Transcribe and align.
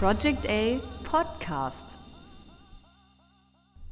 Project 0.00 0.46
A 0.48 0.78
podcast. 1.02 1.94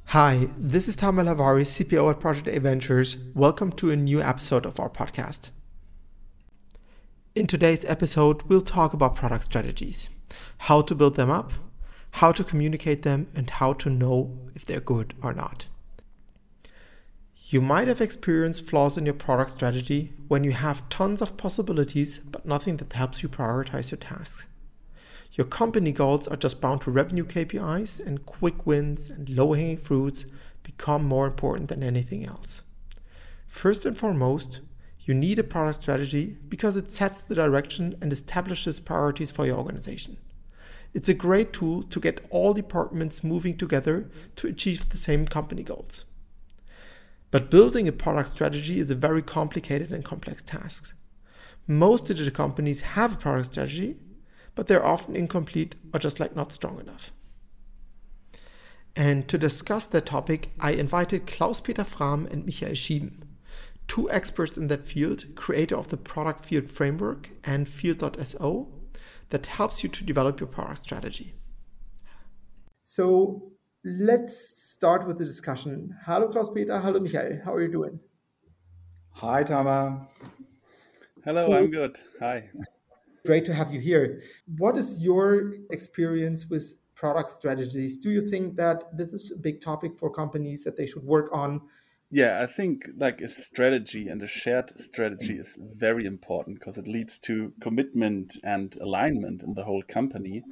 Hi, 0.07 0.49
this 0.57 0.89
is 0.89 0.97
Tamer 0.97 1.23
Lavari, 1.23 1.67
CPO 1.67 2.11
at 2.11 2.19
Project 2.19 2.49
A 2.49 2.59
Ventures. 2.61 3.19
Welcome 3.35 3.73
to 3.73 3.91
a 3.91 3.97
new 3.97 4.23
episode 4.23 4.65
of 4.65 4.81
our 4.81 4.89
podcast. 4.89 5.51
In 7.35 7.47
today's 7.47 7.85
episode, 7.85 8.41
we'll 8.45 8.63
talk 8.63 8.95
about 8.95 9.17
product 9.17 9.45
strategies, 9.45 10.09
how 10.57 10.81
to 10.81 10.95
build 10.95 11.17
them 11.17 11.31
up, 11.31 11.53
how 12.13 12.33
to 12.33 12.43
communicate 12.43 13.03
them, 13.03 13.27
and 13.37 13.51
how 13.51 13.75
to 13.75 13.91
know 13.91 14.35
if 14.55 14.65
they're 14.65 14.81
good 14.81 15.13
or 15.23 15.35
not. 15.35 15.67
You 17.51 17.61
might 17.61 17.89
have 17.89 18.01
experienced 18.01 18.67
flaws 18.67 18.97
in 18.97 19.05
your 19.05 19.13
product 19.13 19.51
strategy 19.51 20.15
when 20.27 20.43
you 20.43 20.53
have 20.53 20.89
tons 20.89 21.21
of 21.21 21.37
possibilities 21.37 22.19
but 22.19 22.47
nothing 22.47 22.79
that 22.79 22.95
helps 22.95 23.23
you 23.23 23.29
prioritize 23.29 23.91
your 23.91 23.99
tasks. 23.99 24.47
Your 25.39 25.47
company 25.47 25.93
goals 25.93 26.27
are 26.27 26.37
just 26.37 26.61
bound 26.61 26.81
to 26.83 26.91
revenue 26.91 27.25
KPIs, 27.25 28.05
and 28.05 28.27
quick 28.27 28.67
wins 28.67 29.09
and 29.09 29.29
low 29.29 29.53
hanging 29.53 29.77
fruits 29.77 30.27
become 30.65 31.05
more 31.05 31.29
important 31.29 31.69
than 31.69 31.85
anything 31.85 32.27
else. 32.27 32.65
First 33.47 33.87
and 33.87 33.97
foremost, 33.97 34.63
you 35.03 35.15
need 35.15 35.39
a 35.39 35.45
product 35.45 35.81
strategy 35.81 36.37
because 36.49 36.77
it 36.77 36.91
sets 36.91 37.23
the 37.23 37.37
direction 37.37 37.95
and 38.03 38.13
establishes 38.13 38.81
priorities 38.81 39.31
for 39.31 39.47
your 39.47 39.59
organization. 39.59 40.17
It's 40.93 41.09
a 41.09 41.15
great 41.15 41.53
tool 41.53 41.85
to 41.85 42.01
get 42.01 42.27
all 42.31 42.53
departments 42.53 43.23
moving 43.23 43.57
together 43.57 44.11
to 44.37 44.49
achieve 44.49 44.89
the 44.89 44.97
same 44.97 45.25
company 45.25 45.63
goals. 45.63 46.05
But 47.31 47.49
building 47.49 47.87
a 47.87 47.93
product 47.93 48.31
strategy 48.31 48.81
is 48.81 48.91
a 48.91 48.97
very 48.97 49.23
complicated 49.23 49.93
and 49.93 50.05
complex 50.05 50.43
task. 50.43 50.97
Most 51.69 52.07
digital 52.07 52.33
companies 52.33 52.81
have 52.81 53.15
a 53.15 53.19
product 53.19 53.53
strategy, 53.53 53.99
but 54.59 54.67
they're 54.67 54.85
often 54.85 55.15
incomplete 55.15 55.77
or 55.95 56.01
just 56.01 56.19
like 56.19 56.35
not 56.35 56.53
strong 56.53 56.81
enough. 56.81 57.13
And 58.97 59.29
to 59.29 59.39
discuss 59.39 59.87
that 59.87 60.07
topic, 60.07 60.51
I 60.59 60.73
invited 60.73 61.29
Klaus 61.29 61.61
Peter 61.61 61.85
Frahm 61.85 62.29
and 62.29 62.45
Michael 62.45 62.75
Schieben, 62.75 63.23
two 63.87 64.11
experts 64.11 64.57
in 64.59 64.67
that 64.67 64.85
field, 64.85 65.27
creator 65.37 65.77
of 65.77 65.91
the 65.91 65.97
Product 65.97 66.45
Field 66.45 66.73
Framework 66.73 67.31
and 67.45 67.69
Field.so, 67.69 68.69
that 69.31 69.47
helps 69.47 69.85
you 69.85 69.89
to 69.91 70.03
develop 70.03 70.41
your 70.41 70.49
product 70.49 70.83
strategy. 70.83 71.35
So 72.83 73.53
let's 73.85 74.59
start 74.59 75.07
with 75.07 75.19
the 75.19 75.25
discussion. 75.25 75.97
Hello, 76.05 76.27
Klaus 76.27 76.51
Peter. 76.51 76.81
Hello, 76.81 76.99
Michael. 76.99 77.39
How 77.45 77.55
are 77.55 77.63
you 77.63 77.71
doing? 77.71 78.01
Hi, 79.13 79.45
Tamer. 79.45 80.01
Hello, 81.25 81.45
so, 81.45 81.53
I'm 81.53 81.71
good. 81.71 81.97
Hi. 82.19 82.51
Great 83.29 83.45
to 83.45 83.53
have 83.53 83.71
you 83.71 83.79
here. 83.79 84.23
What 84.57 84.79
is 84.79 85.05
your 85.05 85.53
experience 85.71 86.49
with 86.49 86.65
product 86.95 87.29
strategies? 87.29 87.99
Do 87.99 88.11
you 88.11 88.27
think 88.27 88.57
that 88.57 88.97
this 88.97 89.13
is 89.13 89.33
a 89.33 89.39
big 89.39 89.61
topic 89.61 89.99
for 89.99 90.09
companies 90.09 90.65
that 90.65 90.79
they 90.79 90.87
should 90.87 91.05
work 91.05 91.29
on? 91.31 91.61
Yeah, 92.11 92.41
I 92.43 92.47
think 92.47 92.89
like 92.97 93.21
a 93.21 93.29
strategy 93.29 94.09
and 94.09 94.23
a 94.23 94.27
shared 94.27 94.71
strategy 94.81 95.35
is 95.35 95.59
very 95.61 96.07
important 96.07 96.59
because 96.59 96.79
it 96.79 96.89
leads 96.89 97.19
to 97.29 97.53
commitment 97.61 98.39
and 98.43 98.75
alignment 98.77 99.43
in 99.43 99.53
the 99.53 99.65
whole 99.65 99.83
company. 99.83 100.43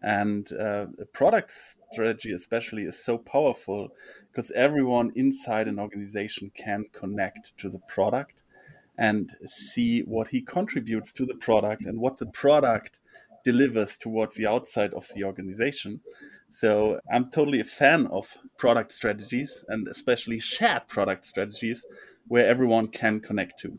And 0.00 0.52
uh, 0.52 0.86
a 1.00 1.06
product 1.06 1.50
strategy, 1.92 2.30
especially, 2.30 2.84
is 2.84 3.04
so 3.04 3.18
powerful 3.18 3.88
because 4.30 4.52
everyone 4.52 5.10
inside 5.16 5.66
an 5.66 5.80
organization 5.80 6.52
can 6.54 6.84
connect 6.92 7.58
to 7.58 7.68
the 7.68 7.80
product 7.88 8.44
and 9.00 9.34
see 9.46 10.02
what 10.02 10.28
he 10.28 10.42
contributes 10.42 11.10
to 11.14 11.24
the 11.24 11.34
product 11.36 11.86
and 11.86 11.98
what 11.98 12.18
the 12.18 12.26
product 12.26 13.00
delivers 13.44 13.96
towards 13.96 14.36
the 14.36 14.46
outside 14.46 14.92
of 14.92 15.08
the 15.14 15.24
organization. 15.24 15.98
So 16.50 17.00
I'm 17.10 17.30
totally 17.30 17.60
a 17.60 17.64
fan 17.64 18.06
of 18.08 18.36
product 18.58 18.92
strategies 18.92 19.64
and 19.68 19.88
especially 19.88 20.38
shared 20.38 20.86
product 20.86 21.24
strategies 21.24 21.86
where 22.28 22.46
everyone 22.46 22.88
can 22.88 23.20
connect 23.20 23.58
to. 23.60 23.78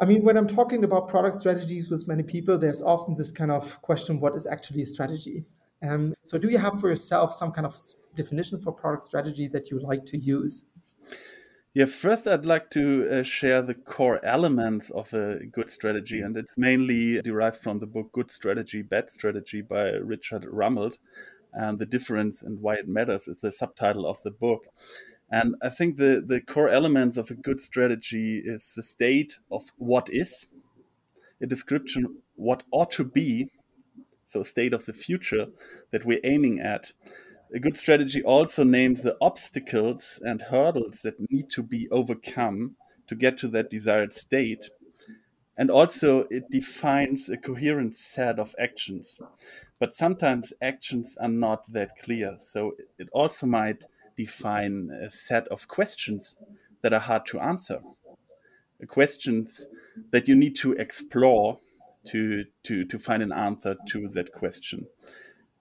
I 0.00 0.04
mean, 0.04 0.22
when 0.22 0.36
I'm 0.36 0.46
talking 0.46 0.84
about 0.84 1.08
product 1.08 1.40
strategies 1.40 1.90
with 1.90 2.06
many 2.06 2.22
people, 2.22 2.56
there's 2.56 2.80
often 2.80 3.16
this 3.16 3.32
kind 3.32 3.50
of 3.50 3.82
question 3.82 4.20
what 4.20 4.36
is 4.36 4.46
actually 4.46 4.82
a 4.82 4.86
strategy? 4.86 5.44
Um, 5.82 6.14
so, 6.24 6.38
do 6.38 6.48
you 6.48 6.58
have 6.58 6.80
for 6.80 6.88
yourself 6.88 7.34
some 7.34 7.50
kind 7.50 7.66
of 7.66 7.76
definition 8.14 8.60
for 8.60 8.70
product 8.70 9.02
strategy 9.02 9.48
that 9.48 9.72
you 9.72 9.80
like 9.80 10.04
to 10.06 10.16
use? 10.18 10.70
Yeah, 11.74 11.84
first 11.84 12.26
I'd 12.26 12.46
like 12.46 12.70
to 12.70 13.06
uh, 13.10 13.22
share 13.22 13.60
the 13.60 13.74
core 13.74 14.24
elements 14.24 14.88
of 14.90 15.12
a 15.12 15.40
good 15.52 15.70
strategy, 15.70 16.20
and 16.20 16.34
it's 16.36 16.56
mainly 16.56 17.20
derived 17.20 17.58
from 17.58 17.78
the 17.78 17.86
book 17.86 18.10
Good 18.12 18.32
Strategy, 18.32 18.80
Bad 18.80 19.10
Strategy 19.10 19.60
by 19.60 19.90
Richard 19.90 20.44
Rumelt. 20.44 20.98
And 21.52 21.78
the 21.78 21.86
difference 21.86 22.42
and 22.42 22.60
why 22.60 22.74
it 22.74 22.88
matters 22.88 23.28
is 23.28 23.40
the 23.40 23.52
subtitle 23.52 24.06
of 24.06 24.22
the 24.22 24.30
book. 24.30 24.66
And 25.30 25.56
I 25.62 25.68
think 25.68 25.98
the, 25.98 26.22
the 26.26 26.40
core 26.40 26.70
elements 26.70 27.18
of 27.18 27.30
a 27.30 27.34
good 27.34 27.60
strategy 27.60 28.42
is 28.42 28.72
the 28.74 28.82
state 28.82 29.36
of 29.50 29.64
what 29.76 30.08
is, 30.10 30.46
a 31.40 31.46
description 31.46 32.22
what 32.34 32.62
ought 32.70 32.90
to 32.92 33.04
be, 33.04 33.50
so 34.26 34.42
state 34.42 34.72
of 34.72 34.86
the 34.86 34.92
future 34.94 35.48
that 35.90 36.06
we're 36.06 36.20
aiming 36.24 36.60
at, 36.60 36.92
a 37.54 37.58
good 37.58 37.76
strategy 37.76 38.22
also 38.22 38.64
names 38.64 39.02
the 39.02 39.16
obstacles 39.20 40.18
and 40.22 40.42
hurdles 40.42 41.02
that 41.02 41.30
need 41.30 41.50
to 41.50 41.62
be 41.62 41.88
overcome 41.90 42.76
to 43.06 43.14
get 43.14 43.38
to 43.38 43.48
that 43.48 43.70
desired 43.70 44.12
state. 44.12 44.70
And 45.56 45.70
also, 45.70 46.26
it 46.30 46.50
defines 46.50 47.28
a 47.28 47.36
coherent 47.36 47.96
set 47.96 48.38
of 48.38 48.54
actions. 48.60 49.18
But 49.80 49.94
sometimes 49.94 50.52
actions 50.62 51.16
are 51.20 51.28
not 51.28 51.72
that 51.72 51.96
clear. 51.98 52.36
So, 52.38 52.72
it 52.98 53.08
also 53.12 53.46
might 53.46 53.84
define 54.16 54.90
a 54.90 55.10
set 55.10 55.48
of 55.48 55.66
questions 55.66 56.36
that 56.82 56.92
are 56.92 57.00
hard 57.00 57.26
to 57.26 57.40
answer. 57.40 57.80
Questions 58.86 59.66
that 60.12 60.28
you 60.28 60.36
need 60.36 60.54
to 60.56 60.72
explore 60.72 61.58
to, 62.06 62.44
to, 62.64 62.84
to 62.84 62.98
find 62.98 63.22
an 63.22 63.32
answer 63.32 63.76
to 63.88 64.08
that 64.08 64.32
question. 64.32 64.86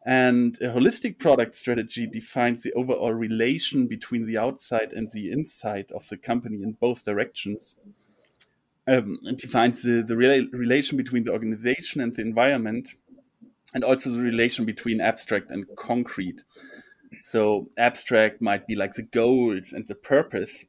And 0.08 0.58
a 0.62 0.70
holistic 0.70 1.20
product 1.20 1.54
strategy 1.54 2.08
defines 2.08 2.64
the 2.64 2.72
overall 2.72 3.14
relation 3.14 3.88
between 3.88 4.26
the 4.26 4.38
outside 4.38 4.94
and 4.94 5.12
the 5.12 5.30
inside 5.34 5.92
of 5.92 6.08
the 6.08 6.16
company 6.16 6.64
in 6.64 6.78
both 6.80 7.04
directions. 7.04 7.76
Um, 8.88 9.20
it 9.24 9.38
defines 9.38 9.84
the, 9.84 10.02
the 10.02 10.14
rela- 10.14 10.48
relation 10.54 10.96
between 10.96 11.26
the 11.26 11.34
organization 11.34 12.00
and 12.00 12.16
the 12.16 12.22
environment, 12.22 12.94
and 13.74 13.84
also 13.84 14.10
the 14.10 14.22
relation 14.22 14.64
between 14.64 15.02
abstract 15.02 15.52
and 15.52 15.66
concrete. 15.76 16.42
So, 17.20 17.70
abstract 17.78 18.42
might 18.42 18.66
be 18.66 18.78
like 18.78 18.94
the 18.94 19.04
goals 19.04 19.74
and 19.74 19.86
the 19.88 19.96
purpose, 19.96 20.64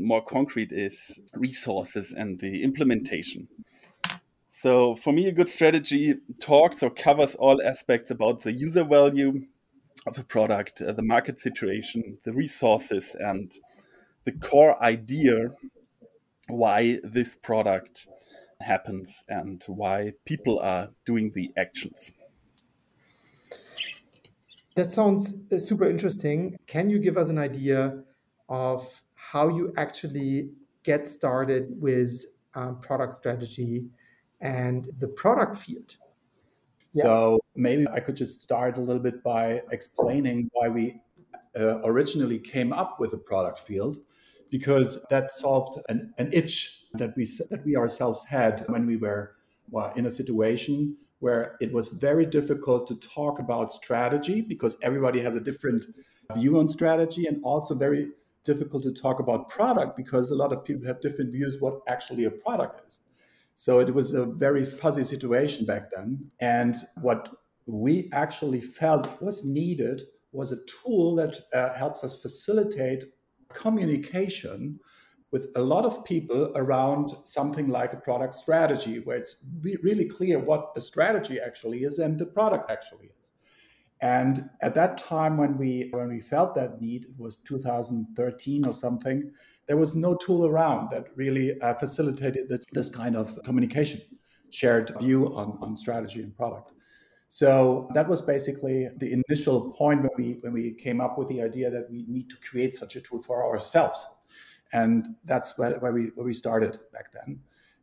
more 0.00 0.24
concrete 0.24 0.72
is 0.72 1.20
resources 1.34 2.12
and 2.12 2.40
the 2.40 2.64
implementation. 2.64 3.46
So 4.62 4.94
for 4.94 5.10
me, 5.10 5.26
a 5.26 5.32
good 5.32 5.48
strategy 5.48 6.16
talks 6.38 6.82
or 6.82 6.90
covers 6.90 7.34
all 7.34 7.62
aspects 7.62 8.10
about 8.10 8.42
the 8.42 8.52
user 8.52 8.84
value 8.84 9.46
of 10.06 10.18
a 10.18 10.22
product, 10.22 10.82
uh, 10.82 10.92
the 10.92 11.02
market 11.02 11.40
situation, 11.40 12.18
the 12.24 12.34
resources, 12.34 13.16
and 13.18 13.50
the 14.24 14.32
core 14.32 14.76
idea 14.84 15.48
why 16.48 16.98
this 17.02 17.36
product 17.36 18.06
happens 18.60 19.24
and 19.28 19.64
why 19.66 20.12
people 20.26 20.58
are 20.58 20.90
doing 21.06 21.32
the 21.34 21.50
actions. 21.56 22.10
That 24.74 24.84
sounds 24.84 25.50
uh, 25.50 25.58
super 25.58 25.88
interesting. 25.88 26.58
Can 26.66 26.90
you 26.90 26.98
give 26.98 27.16
us 27.16 27.30
an 27.30 27.38
idea 27.38 28.02
of 28.50 29.02
how 29.14 29.48
you 29.48 29.72
actually 29.78 30.50
get 30.82 31.06
started 31.06 31.80
with 31.80 32.26
um, 32.54 32.78
product 32.82 33.14
strategy 33.14 33.86
and 34.40 34.88
the 34.98 35.08
product 35.08 35.56
field. 35.56 35.96
So 36.92 37.32
yeah. 37.32 37.62
maybe 37.62 37.88
I 37.88 38.00
could 38.00 38.16
just 38.16 38.42
start 38.42 38.76
a 38.76 38.80
little 38.80 39.02
bit 39.02 39.22
by 39.22 39.62
explaining 39.70 40.50
why 40.52 40.68
we 40.68 41.00
uh, 41.58 41.80
originally 41.84 42.38
came 42.38 42.72
up 42.72 42.98
with 42.98 43.12
the 43.12 43.18
product 43.18 43.60
field, 43.60 43.98
because 44.50 45.04
that 45.10 45.30
solved 45.30 45.80
an, 45.88 46.12
an 46.18 46.30
itch 46.32 46.86
that 46.94 47.16
we 47.16 47.26
that 47.50 47.64
we 47.64 47.76
ourselves 47.76 48.24
had 48.26 48.64
when 48.66 48.86
we 48.86 48.96
were 48.96 49.36
well, 49.70 49.92
in 49.94 50.06
a 50.06 50.10
situation 50.10 50.96
where 51.20 51.56
it 51.60 51.72
was 51.72 51.88
very 51.88 52.26
difficult 52.26 52.88
to 52.88 52.96
talk 52.96 53.38
about 53.38 53.70
strategy 53.70 54.40
because 54.40 54.76
everybody 54.82 55.20
has 55.20 55.36
a 55.36 55.40
different 55.40 55.86
view 56.34 56.58
on 56.58 56.66
strategy 56.66 57.26
and 57.26 57.40
also 57.44 57.74
very 57.74 58.08
difficult 58.44 58.82
to 58.82 58.92
talk 58.92 59.20
about 59.20 59.48
product 59.48 59.96
because 59.96 60.30
a 60.30 60.34
lot 60.34 60.52
of 60.52 60.64
people 60.64 60.86
have 60.86 61.00
different 61.00 61.30
views 61.30 61.58
what 61.60 61.80
actually 61.86 62.24
a 62.24 62.30
product 62.30 62.80
is 62.86 63.00
so 63.60 63.78
it 63.78 63.92
was 63.92 64.14
a 64.14 64.24
very 64.24 64.64
fuzzy 64.64 65.04
situation 65.04 65.66
back 65.66 65.90
then. 65.94 66.30
And 66.40 66.76
what 67.02 67.28
we 67.66 68.08
actually 68.10 68.62
felt 68.62 69.20
was 69.20 69.44
needed 69.44 70.00
was 70.32 70.50
a 70.50 70.64
tool 70.64 71.14
that 71.16 71.38
uh, 71.52 71.74
helps 71.74 72.02
us 72.02 72.22
facilitate 72.22 73.04
communication 73.52 74.80
with 75.30 75.48
a 75.56 75.60
lot 75.60 75.84
of 75.84 76.02
people 76.06 76.50
around 76.56 77.12
something 77.24 77.68
like 77.68 77.92
a 77.92 77.98
product 77.98 78.34
strategy, 78.34 79.00
where 79.00 79.18
it's 79.18 79.36
re- 79.60 79.76
really 79.82 80.06
clear 80.06 80.38
what 80.38 80.74
the 80.74 80.80
strategy 80.80 81.38
actually 81.38 81.84
is 81.84 81.98
and 81.98 82.18
the 82.18 82.24
product 82.24 82.70
actually 82.70 83.10
is. 83.20 83.32
And 84.00 84.48
at 84.62 84.74
that 84.76 84.96
time, 84.96 85.36
when 85.36 85.58
we 85.58 85.90
when 85.90 86.08
we 86.08 86.20
felt 86.20 86.54
that 86.54 86.80
need, 86.80 87.04
it 87.04 87.18
was 87.18 87.36
2013 87.36 88.66
or 88.66 88.72
something. 88.72 89.30
There 89.70 89.76
was 89.76 89.94
no 89.94 90.16
tool 90.16 90.46
around 90.46 90.90
that 90.90 91.04
really 91.14 91.48
uh, 91.60 91.74
facilitated 91.74 92.48
this, 92.48 92.66
this 92.72 92.88
kind 92.88 93.14
of 93.16 93.38
communication, 93.44 94.00
shared 94.50 94.92
view 94.98 95.26
on, 95.36 95.58
on 95.62 95.76
strategy 95.76 96.24
and 96.24 96.36
product. 96.36 96.72
So 97.28 97.88
that 97.94 98.08
was 98.08 98.20
basically 98.20 98.88
the 98.96 99.12
initial 99.12 99.70
point 99.70 100.02
when 100.02 100.10
we 100.18 100.38
when 100.40 100.52
we 100.52 100.72
came 100.72 101.00
up 101.00 101.16
with 101.16 101.28
the 101.28 101.40
idea 101.40 101.70
that 101.70 101.88
we 101.88 102.04
need 102.08 102.28
to 102.30 102.36
create 102.38 102.74
such 102.74 102.96
a 102.96 103.00
tool 103.00 103.22
for 103.22 103.44
ourselves, 103.48 104.04
and 104.72 105.06
that's 105.24 105.56
where, 105.56 105.78
where 105.78 105.92
we 105.92 106.06
where 106.16 106.26
we 106.26 106.34
started 106.34 106.80
back 106.92 107.12
then. 107.12 107.38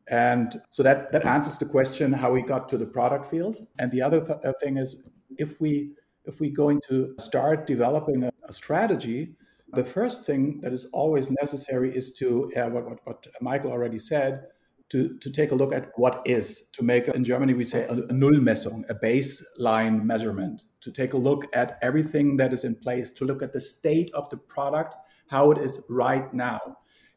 And 0.10 0.62
so 0.70 0.84
that 0.84 1.14
that 1.14 1.26
answers 1.26 1.58
the 1.58 1.70
question 1.78 2.12
how 2.12 2.34
we 2.34 2.42
got 2.42 2.68
to 2.68 2.78
the 2.78 2.86
product 2.86 3.26
field. 3.26 3.66
And 3.80 3.90
the 3.94 4.02
other 4.02 4.20
th- 4.20 4.40
uh, 4.44 4.52
thing 4.62 4.76
is 4.76 4.90
if 5.38 5.62
we 5.62 5.92
if 6.26 6.42
we're 6.42 6.60
going 6.66 6.82
to 6.90 7.16
start 7.18 7.66
developing 7.66 8.24
a, 8.26 8.32
a 8.50 8.52
strategy, 8.52 9.38
the 9.74 9.84
first 9.84 10.26
thing 10.26 10.62
that 10.62 10.72
is 10.74 10.86
always 10.94 11.30
necessary 11.30 11.96
is 11.96 12.14
to 12.14 12.52
what, 12.56 12.86
what, 12.86 13.00
what 13.04 13.28
Michael 13.42 13.72
already 13.72 14.00
said 14.00 14.46
to, 14.90 15.18
to 15.18 15.30
take 15.30 15.52
a 15.52 15.56
look 15.56 15.74
at 15.74 15.92
what 15.96 16.22
is, 16.26 16.68
to 16.74 16.84
make, 16.84 17.08
in 17.10 17.24
Germany, 17.24 17.54
we 17.54 17.66
say 17.66 17.84
a, 17.84 17.92
a 17.92 18.14
Nullmessung, 18.14 18.90
a 18.90 18.96
baseline 18.96 20.04
measurement, 20.04 20.64
to 20.82 20.92
take 20.92 21.14
a 21.14 21.18
look 21.18 21.46
at 21.54 21.78
everything 21.82 22.38
that 22.38 22.54
is 22.54 22.64
in 22.64 22.76
place, 22.76 23.12
to 23.14 23.26
look 23.26 23.42
at 23.42 23.52
the 23.52 23.60
state 23.60 24.10
of 24.14 24.30
the 24.30 24.38
product, 24.38 24.96
how 25.28 25.52
it 25.52 25.58
is 25.58 25.82
right 25.90 26.34
now, 26.34 26.60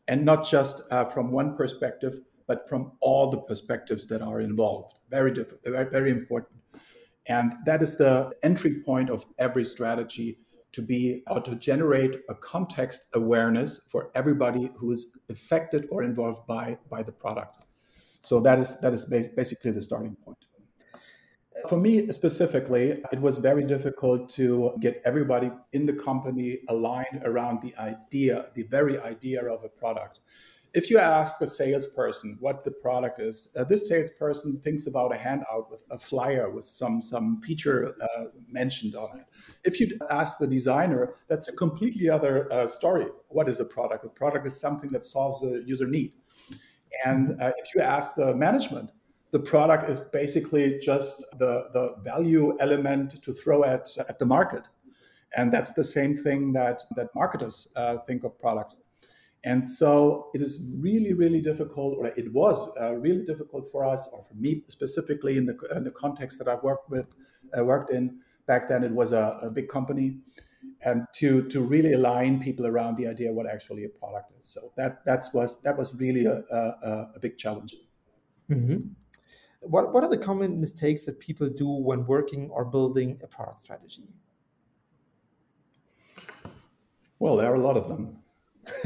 and 0.08 0.24
not 0.24 0.44
just 0.44 0.82
uh, 0.90 1.04
from 1.04 1.30
one 1.30 1.56
perspective, 1.56 2.18
but 2.48 2.68
from 2.68 2.90
all 3.00 3.30
the 3.30 3.38
perspectives 3.38 4.08
that 4.08 4.22
are 4.22 4.40
involved. 4.40 4.98
Very 5.08 5.32
different, 5.32 5.62
very, 5.62 5.88
very 5.88 6.10
important. 6.10 6.60
And 7.26 7.54
that 7.66 7.80
is 7.80 7.96
the 7.96 8.32
entry 8.42 8.80
point 8.80 9.08
of 9.08 9.24
every 9.38 9.62
strategy 9.62 10.38
to 10.72 10.82
be 10.82 11.22
or 11.28 11.40
to 11.40 11.54
generate 11.56 12.20
a 12.28 12.34
context 12.34 13.06
awareness 13.14 13.80
for 13.88 14.10
everybody 14.14 14.70
who 14.76 14.92
is 14.92 15.16
affected 15.28 15.86
or 15.90 16.02
involved 16.02 16.46
by 16.46 16.78
by 16.88 17.02
the 17.02 17.12
product. 17.12 17.58
So 18.20 18.40
that 18.40 18.58
is 18.58 18.78
that 18.80 18.92
is 18.92 19.04
basically 19.06 19.70
the 19.70 19.82
starting 19.82 20.16
point. 20.24 20.38
For 21.68 21.76
me 21.76 22.06
specifically 22.12 23.02
it 23.12 23.20
was 23.20 23.36
very 23.36 23.64
difficult 23.64 24.28
to 24.30 24.74
get 24.80 25.02
everybody 25.04 25.50
in 25.72 25.84
the 25.86 25.92
company 25.92 26.60
aligned 26.68 27.22
around 27.24 27.60
the 27.62 27.74
idea 27.76 28.46
the 28.54 28.62
very 28.64 28.98
idea 29.00 29.44
of 29.44 29.64
a 29.64 29.68
product 29.68 30.20
if 30.72 30.90
you 30.90 30.98
ask 30.98 31.40
a 31.40 31.46
salesperson 31.46 32.36
what 32.40 32.62
the 32.62 32.70
product 32.70 33.20
is, 33.20 33.48
uh, 33.56 33.64
this 33.64 33.88
salesperson 33.88 34.60
thinks 34.60 34.86
about 34.86 35.14
a 35.14 35.18
handout 35.18 35.70
with 35.70 35.82
a 35.90 35.98
flyer 35.98 36.50
with 36.50 36.66
some 36.66 37.00
some 37.00 37.40
feature 37.42 37.94
uh, 38.00 38.24
mentioned 38.48 38.94
on 38.94 39.18
it. 39.18 39.26
If 39.64 39.80
you 39.80 39.98
ask 40.10 40.38
the 40.38 40.46
designer, 40.46 41.16
that's 41.28 41.48
a 41.48 41.52
completely 41.52 42.08
other 42.08 42.52
uh, 42.52 42.66
story. 42.66 43.06
What 43.28 43.48
is 43.48 43.60
a 43.60 43.64
product? 43.64 44.04
A 44.04 44.08
product 44.08 44.46
is 44.46 44.58
something 44.58 44.90
that 44.90 45.04
solves 45.04 45.42
a 45.42 45.62
user 45.64 45.86
need. 45.86 46.12
And 47.04 47.40
uh, 47.40 47.52
if 47.58 47.74
you 47.74 47.80
ask 47.80 48.14
the 48.14 48.34
management, 48.34 48.90
the 49.30 49.38
product 49.38 49.88
is 49.88 50.00
basically 50.00 50.78
just 50.80 51.24
the, 51.38 51.68
the 51.72 51.96
value 52.02 52.56
element 52.60 53.22
to 53.22 53.32
throw 53.32 53.64
at, 53.64 53.88
at 54.08 54.18
the 54.18 54.26
market. 54.26 54.68
And 55.36 55.52
that's 55.52 55.72
the 55.72 55.84
same 55.84 56.16
thing 56.16 56.52
that, 56.54 56.82
that 56.96 57.14
marketers 57.14 57.68
uh, 57.76 57.98
think 57.98 58.24
of 58.24 58.38
product. 58.38 58.74
And 59.44 59.68
so 59.68 60.30
it 60.34 60.42
is 60.42 60.76
really, 60.80 61.14
really 61.14 61.40
difficult, 61.40 61.96
or 61.98 62.08
it 62.08 62.32
was 62.32 62.70
uh, 62.78 62.94
really 62.96 63.24
difficult 63.24 63.70
for 63.70 63.86
us, 63.86 64.06
or 64.12 64.22
for 64.22 64.34
me 64.34 64.62
specifically, 64.68 65.38
in 65.38 65.46
the, 65.46 65.56
in 65.74 65.84
the 65.84 65.90
context 65.90 66.38
that 66.38 66.48
I 66.48 66.56
worked 66.56 66.90
with, 66.90 67.06
uh, 67.56 67.64
worked 67.64 67.90
in 67.90 68.20
back 68.46 68.68
then. 68.68 68.84
It 68.84 68.92
was 68.92 69.12
a, 69.12 69.40
a, 69.42 69.50
big 69.50 69.68
company, 69.68 70.18
and 70.82 71.06
to 71.14 71.48
to 71.48 71.62
really 71.62 71.94
align 71.94 72.42
people 72.42 72.66
around 72.66 72.96
the 72.96 73.06
idea 73.06 73.32
what 73.32 73.46
actually 73.46 73.84
a 73.84 73.88
product 73.88 74.32
is. 74.36 74.44
So 74.44 74.72
that 74.76 75.04
that's 75.06 75.32
was 75.32 75.60
that 75.62 75.76
was 75.76 75.94
really 75.94 76.26
a, 76.26 76.42
a, 76.50 77.10
a 77.16 77.18
big 77.20 77.38
challenge. 77.38 77.76
Mm-hmm. 78.50 78.78
What 79.60 79.94
what 79.94 80.04
are 80.04 80.10
the 80.10 80.18
common 80.18 80.60
mistakes 80.60 81.06
that 81.06 81.18
people 81.18 81.48
do 81.48 81.68
when 81.68 82.04
working 82.06 82.50
or 82.50 82.64
building 82.64 83.18
a 83.22 83.26
product 83.26 83.60
strategy? 83.60 84.08
Well, 87.18 87.36
there 87.36 87.50
are 87.52 87.56
a 87.56 87.60
lot 87.60 87.76
of 87.76 87.88
them. 87.88 88.19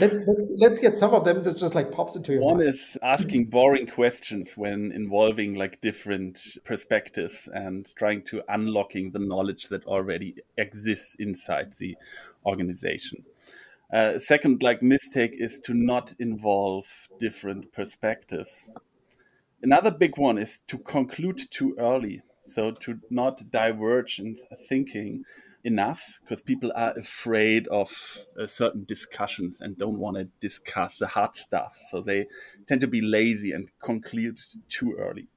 let's, 0.00 0.18
let's, 0.26 0.46
let's 0.56 0.78
get 0.78 0.96
some 0.96 1.14
of 1.14 1.24
them 1.24 1.42
that 1.42 1.56
just 1.56 1.74
like 1.74 1.90
pops 1.90 2.16
into 2.16 2.32
your 2.32 2.42
one 2.42 2.58
mind. 2.58 2.74
is 2.74 2.98
asking 3.02 3.44
boring 3.46 3.86
questions 3.86 4.56
when 4.56 4.92
involving 4.92 5.54
like 5.54 5.80
different 5.80 6.58
perspectives 6.64 7.48
and 7.52 7.94
trying 7.96 8.22
to 8.22 8.42
unlocking 8.48 9.10
the 9.12 9.18
knowledge 9.18 9.68
that 9.68 9.84
already 9.86 10.36
exists 10.58 11.14
inside 11.16 11.74
the 11.78 11.96
organization 12.46 13.24
uh, 13.92 14.18
second 14.18 14.62
like 14.62 14.82
mistake 14.82 15.32
is 15.34 15.58
to 15.60 15.74
not 15.74 16.14
involve 16.18 16.86
different 17.18 17.72
perspectives 17.72 18.70
another 19.62 19.90
big 19.90 20.16
one 20.18 20.38
is 20.38 20.60
to 20.66 20.78
conclude 20.78 21.40
too 21.50 21.74
early 21.78 22.22
so 22.46 22.70
to 22.72 22.98
not 23.10 23.50
diverge 23.50 24.18
in 24.18 24.36
thinking 24.68 25.24
enough 25.64 26.18
because 26.22 26.42
people 26.42 26.72
are 26.74 26.96
afraid 26.96 27.68
of 27.68 27.90
uh, 28.40 28.46
certain 28.46 28.84
discussions 28.84 29.60
and 29.60 29.76
don't 29.76 29.98
want 29.98 30.16
to 30.16 30.24
discuss 30.40 30.98
the 30.98 31.08
hard 31.08 31.36
stuff. 31.36 31.78
So 31.90 32.00
they 32.00 32.26
tend 32.66 32.80
to 32.80 32.86
be 32.86 33.00
lazy 33.00 33.52
and 33.52 33.70
conclude 33.82 34.40
too 34.68 34.96
early. 34.98 35.28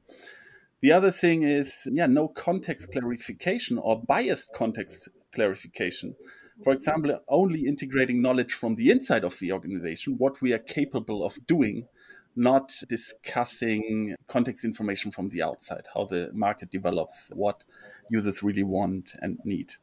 The 0.81 0.91
other 0.91 1.11
thing 1.11 1.43
is, 1.43 1.87
yeah, 1.91 2.07
no 2.07 2.27
context 2.27 2.91
clarification 2.91 3.77
or 3.77 4.01
biased 4.01 4.53
context 4.53 5.09
clarification. 5.33 6.15
For 6.63 6.73
example, 6.73 7.19
only 7.27 7.65
integrating 7.65 8.21
knowledge 8.21 8.53
from 8.53 8.75
the 8.75 8.91
inside 8.91 9.23
of 9.23 9.39
the 9.39 9.51
organization, 9.51 10.15
what 10.17 10.41
we 10.41 10.53
are 10.53 10.59
capable 10.59 11.25
of 11.25 11.37
doing, 11.47 11.87
not 12.35 12.73
discussing 12.87 14.15
context 14.27 14.65
information 14.65 15.11
from 15.11 15.29
the 15.29 15.41
outside, 15.41 15.85
how 15.93 16.05
the 16.05 16.31
market 16.33 16.69
develops, 16.69 17.31
what 17.33 17.63
users 18.09 18.43
really 18.43 18.63
want 18.63 19.13
and 19.21 19.39
need. 19.43 19.73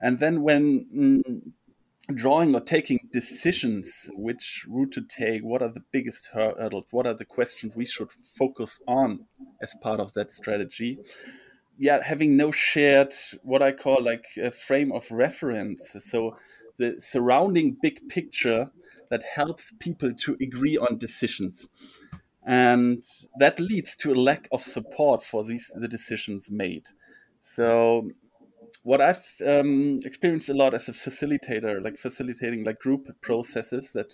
And 0.00 0.18
then 0.18 0.42
when 0.42 0.86
mm, 0.94 1.52
drawing 2.14 2.54
or 2.54 2.60
taking 2.60 3.08
decisions, 3.12 4.10
which 4.14 4.66
route 4.68 4.92
to 4.92 5.02
take, 5.02 5.42
what 5.42 5.62
are 5.62 5.72
the 5.72 5.84
biggest 5.92 6.30
hurdles, 6.32 6.86
what 6.90 7.06
are 7.06 7.14
the 7.14 7.24
questions 7.24 7.74
we 7.74 7.86
should 7.86 8.10
focus 8.38 8.80
on 8.86 9.26
as 9.62 9.74
part 9.82 10.00
of 10.00 10.12
that 10.14 10.32
strategy? 10.32 10.98
Yeah, 11.78 12.02
having 12.02 12.36
no 12.36 12.52
shared, 12.52 13.14
what 13.42 13.62
I 13.62 13.72
call 13.72 14.02
like 14.02 14.26
a 14.40 14.50
frame 14.50 14.92
of 14.92 15.10
reference. 15.10 15.94
So 16.00 16.36
the 16.78 17.00
surrounding 17.00 17.76
big 17.82 18.08
picture 18.08 18.70
that 19.10 19.22
helps 19.22 19.72
people 19.78 20.12
to 20.14 20.36
agree 20.40 20.76
on 20.76 20.98
decisions 20.98 21.68
and 22.46 23.02
that 23.38 23.58
leads 23.58 23.96
to 23.96 24.12
a 24.12 24.14
lack 24.14 24.48
of 24.52 24.62
support 24.62 25.22
for 25.22 25.44
these 25.44 25.70
the 25.74 25.88
decisions 25.88 26.50
made 26.50 26.84
so 27.40 28.08
what 28.82 29.00
I've 29.00 29.24
um, 29.44 29.98
experienced 30.04 30.48
a 30.48 30.54
lot 30.54 30.74
as 30.74 30.88
a 30.88 30.92
facilitator, 30.92 31.82
like 31.82 31.98
facilitating 31.98 32.64
like 32.64 32.78
group 32.80 33.08
processes, 33.20 33.92
that 33.92 34.12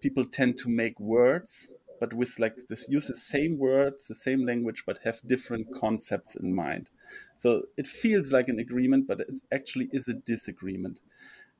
people 0.00 0.24
tend 0.24 0.58
to 0.58 0.68
make 0.68 0.98
words, 0.98 1.68
but 2.00 2.12
with 2.14 2.38
like 2.38 2.56
this 2.68 2.88
use 2.88 3.06
the 3.06 3.16
same 3.16 3.58
words, 3.58 4.08
the 4.08 4.14
same 4.14 4.44
language, 4.44 4.84
but 4.86 4.98
have 5.04 5.20
different 5.26 5.66
concepts 5.80 6.34
in 6.34 6.54
mind. 6.54 6.90
So 7.38 7.62
it 7.76 7.86
feels 7.86 8.32
like 8.32 8.48
an 8.48 8.58
agreement, 8.58 9.06
but 9.06 9.20
it 9.20 9.40
actually 9.52 9.88
is 9.92 10.08
a 10.08 10.14
disagreement. 10.14 11.00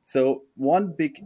So 0.05 0.43
one 0.57 0.95
big 0.97 1.21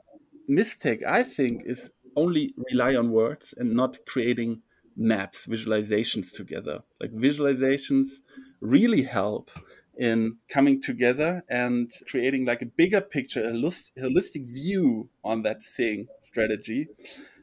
mistake 0.49 1.03
I 1.07 1.23
think 1.23 1.63
is 1.65 1.91
only 2.15 2.55
rely 2.71 2.95
on 2.95 3.11
words 3.11 3.55
and 3.57 3.75
not 3.75 3.99
creating 4.07 4.63
maps, 4.97 5.47
visualizations 5.47 6.33
together. 6.33 6.81
Like 7.01 7.13
visualizations 7.13 8.21
really 8.61 9.03
help 9.03 9.51
in 9.99 10.37
coming 10.49 10.81
together 10.81 11.43
and 11.49 11.91
creating 12.09 12.45
like 12.45 12.63
a 12.63 12.67
bigger 12.67 13.01
picture, 13.01 13.43
a 13.43 13.53
holistic 13.53 14.47
view 14.47 15.09
on 15.25 15.43
that 15.43 15.63
thing 15.63 16.07
strategy 16.23 16.89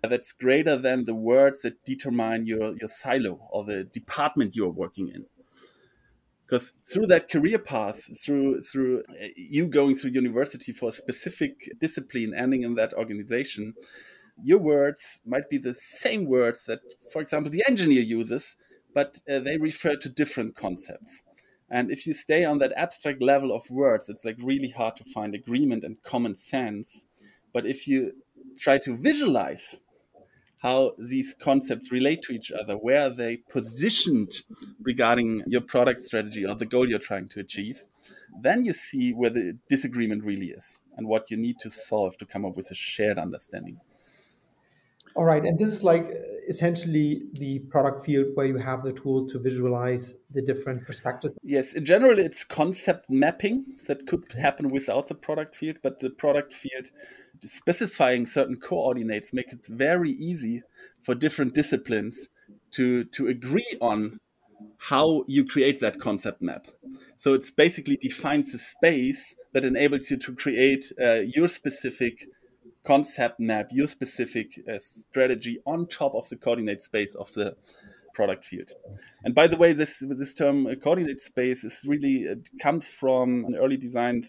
that's 0.03 0.33
greater 0.33 0.75
than 0.75 1.05
the 1.05 1.15
words 1.15 1.61
that 1.61 1.83
determine 1.85 2.45
your, 2.45 2.75
your 2.77 2.87
silo 2.87 3.39
or 3.51 3.63
the 3.63 3.83
department 3.83 4.55
you're 4.55 4.69
working 4.69 5.09
in. 5.09 5.25
Because 6.45 6.73
through 6.85 7.07
that 7.07 7.29
career 7.29 7.57
path, 7.57 8.07
through 8.21 8.61
through 8.61 8.99
uh, 9.09 9.27
you 9.35 9.65
going 9.65 9.95
through 9.95 10.11
university 10.11 10.71
for 10.71 10.89
a 10.89 10.91
specific 10.91 11.71
discipline, 11.79 12.33
ending 12.35 12.63
in 12.63 12.75
that 12.75 12.93
organization, 12.93 13.73
your 14.43 14.59
words 14.59 15.19
might 15.25 15.49
be 15.49 15.57
the 15.57 15.73
same 15.73 16.25
words 16.25 16.59
that, 16.67 16.81
for 17.11 17.21
example, 17.21 17.49
the 17.49 17.63
engineer 17.67 18.01
uses, 18.01 18.55
but 18.93 19.19
uh, 19.29 19.39
they 19.39 19.57
refer 19.57 19.95
to 19.95 20.09
different 20.09 20.55
concepts. 20.55 21.23
And 21.73 21.89
if 21.89 22.05
you 22.05 22.13
stay 22.13 22.45
on 22.45 22.59
that 22.59 22.71
abstract 22.77 23.19
level 23.19 23.51
of 23.51 23.67
words, 23.71 24.07
it's 24.07 24.23
like 24.23 24.37
really 24.37 24.69
hard 24.69 24.95
to 24.97 25.03
find 25.05 25.33
agreement 25.33 25.83
and 25.83 25.97
common 26.03 26.35
sense. 26.35 27.05
But 27.51 27.65
if 27.65 27.87
you 27.87 28.13
try 28.59 28.77
to 28.77 28.95
visualize 28.95 29.77
how 30.59 30.91
these 30.99 31.33
concepts 31.33 31.91
relate 31.91 32.21
to 32.21 32.31
each 32.31 32.51
other, 32.51 32.75
where 32.75 33.01
are 33.01 33.09
they 33.09 33.37
positioned 33.37 34.43
regarding 34.83 35.41
your 35.47 35.61
product 35.61 36.03
strategy 36.03 36.45
or 36.45 36.53
the 36.53 36.67
goal 36.67 36.87
you're 36.87 36.99
trying 36.99 37.27
to 37.29 37.39
achieve, 37.39 37.85
then 38.39 38.63
you 38.63 38.71
see 38.71 39.11
where 39.11 39.31
the 39.31 39.57
disagreement 39.67 40.23
really 40.23 40.51
is 40.51 40.77
and 40.95 41.07
what 41.07 41.31
you 41.31 41.37
need 41.37 41.57
to 41.57 41.71
solve 41.71 42.15
to 42.17 42.25
come 42.27 42.45
up 42.45 42.55
with 42.55 42.69
a 42.69 42.75
shared 42.75 43.17
understanding. 43.17 43.79
All 45.15 45.25
right, 45.25 45.43
and 45.43 45.59
this 45.59 45.71
is 45.71 45.83
like 45.83 46.09
essentially 46.47 47.23
the 47.33 47.59
product 47.59 48.05
field 48.05 48.27
where 48.33 48.45
you 48.45 48.57
have 48.57 48.83
the 48.83 48.93
tool 48.93 49.27
to 49.27 49.39
visualize 49.39 50.15
the 50.31 50.41
different 50.41 50.85
perspectives. 50.85 51.35
Yes, 51.43 51.73
in 51.73 51.85
general, 51.85 52.17
it's 52.19 52.43
concept 52.43 53.09
mapping 53.09 53.77
that 53.87 54.07
could 54.07 54.31
happen 54.33 54.69
without 54.69 55.07
the 55.07 55.15
product 55.15 55.55
field, 55.55 55.77
but 55.83 55.99
the 55.99 56.09
product 56.09 56.51
field 56.51 56.89
specifying 57.41 58.25
certain 58.25 58.55
coordinates 58.55 59.33
makes 59.33 59.53
it 59.53 59.65
very 59.67 60.11
easy 60.11 60.63
for 61.01 61.13
different 61.13 61.53
disciplines 61.53 62.29
to 62.71 63.03
to 63.05 63.27
agree 63.27 63.77
on 63.81 64.19
how 64.77 65.23
you 65.27 65.45
create 65.45 65.79
that 65.79 65.99
concept 65.99 66.41
map. 66.41 66.67
So 67.17 67.33
it's 67.33 67.51
basically 67.51 67.97
defines 67.97 68.53
a 68.53 68.57
space 68.57 69.35
that 69.53 69.63
enables 69.63 70.09
you 70.09 70.17
to 70.17 70.35
create 70.35 70.91
uh, 71.01 71.21
your 71.25 71.47
specific 71.47 72.25
concept 72.83 73.39
map, 73.39 73.67
your 73.71 73.87
specific 73.87 74.53
uh, 74.67 74.77
strategy 74.79 75.59
on 75.65 75.87
top 75.87 76.13
of 76.15 76.27
the 76.29 76.35
coordinate 76.35 76.81
space 76.81 77.15
of 77.15 77.31
the 77.33 77.55
product 78.13 78.45
field. 78.45 78.71
And 79.23 79.33
by 79.33 79.47
the 79.47 79.57
way, 79.57 79.73
this 79.73 80.03
this 80.05 80.33
term 80.33 80.67
uh, 80.67 80.75
coordinate 80.75 81.21
space 81.21 81.63
is 81.63 81.83
really 81.87 82.23
it 82.23 82.49
comes 82.61 82.87
from 82.87 83.45
an 83.45 83.55
early 83.55 83.77
design 83.77 84.27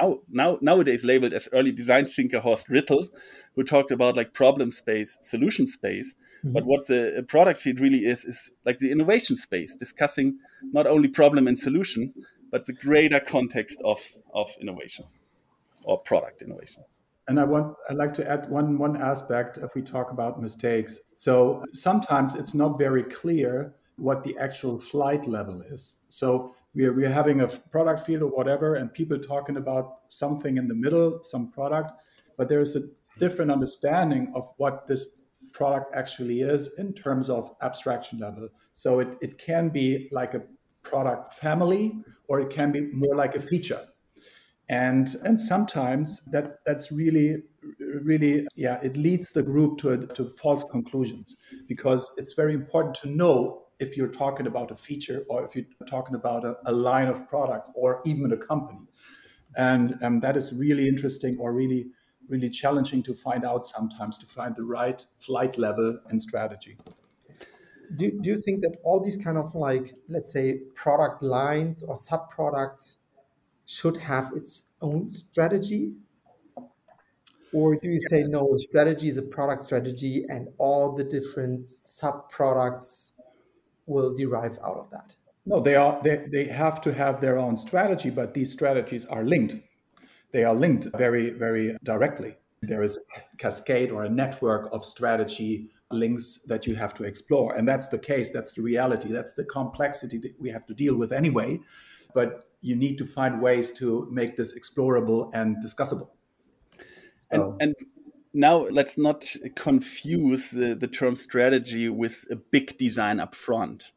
now 0.00 0.20
now 0.30 0.58
nowadays 0.60 1.04
labeled 1.04 1.32
as 1.32 1.48
early 1.52 1.72
design 1.72 2.06
thinker 2.06 2.40
Horst 2.40 2.68
Rittel, 2.68 3.08
who 3.54 3.62
talked 3.62 3.92
about 3.92 4.16
like 4.16 4.32
problem 4.32 4.70
space, 4.70 5.18
solution 5.20 5.66
space. 5.66 6.14
Mm-hmm. 6.38 6.52
But 6.52 6.64
what 6.64 6.86
the 6.86 7.24
product 7.28 7.60
field 7.60 7.80
really 7.80 8.04
is 8.04 8.24
is 8.24 8.52
like 8.64 8.78
the 8.78 8.90
innovation 8.90 9.36
space, 9.36 9.74
discussing 9.74 10.38
not 10.62 10.86
only 10.86 11.08
problem 11.08 11.46
and 11.46 11.58
solution, 11.58 12.14
but 12.50 12.66
the 12.66 12.72
greater 12.72 13.20
context 13.20 13.80
of 13.84 14.00
of 14.32 14.50
innovation 14.60 15.04
or 15.84 15.98
product 15.98 16.40
innovation. 16.40 16.84
And 17.26 17.40
I 17.40 17.44
want 17.44 17.74
I'd 17.88 17.96
like 17.96 18.14
to 18.14 18.30
add 18.30 18.50
one 18.50 18.78
one 18.78 18.96
aspect 18.96 19.58
if 19.58 19.74
we 19.74 19.82
talk 19.82 20.10
about 20.10 20.40
mistakes. 20.40 21.00
So 21.14 21.64
sometimes 21.72 22.36
it's 22.36 22.54
not 22.54 22.78
very 22.78 23.02
clear 23.02 23.74
what 23.96 24.22
the 24.22 24.36
actual 24.38 24.78
flight 24.78 25.26
level 25.26 25.62
is. 25.62 25.94
So 26.08 26.54
we 26.74 26.86
are, 26.86 26.92
we 26.92 27.06
are 27.06 27.12
having 27.12 27.40
a 27.40 27.46
product 27.46 28.04
field 28.04 28.22
or 28.22 28.30
whatever, 28.30 28.74
and 28.74 28.92
people 28.92 29.18
talking 29.18 29.56
about 29.56 29.98
something 30.08 30.56
in 30.56 30.66
the 30.66 30.74
middle, 30.74 31.20
some 31.22 31.50
product, 31.50 31.92
but 32.36 32.48
there 32.48 32.60
is 32.60 32.74
a 32.76 32.82
different 33.18 33.52
understanding 33.52 34.32
of 34.34 34.48
what 34.56 34.86
this 34.88 35.16
product 35.52 35.94
actually 35.94 36.40
is 36.40 36.74
in 36.78 36.92
terms 36.92 37.30
of 37.30 37.54
abstraction 37.62 38.18
level. 38.18 38.48
So 38.72 38.98
it, 38.98 39.08
it 39.20 39.38
can 39.38 39.68
be 39.68 40.08
like 40.10 40.34
a 40.34 40.42
product 40.82 41.32
family, 41.32 41.94
or 42.26 42.40
it 42.40 42.50
can 42.50 42.72
be 42.72 42.80
more 42.92 43.14
like 43.14 43.36
a 43.36 43.40
feature 43.40 43.86
and 44.68 45.14
and 45.24 45.38
sometimes 45.38 46.24
that 46.26 46.58
that's 46.64 46.90
really 46.90 47.42
really 48.02 48.46
yeah 48.56 48.78
it 48.82 48.96
leads 48.96 49.32
the 49.32 49.42
group 49.42 49.78
to 49.78 49.90
a, 49.90 49.98
to 49.98 50.30
false 50.30 50.64
conclusions. 50.64 51.36
Because 51.68 52.10
it's 52.16 52.32
very 52.32 52.54
important 52.54 52.94
to 52.96 53.08
know 53.08 53.62
if 53.78 53.96
you're 53.96 54.08
talking 54.08 54.46
about 54.46 54.70
a 54.70 54.76
feature 54.76 55.24
or 55.28 55.44
if 55.44 55.54
you're 55.54 55.66
talking 55.88 56.14
about 56.14 56.44
a, 56.44 56.56
a 56.66 56.72
line 56.72 57.08
of 57.08 57.28
products 57.28 57.70
or 57.74 58.00
even 58.06 58.32
a 58.32 58.36
company. 58.36 58.86
And 59.56 59.96
um, 60.02 60.20
that 60.20 60.36
is 60.36 60.52
really 60.52 60.88
interesting 60.88 61.36
or 61.38 61.52
really 61.52 61.86
really 62.28 62.48
challenging 62.48 63.02
to 63.02 63.14
find 63.14 63.44
out 63.44 63.66
sometimes 63.66 64.16
to 64.18 64.26
find 64.26 64.56
the 64.56 64.64
right 64.64 65.04
flight 65.18 65.58
level 65.58 65.98
and 66.08 66.20
strategy. 66.20 66.78
Do, 67.96 68.10
do 68.10 68.30
you 68.30 68.40
think 68.40 68.62
that 68.62 68.78
all 68.82 68.98
these 68.98 69.18
kind 69.18 69.36
of 69.36 69.54
like 69.54 69.94
let's 70.08 70.32
say 70.32 70.60
product 70.74 71.22
lines 71.22 71.82
or 71.82 71.96
sub 71.96 72.30
products 72.30 72.98
should 73.66 73.96
have 73.96 74.32
its 74.34 74.64
own 74.80 75.10
strategy? 75.10 75.94
Or 77.52 77.76
do 77.76 77.88
you 77.88 78.00
yes. 78.10 78.24
say 78.24 78.30
no, 78.30 78.58
strategy 78.68 79.08
is 79.08 79.16
a 79.16 79.22
product 79.22 79.64
strategy 79.64 80.26
and 80.28 80.48
all 80.58 80.92
the 80.92 81.04
different 81.04 81.68
sub 81.68 82.28
products 82.28 83.12
will 83.86 84.14
derive 84.14 84.58
out 84.64 84.76
of 84.76 84.90
that? 84.90 85.14
No, 85.46 85.60
they 85.60 85.76
are 85.76 86.00
they, 86.02 86.26
they 86.32 86.44
have 86.46 86.80
to 86.80 86.92
have 86.92 87.20
their 87.20 87.38
own 87.38 87.56
strategy, 87.56 88.10
but 88.10 88.34
these 88.34 88.52
strategies 88.52 89.04
are 89.06 89.24
linked. 89.24 89.56
They 90.32 90.42
are 90.42 90.54
linked 90.54 90.88
very, 90.96 91.30
very 91.30 91.76
directly. 91.84 92.36
There 92.62 92.82
is 92.82 92.96
a 92.96 93.36
cascade 93.36 93.92
or 93.92 94.04
a 94.04 94.08
network 94.08 94.68
of 94.72 94.84
strategy 94.84 95.70
links 95.92 96.40
that 96.46 96.66
you 96.66 96.74
have 96.74 96.94
to 96.94 97.04
explore. 97.04 97.54
And 97.54 97.68
that's 97.68 97.88
the 97.88 97.98
case, 97.98 98.30
that's 98.30 98.52
the 98.52 98.62
reality, 98.62 99.12
that's 99.12 99.34
the 99.34 99.44
complexity 99.44 100.18
that 100.18 100.34
we 100.40 100.50
have 100.50 100.66
to 100.66 100.74
deal 100.74 100.96
with 100.96 101.12
anyway. 101.12 101.60
But 102.14 102.46
you 102.60 102.76
need 102.76 102.96
to 102.98 103.04
find 103.04 103.42
ways 103.42 103.72
to 103.72 104.08
make 104.10 104.36
this 104.36 104.58
explorable 104.58 105.30
and 105.34 105.56
discussable. 105.62 106.08
So. 107.30 107.56
And, 107.60 107.62
and 107.62 107.74
now 108.32 108.56
let's 108.56 108.98
not 108.98 109.26
confuse 109.54 110.50
the, 110.50 110.74
the 110.74 110.88
term 110.88 111.16
strategy 111.16 111.88
with 111.88 112.24
a 112.30 112.36
big 112.36 112.76
design 112.76 113.20
up 113.20 113.34
front 113.34 113.92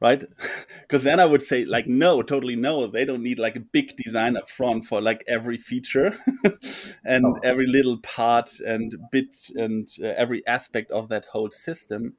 right 0.00 0.24
because 0.80 1.04
then 1.04 1.20
i 1.20 1.26
would 1.26 1.42
say 1.42 1.64
like 1.64 1.86
no 1.86 2.22
totally 2.22 2.56
no 2.56 2.86
they 2.86 3.04
don't 3.04 3.22
need 3.22 3.38
like 3.38 3.56
a 3.56 3.60
big 3.60 3.94
design 3.96 4.36
up 4.36 4.48
front 4.48 4.84
for 4.86 5.00
like 5.00 5.22
every 5.28 5.58
feature 5.58 6.14
and 7.04 7.24
oh. 7.26 7.38
every 7.44 7.66
little 7.66 7.98
part 7.98 8.58
and 8.60 8.96
bit 9.12 9.36
and 9.54 9.88
uh, 10.02 10.06
every 10.16 10.44
aspect 10.46 10.90
of 10.90 11.08
that 11.10 11.26
whole 11.26 11.50
system 11.50 12.14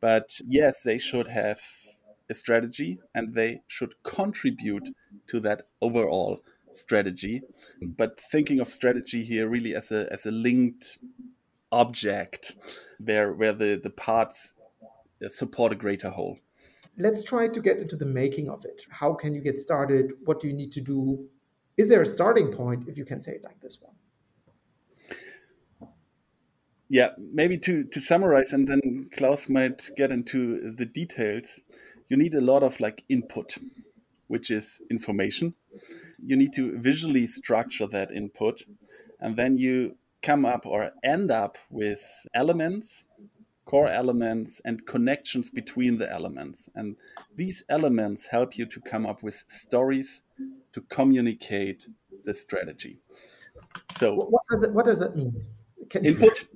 but 0.00 0.40
yes 0.44 0.82
they 0.82 0.98
should 0.98 1.28
have 1.28 1.60
a 2.30 2.34
strategy 2.34 2.98
and 3.14 3.34
they 3.34 3.62
should 3.66 3.94
contribute 4.02 4.88
to 5.26 5.40
that 5.40 5.62
overall 5.80 6.40
strategy. 6.74 7.42
But 7.82 8.20
thinking 8.20 8.60
of 8.60 8.68
strategy 8.68 9.24
here 9.24 9.48
really 9.48 9.74
as 9.74 9.90
a 9.90 10.12
as 10.12 10.26
a 10.26 10.30
linked 10.30 10.98
object 11.72 12.54
where 12.98 13.32
where 13.32 13.52
the, 13.52 13.80
the 13.82 13.90
parts 13.90 14.54
uh, 15.24 15.28
support 15.28 15.72
a 15.72 15.76
greater 15.76 16.10
whole. 16.10 16.38
Let's 16.96 17.22
try 17.22 17.48
to 17.48 17.60
get 17.60 17.78
into 17.78 17.96
the 17.96 18.06
making 18.06 18.48
of 18.48 18.64
it. 18.64 18.84
How 18.90 19.14
can 19.14 19.34
you 19.34 19.40
get 19.40 19.58
started? 19.58 20.12
What 20.24 20.40
do 20.40 20.48
you 20.48 20.54
need 20.54 20.72
to 20.72 20.80
do? 20.80 21.28
Is 21.76 21.88
there 21.88 22.02
a 22.02 22.06
starting 22.06 22.52
point, 22.52 22.88
if 22.88 22.98
you 22.98 23.04
can 23.04 23.20
say 23.20 23.32
it 23.32 23.44
like 23.44 23.60
this 23.60 23.80
one? 23.80 23.94
Yeah, 26.88 27.10
maybe 27.18 27.58
to, 27.58 27.84
to 27.84 28.00
summarize, 28.00 28.52
and 28.52 28.66
then 28.66 29.10
Klaus 29.16 29.48
might 29.48 29.90
get 29.96 30.10
into 30.10 30.72
the 30.72 30.86
details 30.86 31.60
you 32.08 32.16
need 32.16 32.34
a 32.34 32.40
lot 32.40 32.62
of 32.62 32.80
like 32.80 33.04
input, 33.08 33.56
which 34.26 34.50
is 34.50 34.80
information. 34.90 35.54
You 36.18 36.36
need 36.36 36.52
to 36.54 36.78
visually 36.78 37.26
structure 37.26 37.86
that 37.86 38.10
input, 38.10 38.62
and 39.20 39.36
then 39.36 39.56
you 39.56 39.96
come 40.22 40.44
up 40.44 40.66
or 40.66 40.90
end 41.04 41.30
up 41.30 41.56
with 41.70 42.02
elements, 42.34 43.04
core 43.64 43.88
elements, 43.88 44.60
and 44.64 44.84
connections 44.86 45.50
between 45.50 45.98
the 45.98 46.10
elements. 46.10 46.68
And 46.74 46.96
these 47.36 47.62
elements 47.68 48.26
help 48.26 48.58
you 48.58 48.66
to 48.66 48.80
come 48.80 49.06
up 49.06 49.22
with 49.22 49.44
stories 49.48 50.22
to 50.72 50.80
communicate 50.88 51.86
the 52.24 52.34
strategy. 52.34 52.98
So, 53.96 54.14
what 54.14 54.42
does, 54.50 54.62
it, 54.64 54.74
what 54.74 54.86
does 54.86 54.98
that 54.98 55.16
mean? 55.16 55.44
Can 55.90 56.04
input. 56.04 56.46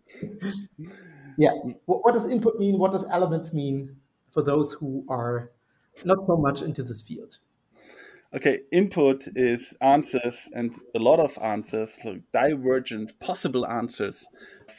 yeah. 1.38 1.52
What 1.86 2.12
does 2.12 2.28
input 2.28 2.58
mean? 2.58 2.78
What 2.78 2.92
does 2.92 3.04
elements 3.10 3.52
mean? 3.52 3.96
For 4.32 4.42
those 4.42 4.72
who 4.72 5.04
are 5.08 5.50
not 6.04 6.26
so 6.26 6.36
much 6.36 6.62
into 6.62 6.82
this 6.82 7.00
field? 7.00 7.38
Okay, 8.34 8.60
input 8.72 9.28
is 9.36 9.74
answers 9.82 10.48
and 10.54 10.74
a 10.94 10.98
lot 10.98 11.20
of 11.20 11.38
answers, 11.42 11.98
so 12.02 12.18
divergent 12.32 13.12
possible 13.20 13.66
answers 13.66 14.26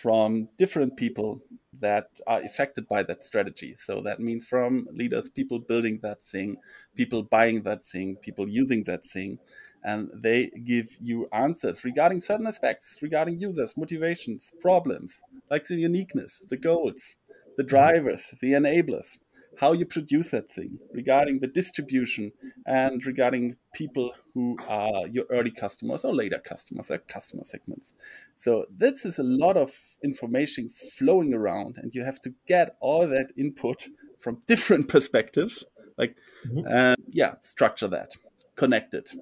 from 0.02 0.50
different 0.58 0.98
people 0.98 1.40
that 1.80 2.08
are 2.26 2.42
affected 2.42 2.88
by 2.88 3.04
that 3.04 3.24
strategy. 3.24 3.76
So 3.78 4.02
that 4.02 4.20
means 4.20 4.48
from 4.48 4.88
leaders, 4.92 5.30
people 5.30 5.60
building 5.60 6.00
that 6.02 6.24
thing, 6.24 6.58
people 6.96 7.22
buying 7.22 7.62
that 7.62 7.84
thing, 7.84 8.16
people 8.16 8.50
using 8.50 8.86
that 8.86 9.06
thing. 9.06 9.38
And 9.84 10.10
they 10.16 10.50
give 10.66 10.88
you 11.00 11.28
answers 11.32 11.84
regarding 11.84 12.22
certain 12.22 12.48
aspects, 12.48 13.00
regarding 13.04 13.40
users, 13.40 13.78
motivations, 13.78 14.52
problems, 14.62 15.22
like 15.52 15.68
the 15.68 15.76
uniqueness, 15.76 16.42
the 16.50 16.58
goals, 16.58 17.16
the 17.58 17.64
drivers, 17.64 18.34
the 18.42 18.54
enablers 18.54 19.20
how 19.60 19.72
you 19.72 19.86
produce 19.86 20.32
that 20.32 20.52
thing, 20.52 20.80
regarding 20.92 21.40
the 21.40 21.48
distribution, 21.48 22.32
and 22.66 23.06
regarding 23.06 23.56
people 23.74 24.14
who 24.34 24.58
are 24.68 25.08
your 25.08 25.26
early 25.30 25.52
customers 25.52 26.04
or 26.04 26.14
later 26.14 26.40
customers 26.40 26.90
or 26.90 26.98
customer 26.98 27.44
segments. 27.44 27.94
So 28.38 28.66
this 28.76 29.06
is 29.06 29.20
a 29.20 29.24
lot 29.24 29.58
of 29.58 29.72
information 30.04 30.70
flowing 30.70 31.34
around, 31.34 31.78
and 31.78 31.94
you 31.94 32.04
have 32.04 32.22
to 32.22 32.34
get 32.48 32.76
all 32.80 33.08
that 33.08 33.32
input 33.38 33.88
from 34.20 34.42
different 34.48 34.88
perspectives. 34.88 35.64
Like, 35.98 36.16
mm-hmm. 36.48 36.68
uh, 36.68 36.96
yeah, 37.12 37.36
structure 37.42 37.88
that, 37.90 38.14
connect 38.56 38.94
it. 38.94 39.14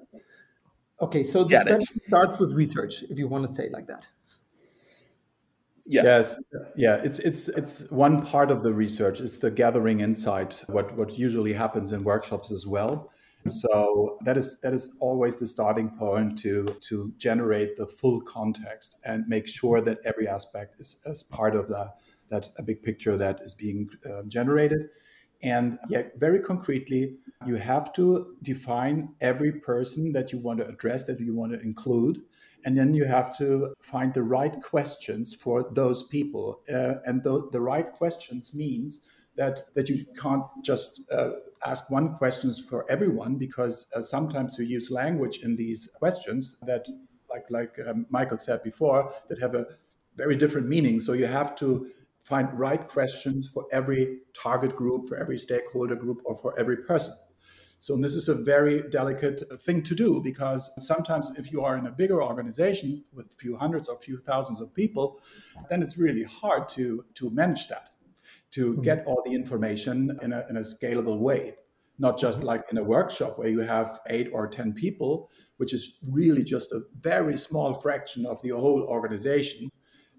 Okay, 1.00 1.24
so 1.24 1.44
the 1.44 1.60
strategy 1.60 2.00
starts 2.06 2.38
with 2.38 2.52
research, 2.52 3.02
if 3.10 3.18
you 3.18 3.28
want 3.28 3.46
to 3.46 3.52
say 3.52 3.66
it 3.66 3.72
like 3.72 3.88
that. 3.88 4.08
Yeah. 5.86 6.02
Yes. 6.04 6.40
Yeah. 6.76 7.00
It's 7.02 7.18
it's 7.18 7.48
it's 7.48 7.90
one 7.90 8.24
part 8.24 8.50
of 8.50 8.62
the 8.62 8.72
research. 8.72 9.20
It's 9.20 9.38
the 9.38 9.50
gathering 9.50 10.00
insight. 10.00 10.64
What 10.68 10.96
what 10.96 11.18
usually 11.18 11.52
happens 11.52 11.92
in 11.92 12.04
workshops 12.04 12.50
as 12.50 12.66
well. 12.66 13.10
So 13.48 14.18
that 14.22 14.36
is 14.36 14.60
that 14.60 14.72
is 14.72 14.94
always 15.00 15.36
the 15.36 15.46
starting 15.46 15.90
point 15.90 16.38
to 16.38 16.64
to 16.82 17.12
generate 17.16 17.76
the 17.76 17.86
full 17.86 18.20
context 18.20 18.98
and 19.04 19.26
make 19.26 19.48
sure 19.48 19.80
that 19.80 19.98
every 20.04 20.28
aspect 20.28 20.80
is 20.80 20.98
as 21.06 21.24
part 21.24 21.56
of 21.56 21.66
the 21.66 21.92
that 22.28 22.48
a 22.56 22.62
big 22.62 22.82
picture 22.82 23.16
that 23.16 23.40
is 23.40 23.52
being 23.52 23.90
uh, 24.08 24.22
generated. 24.28 24.90
And 25.42 25.78
yet, 25.88 26.12
very 26.18 26.38
concretely, 26.38 27.16
you 27.44 27.56
have 27.56 27.92
to 27.94 28.36
define 28.42 29.12
every 29.20 29.50
person 29.50 30.12
that 30.12 30.32
you 30.32 30.38
want 30.38 30.60
to 30.60 30.68
address, 30.68 31.04
that 31.06 31.18
you 31.18 31.34
want 31.34 31.52
to 31.52 31.60
include. 31.60 32.22
And 32.64 32.76
then 32.76 32.94
you 32.94 33.04
have 33.04 33.36
to 33.38 33.74
find 33.80 34.14
the 34.14 34.22
right 34.22 34.60
questions 34.62 35.34
for 35.34 35.68
those 35.72 36.04
people. 36.04 36.60
Uh, 36.72 36.94
and 37.04 37.22
the, 37.22 37.48
the 37.50 37.60
right 37.60 37.90
questions 37.92 38.54
means 38.54 39.00
that, 39.36 39.62
that 39.74 39.88
you 39.88 40.04
can't 40.20 40.44
just 40.62 41.02
uh, 41.10 41.30
ask 41.66 41.90
one 41.90 42.14
questions 42.14 42.58
for 42.58 42.90
everyone 42.90 43.36
because 43.36 43.86
uh, 43.94 44.02
sometimes 44.02 44.58
you 44.58 44.64
use 44.64 44.90
language 44.90 45.38
in 45.42 45.56
these 45.56 45.88
questions 45.94 46.58
that, 46.66 46.86
like, 47.30 47.50
like 47.50 47.76
um, 47.88 48.06
Michael 48.10 48.36
said 48.36 48.62
before, 48.62 49.12
that 49.28 49.40
have 49.40 49.54
a 49.54 49.66
very 50.16 50.36
different 50.36 50.68
meaning. 50.68 51.00
So 51.00 51.14
you 51.14 51.26
have 51.26 51.56
to 51.56 51.90
find 52.24 52.52
right 52.58 52.86
questions 52.86 53.48
for 53.48 53.66
every 53.72 54.18
target 54.34 54.76
group, 54.76 55.08
for 55.08 55.16
every 55.16 55.38
stakeholder 55.38 55.96
group, 55.96 56.20
or 56.24 56.36
for 56.36 56.58
every 56.58 56.76
person. 56.76 57.14
So 57.82 57.96
this 57.96 58.14
is 58.14 58.28
a 58.28 58.34
very 58.36 58.88
delicate 58.90 59.42
thing 59.62 59.82
to 59.82 59.94
do 59.96 60.20
because 60.20 60.70
sometimes 60.78 61.32
if 61.36 61.50
you 61.50 61.64
are 61.64 61.76
in 61.76 61.86
a 61.86 61.90
bigger 61.90 62.22
organization 62.22 63.02
with 63.12 63.26
a 63.26 63.34
few 63.34 63.56
hundreds 63.56 63.88
or 63.88 63.96
a 63.96 63.98
few 63.98 64.18
thousands 64.18 64.60
of 64.60 64.72
people, 64.72 65.20
then 65.68 65.82
it's 65.82 65.98
really 65.98 66.22
hard 66.22 66.68
to, 66.76 67.04
to 67.14 67.28
manage 67.30 67.66
that, 67.66 67.88
to 68.52 68.74
hmm. 68.74 68.82
get 68.82 69.04
all 69.04 69.20
the 69.26 69.32
information 69.32 70.16
in 70.22 70.32
a, 70.32 70.46
in 70.48 70.58
a 70.58 70.60
scalable 70.60 71.18
way. 71.18 71.54
Not 71.98 72.20
just 72.20 72.42
hmm. 72.42 72.46
like 72.46 72.62
in 72.70 72.78
a 72.78 72.84
workshop 72.84 73.36
where 73.36 73.48
you 73.48 73.62
have 73.62 73.98
eight 74.06 74.30
or 74.32 74.46
10 74.46 74.74
people, 74.74 75.28
which 75.56 75.74
is 75.74 75.98
really 76.08 76.44
just 76.44 76.70
a 76.70 76.82
very 77.00 77.36
small 77.36 77.74
fraction 77.74 78.26
of 78.26 78.40
the 78.42 78.50
whole 78.50 78.84
organization 78.84 79.72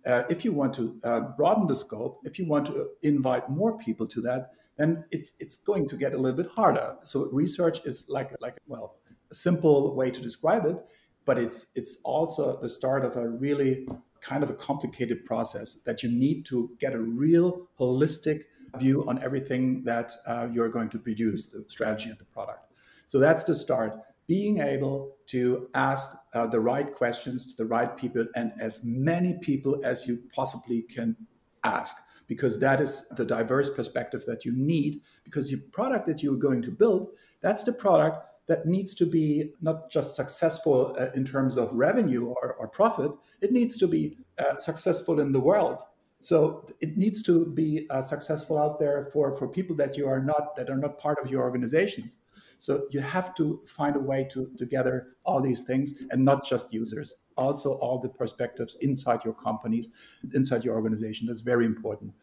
uh, 0.05 0.23
if 0.29 0.43
you 0.43 0.51
want 0.51 0.73
to 0.73 0.97
uh, 1.03 1.21
broaden 1.37 1.65
the 1.67 1.75
scope, 1.75 2.19
if 2.25 2.37
you 2.37 2.45
want 2.45 2.65
to 2.65 2.89
invite 3.03 3.49
more 3.49 3.77
people 3.77 4.05
to 4.05 4.19
that, 4.21 4.51
then 4.77 5.05
it's 5.11 5.33
it's 5.39 5.57
going 5.57 5.87
to 5.87 5.95
get 5.95 6.13
a 6.13 6.17
little 6.17 6.37
bit 6.37 6.51
harder. 6.51 6.95
So 7.03 7.29
research 7.31 7.85
is 7.85 8.05
like 8.09 8.31
like 8.41 8.57
well 8.67 8.97
a 9.31 9.35
simple 9.35 9.95
way 9.95 10.11
to 10.11 10.21
describe 10.21 10.65
it, 10.65 10.77
but 11.25 11.37
it's 11.37 11.67
it's 11.75 11.97
also 12.03 12.59
the 12.61 12.69
start 12.69 13.05
of 13.05 13.15
a 13.15 13.27
really 13.27 13.87
kind 14.21 14.43
of 14.43 14.49
a 14.49 14.53
complicated 14.53 15.25
process 15.25 15.75
that 15.85 16.01
you 16.01 16.09
need 16.09 16.45
to 16.45 16.71
get 16.79 16.93
a 16.93 16.99
real 16.99 17.67
holistic 17.79 18.43
view 18.77 19.03
on 19.07 19.21
everything 19.21 19.83
that 19.83 20.11
uh, 20.25 20.47
you're 20.51 20.69
going 20.69 20.89
to 20.89 20.97
produce, 20.97 21.47
the 21.47 21.63
strategy 21.67 22.09
and 22.09 22.17
the 22.17 22.25
product. 22.25 22.71
So 23.05 23.19
that's 23.19 23.43
the 23.43 23.53
start 23.53 23.99
being 24.27 24.59
able 24.59 25.17
to 25.27 25.69
ask 25.73 26.15
uh, 26.33 26.47
the 26.47 26.59
right 26.59 26.93
questions 26.95 27.51
to 27.51 27.57
the 27.57 27.65
right 27.65 27.95
people 27.97 28.25
and 28.35 28.53
as 28.61 28.81
many 28.83 29.37
people 29.41 29.79
as 29.83 30.07
you 30.07 30.23
possibly 30.33 30.83
can 30.83 31.15
ask 31.63 31.97
because 32.27 32.59
that 32.59 32.81
is 32.81 33.07
the 33.11 33.25
diverse 33.25 33.69
perspective 33.69 34.25
that 34.25 34.45
you 34.45 34.53
need 34.55 35.01
because 35.23 35.49
the 35.49 35.57
product 35.71 36.07
that 36.07 36.23
you're 36.23 36.35
going 36.35 36.61
to 36.61 36.71
build 36.71 37.09
that's 37.41 37.63
the 37.63 37.73
product 37.73 38.25
that 38.47 38.65
needs 38.65 38.93
to 38.95 39.05
be 39.05 39.53
not 39.61 39.89
just 39.89 40.15
successful 40.15 40.95
uh, 40.99 41.07
in 41.15 41.23
terms 41.23 41.57
of 41.57 41.73
revenue 41.73 42.25
or, 42.25 42.53
or, 42.55 42.67
profit 42.67 43.11
it 43.41 43.51
needs 43.51 43.77
to 43.77 43.87
be 43.87 44.17
uh, 44.37 44.57
successful 44.57 45.19
in 45.19 45.31
the 45.31 45.39
world. 45.39 45.81
So 46.19 46.65
it 46.79 46.97
needs 46.97 47.21
to 47.23 47.45
be 47.45 47.85
uh, 47.89 48.01
successful 48.01 48.57
out 48.57 48.79
there 48.79 49.09
for, 49.11 49.35
for 49.35 49.47
people 49.47 49.75
that 49.75 49.97
you 49.97 50.07
are 50.07 50.21
not 50.21 50.55
that 50.55 50.69
are 50.69 50.77
not 50.77 50.97
part 50.97 51.19
of 51.21 51.29
your 51.29 51.41
organizations 51.41 52.17
so 52.57 52.87
you 52.91 53.01
have 53.01 53.35
to 53.35 53.61
find 53.65 53.95
a 53.95 53.99
way 53.99 54.27
to, 54.31 54.49
to 54.57 54.65
gather 54.65 55.15
all 55.25 55.41
these 55.41 55.63
things 55.63 55.93
and 56.11 56.23
not 56.23 56.45
just 56.45 56.73
users, 56.73 57.15
also 57.37 57.73
all 57.75 57.99
the 57.99 58.09
perspectives 58.09 58.75
inside 58.81 59.23
your 59.23 59.33
companies, 59.33 59.89
inside 60.33 60.63
your 60.63 60.75
organization. 60.75 61.27
That's 61.27 61.41
very 61.41 61.65
important. 61.65 62.13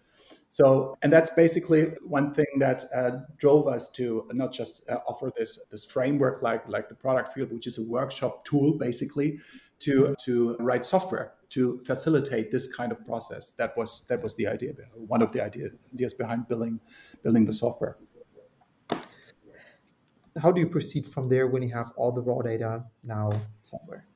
So, 0.46 0.96
and 1.02 1.12
that's 1.12 1.30
basically 1.30 1.92
one 2.06 2.30
thing 2.30 2.46
that 2.58 2.84
uh, 2.94 3.10
drove 3.38 3.66
us 3.66 3.88
to 3.90 4.28
not 4.32 4.52
just 4.52 4.82
uh, 4.88 4.98
offer 5.08 5.32
this 5.36 5.58
this 5.70 5.84
framework 5.84 6.42
like 6.42 6.68
like 6.68 6.88
the 6.88 6.94
product 6.94 7.32
field, 7.32 7.52
which 7.52 7.66
is 7.66 7.78
a 7.78 7.82
workshop 7.82 8.44
tool 8.44 8.76
basically, 8.76 9.40
to 9.80 10.14
to 10.24 10.56
write 10.58 10.84
software 10.84 11.34
to 11.50 11.78
facilitate 11.84 12.50
this 12.50 12.72
kind 12.72 12.92
of 12.92 13.04
process. 13.04 13.50
That 13.52 13.76
was 13.76 14.04
that 14.08 14.22
was 14.22 14.34
the 14.36 14.46
idea, 14.46 14.72
one 14.94 15.22
of 15.22 15.32
the 15.32 15.44
idea, 15.44 15.70
ideas 15.92 16.14
behind 16.14 16.48
building 16.48 16.80
building 17.22 17.44
the 17.44 17.52
software 17.52 17.96
how 20.40 20.52
do 20.52 20.60
you 20.60 20.68
proceed 20.68 21.06
from 21.06 21.28
there 21.28 21.46
when 21.46 21.62
you 21.62 21.70
have 21.70 21.92
all 21.96 22.12
the 22.12 22.20
raw 22.20 22.40
data 22.42 22.84
now 23.02 23.30
somewhere? 23.62 24.06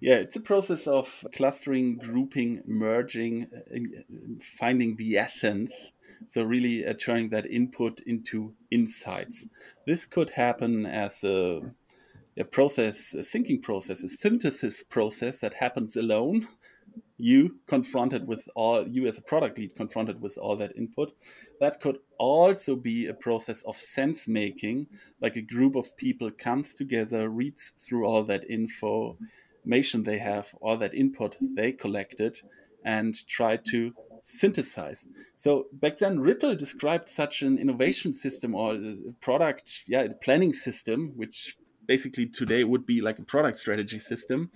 Yeah, 0.00 0.16
it's 0.16 0.36
a 0.36 0.40
process 0.40 0.86
of 0.86 1.26
clustering, 1.34 1.96
grouping, 1.96 2.62
merging, 2.66 3.46
finding 4.40 4.96
the 4.96 5.18
essence. 5.18 5.92
So, 6.28 6.42
really 6.42 6.86
uh, 6.86 6.94
turning 6.94 7.30
that 7.30 7.46
input 7.46 8.00
into 8.00 8.54
insights. 8.70 9.46
This 9.86 10.04
could 10.04 10.30
happen 10.30 10.84
as 10.84 11.22
a, 11.22 11.60
a 12.36 12.44
process, 12.44 13.14
a 13.14 13.22
thinking 13.22 13.62
process, 13.62 14.02
a 14.02 14.08
synthesis 14.08 14.82
process 14.82 15.38
that 15.38 15.54
happens 15.54 15.96
alone 15.96 16.48
you 17.18 17.56
confronted 17.66 18.26
with 18.26 18.48
all 18.54 18.86
you 18.88 19.06
as 19.06 19.18
a 19.18 19.22
product 19.22 19.58
lead 19.58 19.74
confronted 19.76 20.20
with 20.20 20.38
all 20.38 20.56
that 20.56 20.74
input 20.76 21.12
that 21.60 21.80
could 21.80 21.98
also 22.18 22.76
be 22.76 23.06
a 23.06 23.14
process 23.14 23.62
of 23.62 23.76
sense 23.76 24.28
making 24.28 24.86
like 25.20 25.36
a 25.36 25.42
group 25.42 25.74
of 25.74 25.96
people 25.96 26.30
comes 26.30 26.72
together 26.72 27.28
reads 27.28 27.72
through 27.76 28.06
all 28.06 28.22
that 28.22 28.44
information 28.44 30.04
they 30.04 30.18
have 30.18 30.54
all 30.60 30.76
that 30.76 30.94
input 30.94 31.36
they 31.40 31.72
collected 31.72 32.40
and 32.84 33.26
try 33.26 33.56
to 33.56 33.92
synthesize. 34.24 35.08
So 35.36 35.66
back 35.72 35.98
then 35.98 36.18
rittel 36.18 36.56
described 36.56 37.08
such 37.08 37.42
an 37.42 37.58
innovation 37.58 38.12
system 38.12 38.54
or 38.54 38.78
product 39.20 39.84
yeah 39.86 40.06
planning 40.22 40.52
system 40.52 41.12
which 41.16 41.56
basically 41.86 42.26
today 42.26 42.64
would 42.64 42.84
be 42.84 43.00
like 43.00 43.18
a 43.18 43.22
product 43.22 43.58
strategy 43.58 43.98
system 43.98 44.50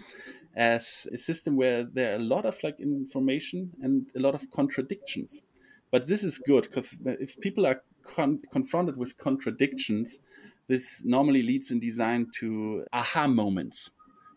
as 0.54 1.06
a 1.12 1.18
system 1.18 1.56
where 1.56 1.84
there 1.84 2.12
are 2.12 2.16
a 2.16 2.22
lot 2.34 2.44
of 2.44 2.62
like 2.62 2.78
information 2.80 3.72
and 3.80 4.06
a 4.14 4.20
lot 4.20 4.34
of 4.34 4.50
contradictions. 4.50 5.42
But 5.90 6.06
this 6.06 6.24
is 6.24 6.38
good 6.38 6.64
because 6.64 6.98
if 7.04 7.40
people 7.40 7.66
are 7.66 7.82
con- 8.04 8.42
confronted 8.50 8.96
with 8.96 9.18
contradictions, 9.18 10.18
this 10.68 11.02
normally 11.04 11.42
leads 11.42 11.70
in 11.70 11.80
design 11.80 12.28
to 12.40 12.84
aha 12.92 13.26
moments. 13.26 13.90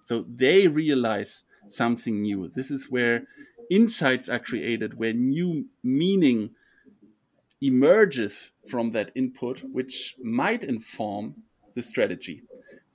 So 0.06 0.26
they 0.28 0.68
realize 0.68 1.44
something 1.70 2.22
new. 2.22 2.48
This 2.48 2.72
is 2.72 2.90
where 2.90 3.28
insights 3.70 4.30
are 4.30 4.40
created, 4.40 4.98
where 4.98 5.14
new 5.14 5.66
meaning 5.84 6.52
emerges 7.62 8.52
from 8.70 8.92
that 8.92 9.12
input, 9.16 9.64
which 9.72 10.16
might 10.22 10.64
inform 10.64 11.44
the 11.74 11.82
strategy. 11.82 12.44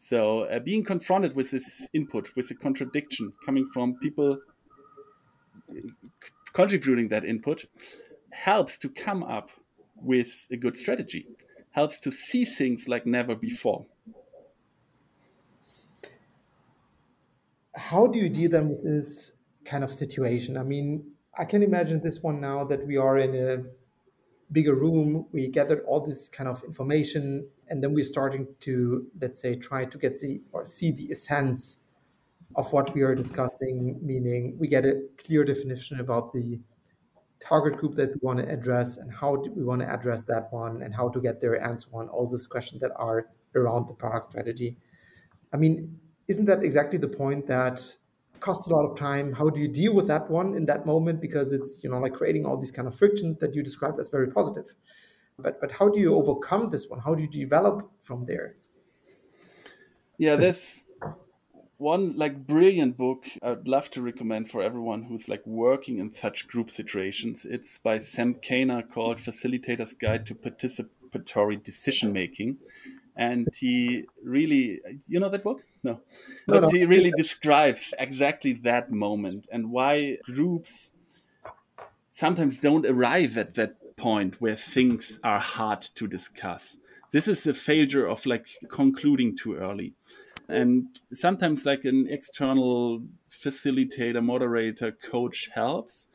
So 0.03 0.41
uh, 0.45 0.59
being 0.61 0.83
confronted 0.83 1.37
with 1.37 1.51
this 1.51 1.87
input, 1.93 2.31
with 2.35 2.49
the 2.49 2.55
contradiction 2.55 3.35
coming 3.45 3.67
from 3.67 3.97
people 3.97 4.39
contributing 6.55 7.09
that 7.09 7.23
input, 7.23 7.67
helps 8.31 8.79
to 8.79 8.89
come 8.89 9.23
up 9.23 9.51
with 9.97 10.49
a 10.51 10.57
good 10.57 10.79
strategy, 10.79 11.27
helps 11.73 12.01
to 12.01 12.11
see 12.11 12.47
things 12.47 12.89
like 12.89 13.05
never 13.05 13.37
before. 13.37 13.85
How 17.77 18.07
do 18.07 18.19
you 18.19 18.31
deal 18.31 18.51
then 18.51 18.71
with 18.71 18.83
this 18.83 19.33
kind 19.67 19.85
of 19.85 19.91
situation? 19.91 20.57
I 20.57 20.63
mean, 20.63 21.13
I 21.39 21.45
can 21.45 21.63
imagine 21.63 22.01
this 22.01 22.23
one 22.23 22.41
now 22.41 22.65
that 22.65 22.87
we 22.87 22.97
are 22.97 23.19
in 23.19 23.35
a 23.35 23.65
bigger 24.51 24.75
room, 24.75 25.27
we 25.31 25.49
gathered 25.49 25.85
all 25.87 26.01
this 26.01 26.27
kind 26.27 26.49
of 26.49 26.65
information, 26.65 27.47
and 27.71 27.83
then 27.83 27.95
we're 27.95 28.05
starting 28.05 28.47
to, 28.61 29.07
let's 29.21 29.41
say, 29.41 29.55
try 29.55 29.85
to 29.85 29.97
get 29.97 30.19
the 30.19 30.43
or 30.53 30.67
see 30.67 30.91
the 30.91 31.11
essence 31.13 31.79
of 32.57 32.71
what 32.73 32.93
we 32.95 33.03
are 33.03 33.15
discussing, 33.15 33.99
meaning 34.03 34.57
we 34.59 34.67
get 34.67 34.85
a 34.85 35.03
clear 35.17 35.45
definition 35.45 36.01
about 36.01 36.33
the 36.33 36.59
target 37.39 37.79
group 37.79 37.95
that 37.95 38.11
we 38.11 38.19
want 38.23 38.41
to 38.41 38.49
address 38.53 38.99
and 38.99 39.11
how 39.13 39.37
do 39.37 39.51
we 39.53 39.63
want 39.63 39.81
to 39.81 39.91
address 39.91 40.23
that 40.23 40.53
one 40.53 40.83
and 40.83 40.95
how 40.95 41.09
to 41.09 41.21
get 41.21 41.41
their 41.41 41.63
answer 41.63 41.89
on 41.95 42.09
all 42.09 42.29
these 42.29 42.47
questions 42.47 42.81
that 42.83 42.91
are 42.97 43.29
around 43.55 43.87
the 43.87 43.95
product 43.95 44.31
strategy. 44.31 44.77
I 45.53 45.57
mean, 45.57 45.99
isn't 46.29 46.45
that 46.47 46.63
exactly 46.63 46.99
the 46.99 47.09
point 47.09 47.47
that 47.47 47.81
costs 48.41 48.67
a 48.67 48.75
lot 48.75 48.85
of 48.85 48.99
time? 48.99 49.33
How 49.33 49.49
do 49.49 49.61
you 49.61 49.69
deal 49.69 49.95
with 49.95 50.09
that 50.09 50.29
one 50.29 50.55
in 50.55 50.67
that 50.67 50.87
moment? 50.87 51.21
Because 51.21 51.53
it's 51.53 51.83
you 51.85 51.91
know 51.91 51.99
like 51.99 52.15
creating 52.15 52.47
all 52.47 52.59
these 52.59 52.71
kind 52.73 52.89
of 52.89 52.95
friction 52.95 53.37
that 53.41 53.55
you 53.55 53.63
described 53.63 54.01
as 54.01 54.09
very 54.09 54.31
positive 54.31 54.75
but 55.43 55.61
but 55.61 55.73
how 55.73 55.89
do 55.89 55.99
you 55.99 56.15
overcome 56.15 56.71
this 56.71 56.89
one 56.89 57.01
how 57.01 57.15
do 57.15 57.23
you 57.23 57.29
develop 57.29 57.91
from 58.01 58.25
there 58.27 58.57
yeah 60.19 60.37
there's 60.37 60.85
one 61.81 62.15
like 62.15 62.47
brilliant 62.47 62.99
book 62.99 63.25
I'd 63.43 63.67
love 63.67 63.91
to 63.93 64.03
recommend 64.03 64.51
for 64.51 64.63
everyone 64.63 65.03
who's 65.03 65.31
like 65.31 65.45
working 65.47 65.99
in 65.99 66.15
such 66.15 66.47
group 66.47 66.71
situations. 66.71 67.47
It's 67.49 67.79
by 67.79 67.99
Sam 67.99 68.35
Kaner 68.35 68.89
called 68.89 69.17
Facilitator's 69.17 69.95
Guide 69.95 70.27
to 70.27 70.35
Participatory 70.35 71.63
Decision 71.63 72.13
Making. 72.13 72.59
And 73.17 73.49
he 73.57 74.05
really, 74.23 74.81
you 75.09 75.21
know 75.21 75.31
that 75.31 75.43
book? 75.43 75.63
No. 75.83 75.93
no 76.47 76.61
but 76.61 76.63
no. 76.65 76.69
he 76.69 76.85
really 76.85 77.13
describes 77.17 77.95
exactly 77.99 78.53
that 78.53 78.93
moment 78.93 79.47
and 79.51 79.71
why 79.71 80.19
groups 80.25 80.91
sometimes 82.13 82.59
don't 82.59 82.85
arrive 82.85 83.39
at 83.39 83.55
that 83.55 83.77
point 84.01 84.41
where 84.41 84.57
things 84.57 85.19
are 85.23 85.39
hard 85.39 85.83
to 85.95 86.07
discuss. 86.07 86.77
This 87.13 87.29
is 87.29 87.47
a 87.47 87.55
failure 87.55 88.07
of 88.07 88.25
like 88.27 88.49
concluding 88.69 89.37
too 89.37 89.57
early. 89.57 89.95
And 90.49 90.87
sometimes 91.13 91.67
like 91.67 91.85
an 91.85 92.07
external 92.09 93.03
facilitator 93.31 94.23
moderator 94.23 94.93
coach 94.93 95.49
helps 95.55 96.07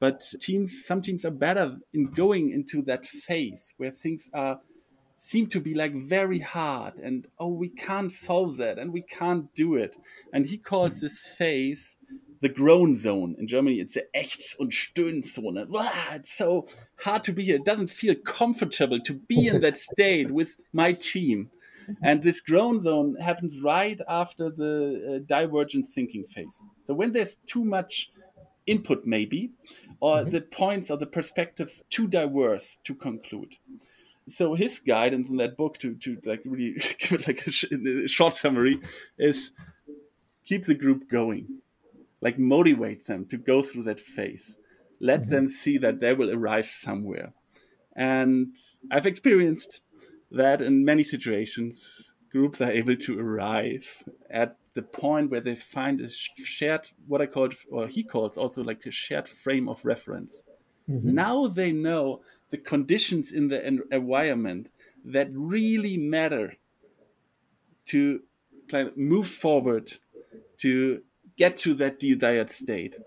but 0.00 0.22
teams 0.40 0.84
some 0.84 1.02
teams 1.02 1.24
are 1.24 1.30
better 1.30 1.78
in 1.92 2.06
going 2.10 2.50
into 2.50 2.82
that 2.82 3.04
phase 3.04 3.74
where 3.76 3.90
things 3.90 4.30
are 4.32 4.60
seem 5.16 5.48
to 5.48 5.60
be 5.60 5.74
like 5.74 5.92
very 5.92 6.38
hard 6.38 6.94
and 6.98 7.26
oh 7.40 7.48
we 7.48 7.68
can't 7.68 8.12
solve 8.12 8.56
that 8.56 8.78
and 8.78 8.92
we 8.92 9.02
can't 9.02 9.52
do 9.54 9.74
it. 9.74 9.96
And 10.32 10.46
he 10.46 10.58
calls 10.58 10.94
hmm. 10.94 11.00
this 11.00 11.20
phase 11.20 11.96
the 12.40 12.48
groan 12.48 12.96
zone 12.96 13.34
in 13.38 13.46
germany 13.46 13.80
it's 13.80 13.94
the 13.94 14.04
Ächz- 14.14 14.56
und 14.58 14.72
Stöhnzone 14.72 15.68
wow, 15.68 15.90
it's 16.12 16.36
so 16.36 16.66
hard 17.00 17.24
to 17.24 17.32
be 17.32 17.44
here 17.44 17.56
it 17.56 17.64
doesn't 17.64 17.90
feel 17.90 18.14
comfortable 18.14 19.00
to 19.00 19.14
be 19.14 19.46
in 19.46 19.60
that 19.60 19.78
state 19.92 20.30
with 20.30 20.56
my 20.72 20.92
team 20.92 21.50
and 22.02 22.22
this 22.22 22.40
groan 22.40 22.80
zone 22.80 23.16
happens 23.16 23.60
right 23.60 24.00
after 24.08 24.50
the 24.50 25.16
uh, 25.16 25.18
divergent 25.26 25.88
thinking 25.88 26.24
phase. 26.24 26.62
So 26.86 26.94
when 26.94 27.12
there's 27.12 27.36
too 27.46 27.64
much 27.64 28.10
input, 28.66 29.06
maybe, 29.06 29.52
or 30.00 30.18
mm-hmm. 30.18 30.30
the 30.30 30.40
points 30.42 30.90
or 30.90 30.98
the 30.98 31.06
perspectives 31.06 31.82
too 31.90 32.06
diverse 32.06 32.78
to 32.84 32.94
conclude. 32.94 33.56
So 34.28 34.54
his 34.54 34.78
guidance 34.78 35.30
in 35.30 35.38
that 35.38 35.56
book 35.56 35.78
to 35.78 35.94
to 35.94 36.18
like 36.24 36.42
really 36.44 36.72
give 36.98 37.20
it 37.20 37.26
like 37.26 37.46
a, 37.46 37.50
sh- 37.50 37.72
a 37.72 38.08
short 38.08 38.34
summary 38.34 38.78
is 39.18 39.52
keep 40.44 40.64
the 40.64 40.74
group 40.74 41.08
going, 41.08 41.60
like 42.20 42.36
motivates 42.38 43.06
them 43.06 43.24
to 43.26 43.36
go 43.36 43.62
through 43.62 43.84
that 43.84 44.00
phase. 44.00 44.56
Let 45.00 45.22
mm-hmm. 45.22 45.30
them 45.30 45.48
see 45.48 45.78
that 45.78 46.00
they 46.00 46.14
will 46.14 46.30
arrive 46.30 46.66
somewhere. 46.66 47.32
And 47.94 48.56
I've 48.90 49.06
experienced 49.06 49.80
that 50.30 50.60
in 50.60 50.84
many 50.84 51.02
situations, 51.02 52.10
groups 52.30 52.60
are 52.60 52.70
able 52.70 52.96
to 52.96 53.18
arrive 53.18 54.04
at 54.30 54.56
the 54.74 54.82
point 54.82 55.30
where 55.30 55.40
they 55.40 55.56
find 55.56 56.00
a 56.00 56.08
shared, 56.08 56.90
what 57.06 57.20
I 57.20 57.26
call, 57.26 57.48
or 57.70 57.88
he 57.88 58.04
calls 58.04 58.36
also 58.36 58.62
like 58.62 58.84
a 58.86 58.90
shared 58.90 59.26
frame 59.26 59.68
of 59.68 59.84
reference. 59.84 60.42
Mm-hmm. 60.88 61.14
Now 61.14 61.46
they 61.48 61.72
know 61.72 62.20
the 62.50 62.58
conditions 62.58 63.32
in 63.32 63.48
the 63.48 63.66
environment 63.66 64.70
that 65.04 65.28
really 65.32 65.96
matter 65.96 66.54
to 67.86 68.22
kind 68.68 68.88
of 68.88 68.96
move 68.96 69.26
forward 69.26 69.92
to 70.58 71.02
get 71.38 71.56
to 71.56 71.72
that 71.74 72.00
desired 72.00 72.50
state. 72.50 72.98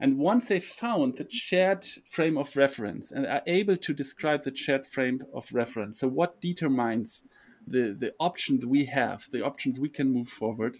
And 0.00 0.18
once 0.18 0.46
they 0.46 0.60
found 0.60 1.16
the 1.16 1.26
shared 1.28 1.84
frame 2.06 2.38
of 2.38 2.56
reference 2.56 3.10
and 3.10 3.26
are 3.26 3.42
able 3.46 3.76
to 3.78 3.92
describe 3.92 4.44
the 4.44 4.54
shared 4.54 4.86
frame 4.86 5.22
of 5.34 5.52
reference, 5.52 5.98
so 5.98 6.06
what 6.06 6.40
determines 6.40 7.24
the, 7.66 7.96
the 7.98 8.14
options 8.20 8.64
we 8.64 8.84
have, 8.84 9.26
the 9.32 9.44
options 9.44 9.80
we 9.80 9.88
can 9.88 10.12
move 10.12 10.28
forward, 10.28 10.78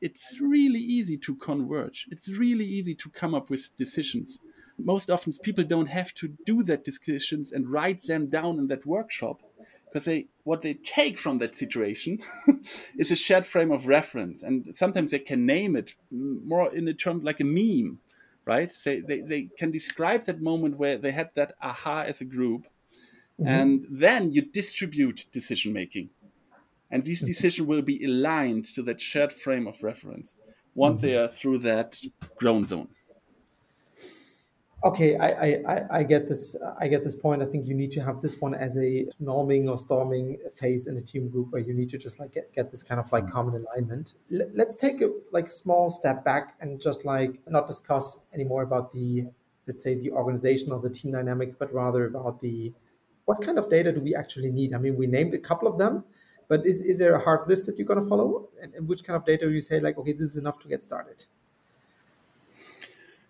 it's 0.00 0.40
really 0.40 0.80
easy 0.80 1.16
to 1.18 1.36
converge. 1.36 2.08
It's 2.10 2.28
really 2.30 2.64
easy 2.64 2.94
to 2.96 3.10
come 3.10 3.34
up 3.34 3.50
with 3.50 3.76
decisions. 3.76 4.38
Most 4.78 5.10
often, 5.10 5.32
people 5.42 5.62
don't 5.62 5.90
have 5.90 6.12
to 6.14 6.34
do 6.46 6.62
that 6.64 6.84
decisions 6.84 7.52
and 7.52 7.70
write 7.70 8.04
them 8.04 8.28
down 8.28 8.58
in 8.58 8.66
that 8.68 8.86
workshop 8.86 9.42
because 9.90 10.04
they 10.04 10.26
what 10.44 10.62
they 10.62 10.74
take 10.74 11.18
from 11.18 11.38
that 11.38 11.56
situation 11.56 12.18
is 12.98 13.10
a 13.10 13.16
shared 13.16 13.44
frame 13.44 13.72
of 13.72 13.86
reference 13.86 14.42
and 14.42 14.76
sometimes 14.76 15.10
they 15.10 15.18
can 15.18 15.44
name 15.44 15.76
it 15.76 15.94
more 16.10 16.72
in 16.74 16.86
a 16.88 16.94
term 16.94 17.22
like 17.22 17.40
a 17.40 17.44
meme 17.44 17.98
right? 18.44 18.72
They, 18.84 19.00
they, 19.00 19.20
they 19.20 19.42
can 19.58 19.70
describe 19.70 20.24
that 20.24 20.40
moment 20.40 20.76
where 20.76 20.96
they 20.96 21.12
had 21.12 21.30
that 21.34 21.52
aha 21.62 22.02
as 22.02 22.20
a 22.20 22.24
group. 22.24 22.66
Mm-hmm. 23.40 23.48
And 23.48 23.86
then 23.88 24.32
you 24.32 24.42
distribute 24.42 25.26
decision 25.32 25.72
making. 25.72 26.10
And 26.90 27.04
these 27.04 27.20
decisions 27.20 27.68
will 27.68 27.82
be 27.82 28.04
aligned 28.04 28.64
to 28.74 28.82
that 28.82 29.00
shared 29.00 29.32
frame 29.32 29.66
of 29.68 29.82
reference 29.82 30.38
once 30.74 30.98
mm-hmm. 30.98 31.06
they 31.06 31.16
are 31.16 31.28
through 31.28 31.58
that 31.58 32.00
groan 32.36 32.66
zone 32.66 32.88
okay 34.82 35.16
I, 35.16 35.62
I 35.66 35.84
i 35.98 36.02
get 36.02 36.28
this 36.28 36.56
i 36.78 36.88
get 36.88 37.04
this 37.04 37.14
point. 37.14 37.42
I 37.42 37.46
think 37.46 37.66
you 37.66 37.74
need 37.74 37.92
to 37.92 38.00
have 38.00 38.22
this 38.22 38.40
one 38.40 38.54
as 38.54 38.76
a 38.76 39.06
norming 39.22 39.68
or 39.68 39.76
storming 39.78 40.38
phase 40.54 40.86
in 40.86 40.96
a 40.96 41.02
team 41.02 41.28
group 41.28 41.52
where 41.52 41.60
you 41.60 41.74
need 41.74 41.90
to 41.90 41.98
just 41.98 42.18
like 42.18 42.32
get, 42.32 42.52
get 42.54 42.70
this 42.70 42.82
kind 42.82 43.00
of 43.00 43.10
like 43.12 43.24
hmm. 43.24 43.30
common 43.30 43.64
alignment. 43.66 44.14
L- 44.32 44.50
let's 44.54 44.76
take 44.76 45.02
a 45.02 45.10
like 45.32 45.50
small 45.50 45.90
step 45.90 46.24
back 46.24 46.54
and 46.60 46.80
just 46.80 47.04
like 47.04 47.40
not 47.46 47.66
discuss 47.66 48.24
anymore 48.32 48.62
about 48.62 48.92
the 48.92 49.26
let's 49.66 49.84
say 49.84 49.94
the 49.94 50.10
organization 50.10 50.72
or 50.72 50.80
the 50.80 50.90
team 50.90 51.12
dynamics 51.12 51.54
but 51.54 51.72
rather 51.72 52.06
about 52.06 52.40
the 52.40 52.72
what 53.26 53.42
kind 53.42 53.58
of 53.58 53.70
data 53.70 53.92
do 53.92 54.00
we 54.00 54.14
actually 54.14 54.50
need? 54.50 54.74
I 54.74 54.78
mean 54.78 54.96
we 54.96 55.06
named 55.06 55.34
a 55.34 55.38
couple 55.38 55.68
of 55.68 55.78
them 55.78 56.04
but 56.48 56.66
is, 56.66 56.80
is 56.80 56.98
there 56.98 57.14
a 57.14 57.20
hard 57.20 57.48
list 57.48 57.66
that 57.66 57.78
you're 57.78 57.86
going 57.86 58.02
to 58.02 58.08
follow? 58.08 58.48
And, 58.60 58.74
and 58.74 58.88
which 58.88 59.04
kind 59.04 59.16
of 59.16 59.24
data 59.24 59.46
do 59.46 59.52
you 59.52 59.62
say 59.62 59.78
like 59.78 59.98
okay 59.98 60.12
this 60.12 60.30
is 60.30 60.36
enough 60.36 60.58
to 60.60 60.68
get 60.68 60.82
started 60.82 61.24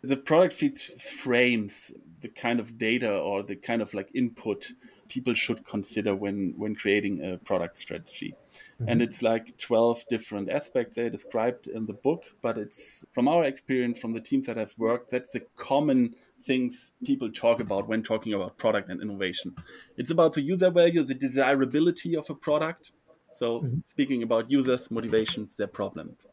the 0.03 0.17
product 0.17 0.55
field 0.55 0.79
frames 0.79 1.93
the 2.21 2.29
kind 2.29 2.61
of 2.61 2.79
data 2.79 3.19
or 3.19 3.43
the 3.43 3.57
kind 3.57 3.83
of 3.83 3.93
like 3.95 4.09
input 4.15 4.73
people 5.09 5.35
should 5.35 5.67
consider 5.67 6.15
when 6.15 6.55
when 6.57 6.75
creating 6.75 7.25
a 7.25 7.37
product 7.39 7.79
strategy 7.79 8.33
mm-hmm. 8.33 8.89
and 8.89 9.03
it's 9.03 9.23
like 9.23 9.57
12 9.59 10.05
different 10.09 10.51
aspects 10.51 10.97
they 10.97 11.09
described 11.09 11.67
in 11.67 11.87
the 11.87 11.93
book 11.93 12.25
but 12.41 12.57
it's 12.57 13.05
from 13.13 13.27
our 13.27 13.45
experience 13.45 13.99
from 13.99 14.13
the 14.13 14.21
teams 14.21 14.47
that 14.47 14.57
have 14.57 14.73
worked 14.79 15.11
that's 15.11 15.33
the 15.33 15.43
common 15.57 16.15
things 16.45 16.93
people 17.05 17.31
talk 17.31 17.61
about 17.61 17.89
when 17.89 18.03
talking 18.03 18.33
about 18.33 18.57
product 18.57 18.89
and 18.89 19.03
innovation 19.03 19.55
it's 19.97 20.11
about 20.11 20.33
the 20.35 20.43
user 20.43 20.71
value 20.71 21.03
the 21.03 21.15
desirability 21.15 22.17
of 22.17 22.29
a 22.31 22.35
product 22.35 22.93
so 23.33 23.61
mm-hmm. 23.61 23.79
speaking 23.87 24.23
about 24.23 24.51
users 24.51 24.91
motivations 24.91 25.57
their 25.57 25.67
problems 25.67 26.27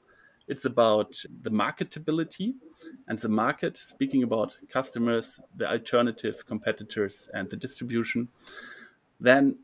it's 0.47 0.65
about 0.65 1.21
the 1.41 1.51
marketability 1.51 2.53
and 3.07 3.19
the 3.19 3.29
market, 3.29 3.77
speaking 3.77 4.23
about 4.23 4.57
customers, 4.69 5.39
the 5.55 5.69
alternatives, 5.69 6.43
competitors, 6.43 7.29
and 7.33 7.49
the 7.49 7.57
distribution. 7.57 8.29
Then 9.19 9.57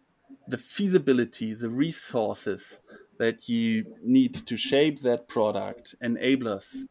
the 0.48 0.58
feasibility, 0.58 1.54
the 1.54 1.70
resources 1.70 2.80
that 3.18 3.48
you 3.48 3.86
need 4.04 4.34
to 4.34 4.58
shape 4.58 5.02
that 5.02 5.28
product, 5.28 5.96
enablers, 6.04 6.86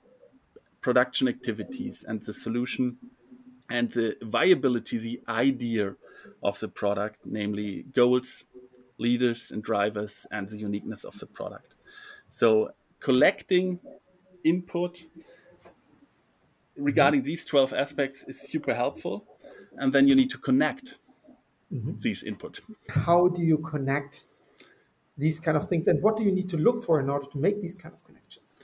production 0.81 1.29
activities, 1.29 2.05
and 2.07 2.23
the 2.23 2.33
solution, 2.33 2.97
and 3.69 3.91
the 3.91 4.17
viability, 4.23 4.99
the 4.99 5.21
idea 5.29 5.95
of 6.43 6.59
the 6.61 6.69
product, 6.69 7.21
namely 7.25 7.85
goals, 7.95 8.45
leaders, 8.99 9.51
and 9.51 9.63
drivers, 9.63 10.27
and 10.31 10.49
the 10.49 10.57
uniqueness 10.57 11.05
of 11.05 11.19
the 11.19 11.27
product. 11.27 11.75
So 12.31 12.73
collecting 13.03 13.81
input 14.45 15.03
regarding 16.77 17.21
mm-hmm. 17.21 17.27
these 17.27 17.45
12 17.45 17.75
aspects 17.75 18.25
is 18.29 18.41
super 18.41 18.75
helpful 18.75 19.25
and 19.77 19.93
then 19.93 20.07
you 20.09 20.15
need 20.15 20.31
to 20.31 20.39
connect 20.39 20.99
mm-hmm. 21.73 21.93
these 22.01 22.23
input 22.23 22.61
how 22.89 23.29
do 23.29 23.43
you 23.43 23.59
connect 23.59 24.25
these 25.19 25.39
kind 25.39 25.57
of 25.57 25.69
things 25.69 25.87
and 25.89 26.03
what 26.03 26.17
do 26.17 26.25
you 26.25 26.33
need 26.33 26.49
to 26.49 26.57
look 26.57 26.83
for 26.85 27.01
in 27.01 27.11
order 27.11 27.27
to 27.27 27.39
make 27.39 27.61
these 27.61 27.77
kind 27.77 27.95
of 27.95 28.05
connections 28.05 28.63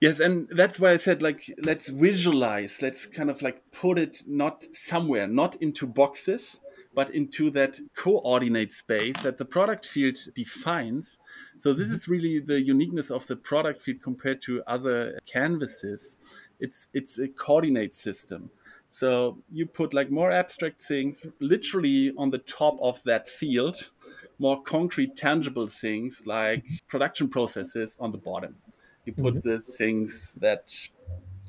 yes 0.00 0.20
and 0.20 0.48
that's 0.50 0.80
why 0.80 0.92
i 0.92 0.96
said 0.96 1.20
like 1.20 1.42
let's 1.62 1.88
visualize 1.88 2.80
let's 2.80 3.06
kind 3.06 3.30
of 3.30 3.42
like 3.42 3.62
put 3.70 3.98
it 3.98 4.22
not 4.26 4.64
somewhere 4.72 5.26
not 5.26 5.56
into 5.56 5.86
boxes 5.86 6.60
but 6.94 7.10
into 7.10 7.50
that 7.50 7.78
coordinate 7.94 8.72
space 8.72 9.16
that 9.22 9.38
the 9.38 9.44
product 9.44 9.86
field 9.86 10.18
defines. 10.34 11.18
So 11.58 11.72
this 11.72 11.88
mm-hmm. 11.88 11.94
is 11.94 12.08
really 12.08 12.38
the 12.38 12.60
uniqueness 12.60 13.10
of 13.10 13.26
the 13.26 13.36
product 13.36 13.82
field 13.82 14.02
compared 14.02 14.42
to 14.42 14.62
other 14.66 15.18
canvases. 15.26 16.16
It's 16.60 16.88
it's 16.92 17.18
a 17.18 17.28
coordinate 17.28 17.94
system. 17.94 18.50
So 18.88 19.38
you 19.50 19.66
put 19.66 19.92
like 19.92 20.10
more 20.10 20.30
abstract 20.30 20.82
things 20.82 21.26
literally 21.40 22.12
on 22.16 22.30
the 22.30 22.38
top 22.38 22.78
of 22.80 23.02
that 23.02 23.28
field, 23.28 23.90
more 24.38 24.62
concrete, 24.62 25.16
tangible 25.16 25.66
things 25.66 26.22
like 26.26 26.64
production 26.86 27.28
processes 27.28 27.96
on 27.98 28.12
the 28.12 28.18
bottom. 28.18 28.54
You 29.04 29.12
put 29.12 29.34
mm-hmm. 29.34 29.48
the 29.48 29.58
things 29.58 30.36
that 30.40 30.72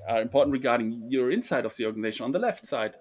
are 0.08 0.22
important 0.22 0.54
regarding 0.54 1.04
your 1.08 1.32
inside 1.32 1.66
of 1.66 1.76
the 1.76 1.86
organization 1.86 2.26
on 2.26 2.32
the 2.32 2.40
left 2.40 2.68
side 2.68 2.96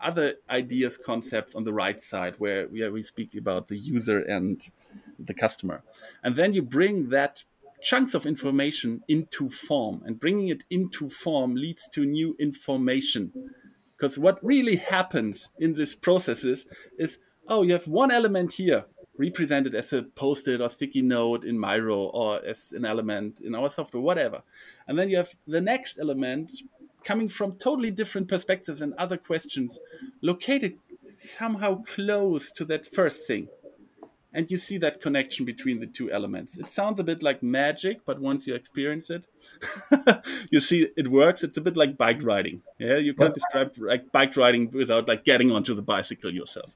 other 0.00 0.34
ideas, 0.50 0.98
concepts 0.98 1.54
on 1.54 1.64
the 1.64 1.72
right 1.72 2.00
side 2.02 2.34
where 2.38 2.68
we, 2.68 2.88
we 2.88 3.02
speak 3.02 3.34
about 3.34 3.68
the 3.68 3.76
user 3.76 4.20
and 4.20 4.70
the 5.18 5.34
customer. 5.34 5.82
And 6.22 6.36
then 6.36 6.52
you 6.54 6.62
bring 6.62 7.08
that 7.10 7.44
chunks 7.82 8.14
of 8.14 8.26
information 8.26 9.02
into 9.08 9.48
form 9.48 10.02
and 10.04 10.18
bringing 10.18 10.48
it 10.48 10.64
into 10.70 11.08
form 11.08 11.54
leads 11.54 11.88
to 11.88 12.04
new 12.04 12.34
information 12.38 13.32
because 13.96 14.18
what 14.18 14.42
really 14.42 14.76
happens 14.76 15.48
in 15.58 15.74
these 15.74 15.94
processes 15.94 16.66
is 16.98 17.18
oh 17.48 17.62
you 17.62 17.72
have 17.72 17.86
one 17.86 18.10
element 18.10 18.54
here 18.54 18.84
represented 19.18 19.74
as 19.74 19.92
a 19.92 20.02
post-it 20.02 20.60
or 20.60 20.68
sticky 20.68 21.02
note 21.02 21.44
in 21.44 21.58
Miro 21.58 21.96
or 21.96 22.44
as 22.44 22.72
an 22.72 22.84
element 22.84 23.40
in 23.40 23.54
our 23.54 23.70
software, 23.70 24.02
whatever. 24.02 24.42
And 24.86 24.98
then 24.98 25.08
you 25.08 25.16
have 25.16 25.34
the 25.46 25.60
next 25.60 25.98
element 25.98 26.52
coming 27.06 27.28
from 27.28 27.52
totally 27.52 27.92
different 27.92 28.26
perspectives 28.26 28.80
and 28.80 28.92
other 28.94 29.16
questions 29.16 29.78
located 30.22 30.76
somehow 31.18 31.82
close 31.94 32.50
to 32.50 32.64
that 32.64 32.84
first 32.84 33.26
thing. 33.28 33.46
And 34.32 34.50
you 34.50 34.58
see 34.58 34.76
that 34.78 35.00
connection 35.00 35.46
between 35.46 35.78
the 35.80 35.86
two 35.86 36.12
elements. 36.12 36.58
It 36.58 36.68
sounds 36.68 37.00
a 37.00 37.04
bit 37.04 37.22
like 37.22 37.42
magic, 37.42 38.04
but 38.04 38.20
once 38.20 38.46
you 38.46 38.54
experience 38.54 39.08
it, 39.08 39.26
you 40.50 40.60
see 40.60 40.88
it 40.96 41.08
works. 41.08 41.42
It's 41.42 41.56
a 41.56 41.60
bit 41.62 41.76
like 41.76 41.96
bike 41.96 42.22
riding. 42.22 42.60
Yeah, 42.78 42.98
you 42.98 43.14
can't 43.14 43.34
describe 43.34 43.78
like 43.78 44.12
bike 44.12 44.36
riding 44.36 44.70
without 44.72 45.08
like 45.08 45.24
getting 45.24 45.52
onto 45.52 45.74
the 45.74 45.80
bicycle 45.80 46.34
yourself. 46.34 46.70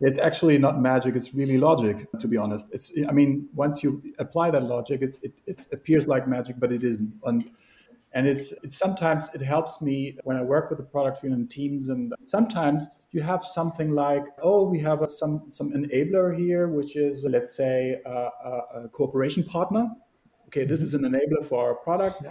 It's 0.00 0.18
actually 0.18 0.58
not 0.58 0.80
magic. 0.80 1.14
It's 1.14 1.32
really 1.34 1.58
logic, 1.58 2.08
to 2.18 2.26
be 2.26 2.36
honest. 2.36 2.66
It's, 2.72 2.90
I 3.08 3.12
mean, 3.12 3.48
once 3.54 3.84
you 3.84 4.02
apply 4.18 4.50
that 4.50 4.64
logic, 4.64 5.02
it, 5.02 5.18
it 5.46 5.58
appears 5.72 6.08
like 6.08 6.26
magic, 6.26 6.56
but 6.58 6.72
it 6.72 6.82
isn't. 6.82 7.12
And 7.22 7.48
and 8.14 8.26
it's, 8.26 8.52
it's 8.62 8.78
sometimes 8.78 9.28
it 9.34 9.40
helps 9.40 9.80
me 9.80 10.18
when 10.24 10.36
I 10.36 10.42
work 10.42 10.68
with 10.70 10.78
the 10.78 10.84
product 10.84 11.18
field 11.18 11.34
and 11.34 11.50
teams. 11.50 11.88
And 11.88 12.12
sometimes 12.26 12.88
you 13.10 13.22
have 13.22 13.44
something 13.44 13.90
like, 13.90 14.24
oh, 14.42 14.68
we 14.68 14.78
have 14.80 15.02
a, 15.02 15.10
some 15.10 15.46
some 15.50 15.72
enabler 15.72 16.36
here, 16.38 16.68
which 16.68 16.96
is 16.96 17.24
let's 17.24 17.56
say 17.56 18.00
a, 18.04 18.10
a, 18.10 18.62
a 18.74 18.88
cooperation 18.88 19.44
partner. 19.44 19.88
Okay, 20.48 20.64
this 20.64 20.82
is 20.82 20.94
an 20.94 21.02
enabler 21.02 21.44
for 21.44 21.64
our 21.64 21.74
product. 21.76 22.22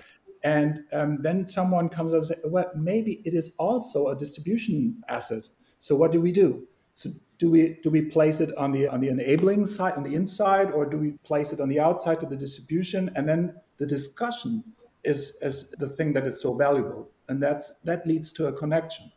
And 0.43 0.81
um, 0.91 1.21
then 1.21 1.45
someone 1.45 1.89
comes 1.89 2.13
up 2.13 2.19
and 2.19 2.27
says, 2.27 2.37
well, 2.45 2.71
maybe 2.75 3.21
it 3.25 3.33
is 3.33 3.51
also 3.57 4.07
a 4.07 4.15
distribution 4.15 5.01
asset. 5.07 5.47
So 5.79 5.95
what 5.95 6.11
do 6.11 6.19
we 6.21 6.31
do? 6.31 6.67
So 6.93 7.11
do 7.37 7.49
we 7.49 7.79
do 7.81 7.89
we 7.89 8.03
place 8.03 8.39
it 8.39 8.55
on 8.55 8.71
the 8.71 8.87
on 8.87 8.99
the 9.01 9.07
enabling 9.07 9.65
side 9.65 9.93
on 9.93 10.03
the 10.03 10.13
inside, 10.13 10.71
or 10.71 10.85
do 10.85 10.97
we 10.97 11.13
place 11.23 11.53
it 11.53 11.59
on 11.59 11.69
the 11.69 11.79
outside 11.79 12.19
to 12.19 12.27
the 12.27 12.35
distribution? 12.35 13.09
And 13.15 13.27
then 13.27 13.55
the 13.77 13.87
discussion 13.87 14.63
is, 15.03 15.37
is 15.41 15.71
the 15.71 15.89
thing 15.89 16.13
that 16.13 16.25
is 16.25 16.41
so 16.41 16.53
valuable. 16.53 17.09
And 17.27 17.41
that's 17.41 17.79
that 17.83 18.05
leads 18.05 18.31
to 18.33 18.47
a 18.47 18.53
connection. 18.53 19.11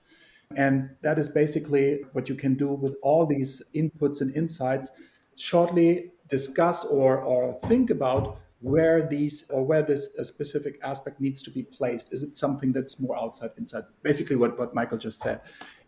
And 0.56 0.90
that 1.02 1.18
is 1.18 1.28
basically 1.28 2.02
what 2.12 2.28
you 2.28 2.34
can 2.34 2.54
do 2.54 2.68
with 2.68 2.96
all 3.02 3.26
these 3.26 3.62
inputs 3.74 4.20
and 4.20 4.34
insights. 4.36 4.90
Shortly 5.36 6.12
discuss 6.28 6.84
or, 6.84 7.20
or 7.20 7.54
think 7.66 7.90
about 7.90 8.38
where 8.60 9.06
these 9.06 9.50
or 9.50 9.62
where 9.64 9.82
this 9.82 10.16
uh, 10.18 10.24
specific 10.24 10.78
aspect 10.82 11.20
needs 11.20 11.42
to 11.42 11.50
be 11.50 11.62
placed. 11.62 12.12
Is 12.12 12.22
it 12.22 12.36
something 12.36 12.72
that's 12.72 13.00
more 13.00 13.18
outside, 13.18 13.50
inside? 13.58 13.84
Basically, 14.02 14.36
what, 14.36 14.58
what 14.58 14.74
Michael 14.74 14.98
just 14.98 15.20
said. 15.20 15.40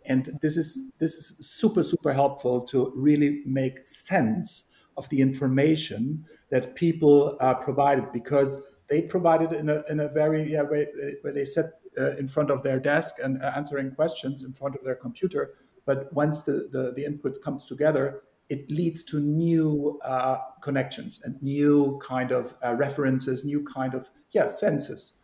And 0.05 0.39
this 0.43 0.57
is 0.57 0.91
this 0.99 1.15
is 1.15 1.37
super, 1.41 1.83
super 1.83 2.13
helpful 2.13 2.61
to 2.63 2.93
really 2.95 3.43
make 3.47 3.89
sense 3.89 4.65
of 4.97 5.09
the 5.09 5.21
information 5.21 6.25
that 6.51 6.75
people 6.75 7.37
are 7.41 7.55
provided 7.55 8.13
because 8.13 8.63
they 8.89 9.03
provided 9.03 9.53
in 9.53 9.69
a, 9.69 9.83
in 9.89 10.01
a 10.01 10.09
very 10.09 10.51
yeah 10.51 10.63
way 10.63 10.87
where 11.23 11.33
they 11.33 11.45
sat 11.45 11.81
uh, 11.99 12.17
in 12.17 12.29
front 12.29 12.51
of 12.51 12.63
their 12.63 12.79
desk 12.79 13.17
and 13.23 13.43
uh, 13.43 13.53
answering 13.57 13.91
questions 13.91 14.43
in 14.43 14.53
front 14.53 14.75
of 14.75 14.85
their 14.85 14.95
computer. 14.95 15.55
But 15.87 16.13
once 16.13 16.43
the, 16.43 16.69
the, 16.71 16.93
the 16.97 17.05
input 17.05 17.41
comes 17.43 17.65
together 17.65 18.23
it 18.49 18.71
leads 18.71 19.03
to 19.05 19.21
new 19.21 19.99
uh, 20.05 20.39
connections 20.61 21.21
and 21.25 21.41
new 21.43 22.01
kind 22.03 22.31
of 22.31 22.55
uh, 22.65 22.75
references 22.75 23.45
new 23.45 23.65
kind 23.65 23.95
of 23.95 24.11
yeah 24.31 24.47
senses. 24.47 25.15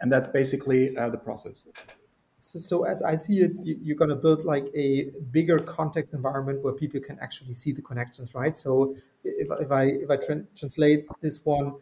And 0.00 0.10
that's 0.10 0.28
basically 0.28 0.96
uh, 0.96 1.10
the 1.10 1.18
process. 1.18 1.66
So, 2.38 2.58
so, 2.58 2.84
as 2.84 3.02
I 3.02 3.16
see 3.16 3.40
it, 3.40 3.52
you, 3.62 3.92
are 3.92 3.98
going 3.98 4.08
to 4.08 4.16
build 4.16 4.46
like 4.46 4.64
a 4.74 5.10
bigger 5.30 5.58
context 5.58 6.14
environment 6.14 6.64
where 6.64 6.72
people 6.72 6.98
can 6.98 7.18
actually 7.20 7.52
see 7.52 7.72
the 7.72 7.82
connections, 7.82 8.34
right? 8.34 8.56
So 8.56 8.96
if, 9.24 9.48
if 9.60 9.70
I 9.70 9.84
if 9.84 10.08
I 10.08 10.16
tra- 10.16 10.46
translate 10.56 11.06
this 11.20 11.44
one, 11.44 11.74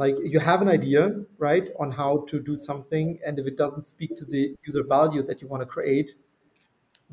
like 0.00 0.16
you 0.34 0.40
have 0.40 0.62
an 0.62 0.68
idea 0.68 1.02
right 1.38 1.68
on 1.78 1.90
how 1.90 2.24
to 2.30 2.40
do 2.40 2.56
something 2.56 3.18
and 3.24 3.38
if 3.38 3.46
it 3.46 3.56
doesn't 3.56 3.86
speak 3.86 4.16
to 4.16 4.24
the 4.24 4.42
user 4.66 4.84
value 4.96 5.22
that 5.22 5.40
you 5.42 5.48
want 5.52 5.62
to 5.66 5.70
create 5.76 6.14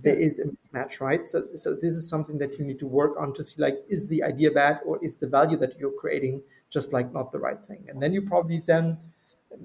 there 0.06 0.16
is 0.16 0.40
a 0.40 0.46
mismatch 0.46 1.02
right? 1.02 1.26
So 1.26 1.38
so 1.56 1.76
this 1.76 1.96
is 1.96 2.08
something 2.08 2.38
that 2.38 2.52
you 2.58 2.64
need 2.70 2.80
to 2.80 2.88
work 2.88 3.14
on 3.20 3.34
to 3.34 3.44
see 3.44 3.62
like 3.62 3.78
is 3.96 4.08
the 4.08 4.24
idea 4.32 4.52
bad 4.52 4.80
or 4.86 5.04
is 5.04 5.16
the 5.16 5.28
value 5.28 5.58
that 5.58 5.80
you're 5.80 5.98
creating 6.04 6.42
just 6.70 6.94
like 6.94 7.12
not 7.18 7.32
the 7.32 7.40
right 7.40 7.62
thing? 7.68 7.82
And 7.90 8.02
then 8.02 8.14
you 8.14 8.22
probably 8.22 8.60
then 8.60 8.98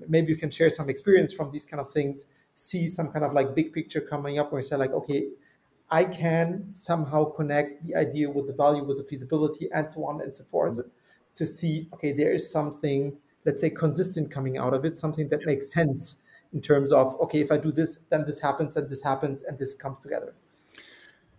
maybe 0.08 0.28
you 0.32 0.38
can 0.44 0.50
share 0.50 0.70
some 0.70 0.88
experience 0.88 1.32
from 1.38 1.50
these 1.50 1.66
kind 1.66 1.80
of 1.80 1.90
things 1.90 2.26
see 2.54 2.86
some 2.86 3.08
kind 3.12 3.24
of 3.24 3.32
like 3.32 3.54
big 3.54 3.72
picture 3.72 4.00
coming 4.00 4.38
up 4.38 4.52
where 4.52 4.60
you 4.60 4.66
say 4.70 4.76
like 4.76 4.92
okay 4.92 5.20
i 5.90 6.04
can 6.04 6.46
somehow 6.74 7.24
connect 7.38 7.84
the 7.84 7.94
idea 8.04 8.26
with 8.36 8.46
the 8.46 8.56
value 8.64 8.84
with 8.84 8.98
the 8.98 9.06
feasibility 9.10 9.68
and 9.76 9.90
so 9.90 10.04
on 10.10 10.20
and 10.20 10.36
so 10.36 10.44
forth. 10.44 10.76
Mm-hmm 10.78 11.01
to 11.34 11.46
see 11.46 11.88
okay 11.94 12.12
there 12.12 12.32
is 12.32 12.50
something 12.50 13.16
let's 13.44 13.60
say 13.60 13.70
consistent 13.70 14.30
coming 14.30 14.58
out 14.58 14.74
of 14.74 14.84
it 14.84 14.96
something 14.96 15.28
that 15.28 15.44
makes 15.46 15.72
sense 15.72 16.22
in 16.52 16.60
terms 16.60 16.92
of 16.92 17.18
okay 17.20 17.40
if 17.40 17.50
i 17.50 17.56
do 17.56 17.72
this 17.72 18.00
then 18.10 18.24
this 18.26 18.40
happens 18.40 18.76
and 18.76 18.88
this 18.88 19.02
happens 19.02 19.42
and 19.44 19.58
this 19.58 19.74
comes 19.74 20.00
together. 20.00 20.34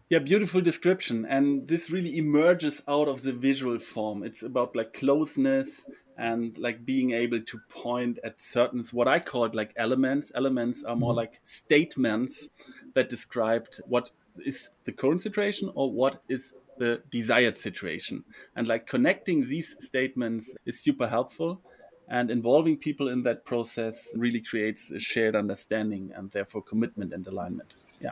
Yeah 0.10 0.20
beautiful 0.20 0.62
description. 0.62 1.26
And 1.26 1.68
this 1.68 1.90
really 1.90 2.18
emerges 2.18 2.84
out 2.88 3.08
of 3.08 3.24
the 3.24 3.34
visual 3.34 3.80
form. 3.80 4.24
It's 4.24 4.44
about 4.44 4.76
like 4.76 4.94
closeness 4.94 5.88
and 6.18 6.56
like 6.60 6.86
being 6.86 7.14
able 7.14 7.42
to 7.42 7.60
point 7.68 8.20
at 8.24 8.40
certain 8.40 8.84
what 8.92 9.08
i 9.08 9.18
call 9.20 9.50
like 9.54 9.74
elements. 9.76 10.32
Elements 10.36 10.84
are 10.84 10.96
more 10.96 11.12
mm-hmm. 11.12 11.18
like 11.18 11.40
statements 11.44 12.50
that 12.94 13.10
described 13.10 13.82
what 13.88 14.12
is 14.46 14.70
the 14.84 14.92
current 14.92 15.22
situation 15.22 15.72
or 15.74 15.92
what 15.92 16.22
is 16.30 16.54
the 16.78 17.02
desired 17.10 17.58
situation. 17.58 18.24
And 18.56 18.68
like 18.68 18.88
connecting 18.88 19.48
these 19.48 19.76
statements 19.80 20.54
is 20.66 20.80
super 20.80 21.08
helpful. 21.08 21.62
And 22.10 22.30
involving 22.30 22.78
people 22.78 23.08
in 23.08 23.24
that 23.24 23.46
process 23.46 24.10
really 24.16 24.42
creates 24.42 24.92
a 24.92 25.00
shared 25.00 25.36
understanding 25.36 26.12
and 26.16 26.30
therefore 26.32 26.62
commitment 26.62 27.14
and 27.14 27.26
alignment. 27.28 27.76
Yeah. 28.02 28.12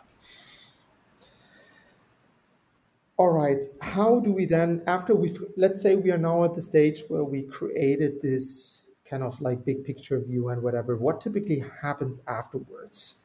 All 3.17 3.29
right. 3.29 3.61
How 3.81 4.19
do 4.19 4.31
we 4.31 4.45
then, 4.45 4.81
after 4.87 5.13
we've, 5.13 5.37
let's 5.57 5.81
say 5.81 5.95
we 5.95 6.09
are 6.11 6.17
now 6.17 6.43
at 6.43 6.55
the 6.55 6.61
stage 6.61 7.03
where 7.09 7.23
we 7.23 7.43
created 7.43 8.21
this 8.21 8.87
kind 9.07 9.21
of 9.23 9.39
like 9.41 9.63
big 9.65 9.83
picture 9.83 10.19
view 10.19 10.49
and 10.49 10.63
whatever, 10.63 10.95
what 10.95 11.21
typically 11.21 11.63
happens 11.81 12.21
afterwards? 12.27 13.15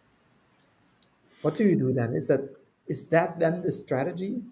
What 1.43 1.57
do 1.57 1.65
you 1.65 1.77
do 1.77 1.93
then? 1.93 2.13
Is 2.13 2.27
that 2.27 2.41
is 2.89 3.07
that 3.07 3.39
then 3.39 3.63
the 3.63 3.73
strategy? 3.73 4.43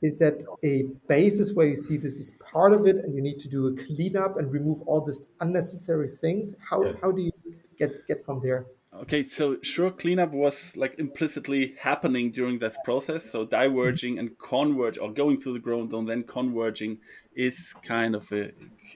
Is 0.00 0.18
that 0.20 0.44
a 0.62 0.84
basis 1.08 1.54
where 1.54 1.66
you 1.66 1.74
see 1.74 1.96
this 1.96 2.16
is 2.16 2.30
part 2.52 2.72
of 2.72 2.86
it 2.86 2.96
and 2.96 3.14
you 3.16 3.20
need 3.20 3.40
to 3.40 3.48
do 3.48 3.66
a 3.66 3.74
cleanup 3.74 4.36
and 4.36 4.52
remove 4.52 4.80
all 4.82 5.00
these 5.00 5.22
unnecessary 5.40 6.06
things. 6.08 6.54
How, 6.60 6.84
yes. 6.84 7.00
how 7.00 7.10
do 7.10 7.22
you 7.22 7.32
get 7.78 8.06
get 8.06 8.24
from 8.24 8.40
there? 8.40 8.66
Okay 8.94 9.22
so 9.22 9.58
sure 9.62 9.90
cleanup 9.90 10.32
was 10.32 10.76
like 10.76 10.98
implicitly 10.98 11.74
happening 11.80 12.30
during 12.30 12.58
this 12.58 12.76
process. 12.84 13.30
So 13.30 13.44
diverging 13.44 14.18
and 14.18 14.38
converge 14.38 14.98
or 14.98 15.12
going 15.12 15.40
to 15.42 15.52
the 15.52 15.58
groan 15.58 15.90
zone 15.90 16.06
then 16.06 16.22
converging 16.22 16.98
is 17.34 17.74
kind 17.82 18.14
of 18.14 18.30
a, 18.32 18.52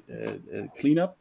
a, 0.09 0.39
a 0.55 0.69
cleanup. 0.79 1.19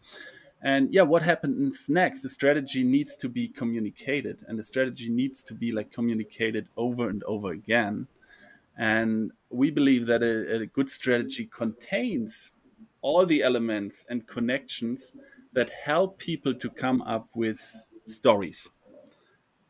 And 0.63 0.93
yeah 0.93 1.01
what 1.01 1.23
happens 1.23 1.89
next? 1.89 2.21
The 2.21 2.29
strategy 2.29 2.83
needs 2.83 3.15
to 3.17 3.29
be 3.29 3.47
communicated 3.47 4.43
and 4.47 4.57
the 4.57 4.63
strategy 4.63 5.09
needs 5.09 5.43
to 5.43 5.53
be 5.53 5.71
like 5.71 5.91
communicated 5.91 6.67
over 6.77 7.09
and 7.09 7.23
over 7.23 7.51
again 7.51 8.07
and 8.77 9.31
we 9.49 9.71
believe 9.71 10.05
that 10.07 10.23
a, 10.23 10.61
a 10.61 10.65
good 10.65 10.89
strategy 10.89 11.45
contains 11.45 12.51
all 13.01 13.25
the 13.25 13.43
elements 13.43 14.05
and 14.09 14.27
connections 14.27 15.11
that 15.53 15.69
help 15.69 16.17
people 16.17 16.53
to 16.53 16.69
come 16.69 17.01
up 17.01 17.27
with 17.35 17.59
stories 18.05 18.69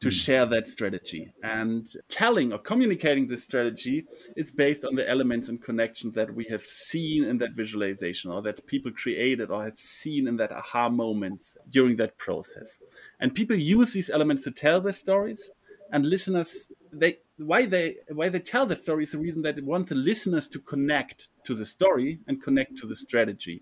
to 0.01 0.09
hmm. 0.09 0.13
share 0.13 0.45
that 0.47 0.67
strategy. 0.67 1.31
And 1.43 1.87
telling 2.09 2.51
or 2.51 2.59
communicating 2.59 3.27
this 3.27 3.43
strategy 3.43 4.05
is 4.35 4.51
based 4.51 4.83
on 4.83 4.95
the 4.95 5.07
elements 5.09 5.47
and 5.47 5.61
connections 5.61 6.15
that 6.15 6.33
we 6.33 6.45
have 6.45 6.63
seen 6.63 7.23
in 7.23 7.37
that 7.37 7.53
visualization 7.53 8.31
or 8.31 8.41
that 8.41 8.65
people 8.67 8.91
created 8.91 9.49
or 9.49 9.63
have 9.63 9.77
seen 9.77 10.27
in 10.27 10.35
that 10.37 10.51
aha 10.51 10.89
moments 10.89 11.57
during 11.69 11.95
that 11.95 12.17
process. 12.17 12.79
And 13.19 13.33
people 13.33 13.55
use 13.55 13.93
these 13.93 14.09
elements 14.09 14.43
to 14.43 14.51
tell 14.51 14.81
their 14.81 14.93
stories, 14.93 15.51
and 15.91 16.05
listeners 16.05 16.71
they 16.91 17.19
why 17.45 17.65
they 17.65 17.97
why 18.09 18.29
they 18.29 18.39
tell 18.39 18.65
the 18.65 18.75
story 18.75 19.03
is 19.03 19.11
the 19.11 19.17
reason 19.17 19.41
that 19.41 19.55
they 19.55 19.61
want 19.61 19.89
the 19.89 19.95
listeners 19.95 20.47
to 20.49 20.59
connect 20.59 21.29
to 21.45 21.53
the 21.53 21.65
story 21.65 22.19
and 22.27 22.41
connect 22.41 22.77
to 22.77 22.87
the 22.87 22.95
strategy 22.95 23.61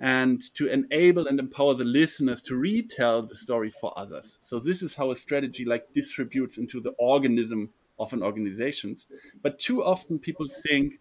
and 0.00 0.42
to 0.54 0.68
enable 0.68 1.26
and 1.26 1.38
empower 1.38 1.74
the 1.74 1.84
listeners 1.84 2.42
to 2.42 2.56
retell 2.56 3.22
the 3.22 3.36
story 3.36 3.70
for 3.70 3.96
others. 3.96 4.38
So 4.40 4.58
this 4.58 4.82
is 4.82 4.94
how 4.94 5.10
a 5.10 5.16
strategy 5.16 5.64
like 5.64 5.92
distributes 5.94 6.58
into 6.58 6.80
the 6.80 6.90
organism 6.98 7.70
of 7.98 8.12
an 8.12 8.22
organizations. 8.22 9.06
But 9.42 9.58
too 9.58 9.84
often 9.84 10.18
people 10.18 10.48
think 10.48 10.98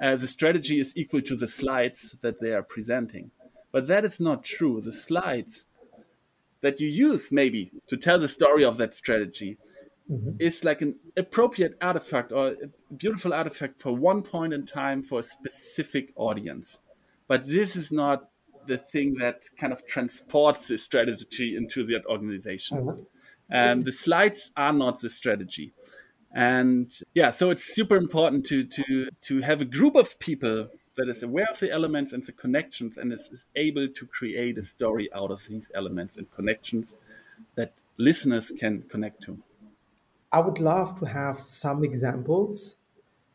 uh, 0.00 0.16
the 0.16 0.28
strategy 0.28 0.78
is 0.78 0.96
equal 0.96 1.22
to 1.22 1.36
the 1.36 1.46
slides 1.46 2.14
that 2.20 2.40
they 2.40 2.52
are 2.52 2.62
presenting. 2.62 3.30
But 3.72 3.88
that 3.88 4.04
is 4.04 4.20
not 4.20 4.44
true. 4.44 4.80
The 4.80 4.92
slides 4.92 5.66
that 6.60 6.80
you 6.80 6.88
use 6.88 7.32
maybe 7.32 7.72
to 7.88 7.96
tell 7.96 8.18
the 8.18 8.28
story 8.28 8.64
of 8.64 8.76
that 8.78 8.94
strategy 8.94 9.58
mm-hmm. 10.10 10.30
is 10.38 10.64
like 10.64 10.82
an 10.82 10.96
appropriate 11.16 11.76
artifact 11.80 12.32
or 12.32 12.48
a 12.48 12.94
beautiful 12.94 13.32
artifact 13.32 13.80
for 13.80 13.92
one 13.92 14.22
point 14.22 14.52
in 14.52 14.66
time 14.66 15.02
for 15.02 15.20
a 15.20 15.22
specific 15.22 16.12
audience. 16.16 16.80
But 17.28 17.46
this 17.46 17.76
is 17.76 17.90
not 17.90 18.28
the 18.66 18.78
thing 18.78 19.14
that 19.14 19.48
kind 19.58 19.72
of 19.72 19.86
transports 19.86 20.68
the 20.68 20.78
strategy 20.78 21.56
into 21.56 21.84
that 21.86 22.04
organization. 22.06 22.78
Mm-hmm. 22.78 23.02
And 23.50 23.84
the 23.84 23.92
slides 23.92 24.50
are 24.56 24.72
not 24.72 25.00
the 25.00 25.10
strategy. 25.10 25.74
And 26.34 26.90
yeah, 27.14 27.30
so 27.30 27.50
it's 27.50 27.62
super 27.62 27.96
important 27.96 28.44
to 28.46 28.64
to 28.64 29.08
to 29.22 29.40
have 29.42 29.60
a 29.60 29.64
group 29.64 29.94
of 29.94 30.18
people 30.18 30.68
that 30.96 31.08
is 31.08 31.22
aware 31.22 31.46
of 31.50 31.58
the 31.60 31.70
elements 31.70 32.12
and 32.12 32.24
the 32.24 32.32
connections 32.32 32.96
and 32.96 33.12
is, 33.12 33.28
is 33.32 33.46
able 33.56 33.88
to 33.88 34.06
create 34.06 34.58
a 34.58 34.62
story 34.62 35.08
out 35.14 35.30
of 35.30 35.46
these 35.48 35.70
elements 35.74 36.16
and 36.16 36.30
connections 36.32 36.96
that 37.56 37.72
listeners 37.96 38.52
can 38.58 38.82
connect 38.82 39.22
to. 39.22 39.38
I 40.34 40.40
would 40.40 40.58
love 40.58 40.98
to 40.98 41.04
have 41.06 41.38
some 41.38 41.84
examples 41.84 42.76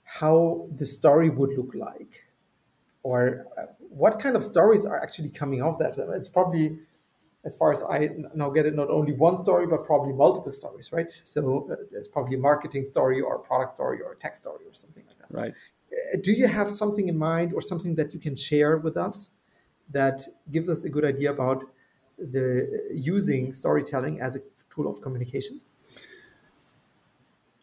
how 0.03 0.67
the 0.75 0.85
story 0.85 1.29
would 1.29 1.51
look 1.57 1.73
like 1.73 2.25
or 3.03 3.47
uh, 3.57 3.67
what 4.01 4.19
kind 4.19 4.35
of 4.35 4.43
stories 4.43 4.85
are 4.85 5.01
actually 5.01 5.29
coming 5.29 5.61
out 5.61 5.81
of 5.81 5.95
that. 5.95 6.09
It's 6.19 6.27
probably 6.27 6.77
as 7.45 7.55
far 7.55 7.71
as 7.71 7.81
I 7.83 8.09
now 8.35 8.49
get 8.49 8.65
it, 8.65 8.75
not 8.75 8.89
only 8.89 9.13
one 9.13 9.37
story, 9.37 9.65
but 9.65 9.85
probably 9.85 10.11
multiple 10.11 10.51
stories, 10.51 10.91
right? 10.91 11.09
So 11.09 11.69
uh, 11.71 11.75
it's 11.97 12.09
probably 12.09 12.35
a 12.35 12.43
marketing 12.51 12.83
story 12.83 13.21
or 13.21 13.35
a 13.35 13.39
product 13.39 13.75
story 13.75 14.01
or 14.01 14.11
a 14.11 14.17
tech 14.17 14.35
story 14.35 14.65
or 14.69 14.73
something 14.73 15.05
like 15.07 15.17
that. 15.19 15.31
Right. 15.41 15.53
Uh, 15.93 16.17
do 16.21 16.33
you 16.33 16.47
have 16.47 16.69
something 16.69 17.07
in 17.07 17.17
mind 17.17 17.53
or 17.53 17.61
something 17.61 17.95
that 17.95 18.13
you 18.13 18.19
can 18.19 18.35
share 18.35 18.77
with 18.77 18.97
us 18.97 19.31
that 19.91 20.17
gives 20.51 20.69
us 20.69 20.83
a 20.83 20.89
good 20.89 21.05
idea 21.05 21.31
about 21.31 21.63
the 22.17 22.89
using 22.93 23.53
storytelling 23.53 24.19
as 24.19 24.35
a 24.35 24.41
tool 24.69 24.87
of 24.91 24.99
communication? 25.01 25.61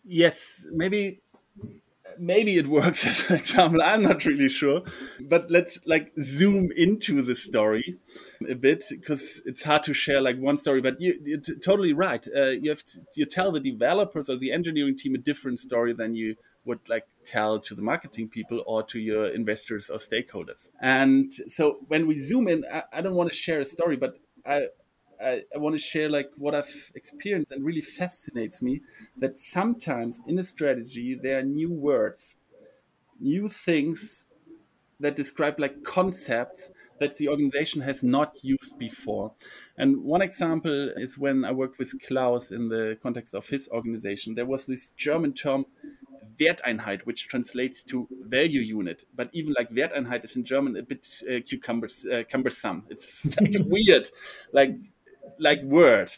Yes, 0.06 0.64
maybe 0.72 1.20
maybe 2.18 2.56
it 2.56 2.66
works 2.66 3.04
as 3.10 3.28
an 3.28 3.36
example. 3.36 3.80
I'm 3.82 4.02
not 4.02 4.24
really 4.24 4.48
sure, 4.48 4.82
but 5.20 5.50
let's 5.50 5.78
like 5.84 6.12
zoom 6.22 6.70
into 6.76 7.22
the 7.22 7.34
story 7.34 7.98
a 8.48 8.54
bit 8.54 8.84
because 8.90 9.42
it's 9.44 9.62
hard 9.62 9.82
to 9.84 9.94
share 9.94 10.20
like 10.20 10.38
one 10.38 10.56
story. 10.56 10.80
But 10.80 11.00
you, 11.00 11.18
are 11.34 11.54
totally 11.60 11.92
right. 11.92 12.26
Uh, 12.34 12.46
you 12.46 12.70
have 12.70 12.84
to, 12.84 13.00
you 13.14 13.26
tell 13.26 13.52
the 13.52 13.60
developers 13.60 14.28
or 14.28 14.36
the 14.36 14.52
engineering 14.52 14.96
team 14.96 15.14
a 15.14 15.18
different 15.18 15.60
story 15.60 15.92
than 15.92 16.14
you 16.14 16.36
would 16.64 16.88
like 16.88 17.06
tell 17.24 17.60
to 17.60 17.74
the 17.74 17.82
marketing 17.82 18.28
people 18.28 18.62
or 18.66 18.82
to 18.82 18.98
your 18.98 19.26
investors 19.26 19.88
or 19.88 19.98
stakeholders. 19.98 20.68
And 20.80 21.32
so 21.32 21.78
when 21.86 22.06
we 22.06 22.18
zoom 22.18 22.48
in, 22.48 22.64
I, 22.72 22.82
I 22.92 23.00
don't 23.02 23.14
want 23.14 23.30
to 23.30 23.36
share 23.36 23.60
a 23.60 23.64
story, 23.64 23.96
but 23.96 24.18
I 24.44 24.68
I, 25.22 25.42
I 25.54 25.58
want 25.58 25.74
to 25.74 25.78
share 25.78 26.08
like 26.08 26.30
what 26.36 26.54
I've 26.54 26.92
experienced 26.94 27.52
and 27.52 27.64
really 27.64 27.80
fascinates 27.80 28.62
me 28.62 28.82
that 29.16 29.38
sometimes 29.38 30.22
in 30.26 30.38
a 30.38 30.44
strategy 30.44 31.18
there 31.20 31.38
are 31.38 31.42
new 31.42 31.72
words, 31.72 32.36
new 33.20 33.48
things 33.48 34.26
that 35.00 35.16
describe 35.16 35.60
like 35.60 35.84
concepts 35.84 36.70
that 36.98 37.16
the 37.18 37.28
organization 37.28 37.82
has 37.82 38.02
not 38.02 38.36
used 38.42 38.78
before. 38.78 39.32
And 39.76 40.02
one 40.02 40.22
example 40.22 40.90
is 40.96 41.18
when 41.18 41.44
I 41.44 41.52
worked 41.52 41.78
with 41.78 41.94
Klaus 42.06 42.50
in 42.50 42.68
the 42.68 42.96
context 43.02 43.34
of 43.34 43.46
his 43.48 43.68
organization, 43.68 44.34
there 44.34 44.46
was 44.46 44.64
this 44.66 44.90
German 44.90 45.34
term 45.34 45.66
Werteinheit, 46.38 47.02
which 47.02 47.28
translates 47.28 47.82
to 47.84 48.08
value 48.22 48.60
unit. 48.60 49.04
But 49.14 49.30
even 49.32 49.54
like 49.56 49.70
Werteinheit 49.70 50.24
is 50.24 50.36
in 50.36 50.44
German 50.44 50.76
a 50.76 50.82
bit 50.82 51.06
uh, 51.28 51.40
cucumbers, 51.46 52.06
uh, 52.06 52.22
cumbersome. 52.28 52.84
It's 52.90 53.24
like 53.40 53.54
weird, 53.66 54.10
like 54.52 54.76
like 55.38 55.62
word. 55.62 56.10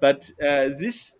But 0.00 0.30
uh, 0.40 0.68
this 0.68 1.16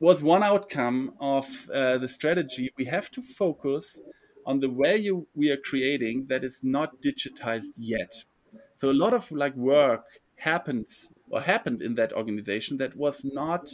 was 0.00 0.22
one 0.22 0.42
outcome 0.42 1.14
of 1.20 1.46
uh, 1.70 1.98
the 1.98 2.08
strategy. 2.08 2.70
We 2.76 2.84
have 2.86 3.10
to 3.12 3.22
focus 3.22 3.98
on 4.44 4.60
the 4.60 4.68
value 4.68 5.26
we 5.34 5.50
are 5.50 5.56
creating 5.56 6.26
that 6.28 6.44
is 6.44 6.60
not 6.62 7.02
digitized 7.02 7.74
yet. 7.76 8.24
So 8.76 8.90
a 8.90 8.92
lot 8.92 9.14
of 9.14 9.30
like 9.32 9.56
work 9.56 10.04
happens 10.38 11.08
or 11.30 11.40
happened 11.40 11.82
in 11.82 11.94
that 11.94 12.12
organization 12.12 12.76
that 12.76 12.96
was 12.96 13.24
not 13.24 13.72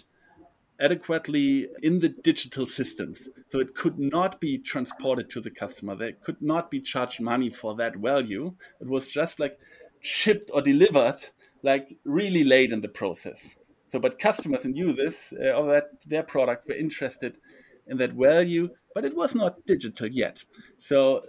adequately 0.81 1.69
in 1.83 2.01
the 2.01 2.09
digital 2.09 2.67
systems. 2.67 3.29
So 3.49 3.61
it 3.61 3.75
could 3.75 3.99
not 3.99 4.41
be 4.41 4.59
transported 4.59 5.31
to 5.31 5.41
the 5.41 5.51
customer. 5.51 5.95
They 5.95 6.13
could 6.13 6.41
not 6.41 6.71
be 6.71 6.81
charged 6.81 7.21
money 7.21 7.51
for 7.51 7.77
that 7.77 7.97
value. 7.97 8.55
It 8.81 8.89
was 8.89 9.07
just 9.07 9.39
like 9.39 9.59
shipped 10.01 10.51
or 10.53 10.63
delivered 10.63 11.17
like 11.63 11.99
really 12.05 12.45
late 12.45 12.73
in 12.73 12.81
the 12.81 12.89
process. 12.89 13.57
So, 13.89 13.99
but 13.99 14.19
customers 14.19 14.65
and 14.65 14.77
users 14.77 15.33
uh, 15.39 15.51
of 15.51 15.67
that 15.67 16.07
their 16.07 16.23
product 16.23 16.67
were 16.67 16.75
interested 16.75 17.39
in 17.87 17.99
that 17.99 18.13
value, 18.13 18.71
but 18.95 19.05
it 19.05 19.15
was 19.15 19.35
not 19.35 19.67
digital 19.67 20.09
yet. 20.09 20.45
So 20.79 21.23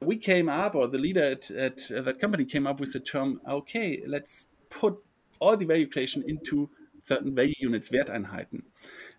we 0.00 0.16
came 0.16 0.48
up, 0.48 0.74
or 0.74 0.86
the 0.86 0.98
leader 0.98 1.24
at, 1.24 1.50
at 1.50 1.90
uh, 1.90 2.02
that 2.02 2.20
company 2.20 2.44
came 2.44 2.66
up 2.66 2.80
with 2.80 2.92
the 2.92 3.00
term, 3.00 3.40
okay, 3.48 4.02
let's 4.06 4.48
put 4.68 4.98
all 5.40 5.56
the 5.56 5.64
value 5.64 5.88
creation 5.88 6.22
into 6.26 6.70
certain 7.06 7.34
value 7.34 7.54
units, 7.58 7.90
Werteinheiten. 7.90 8.62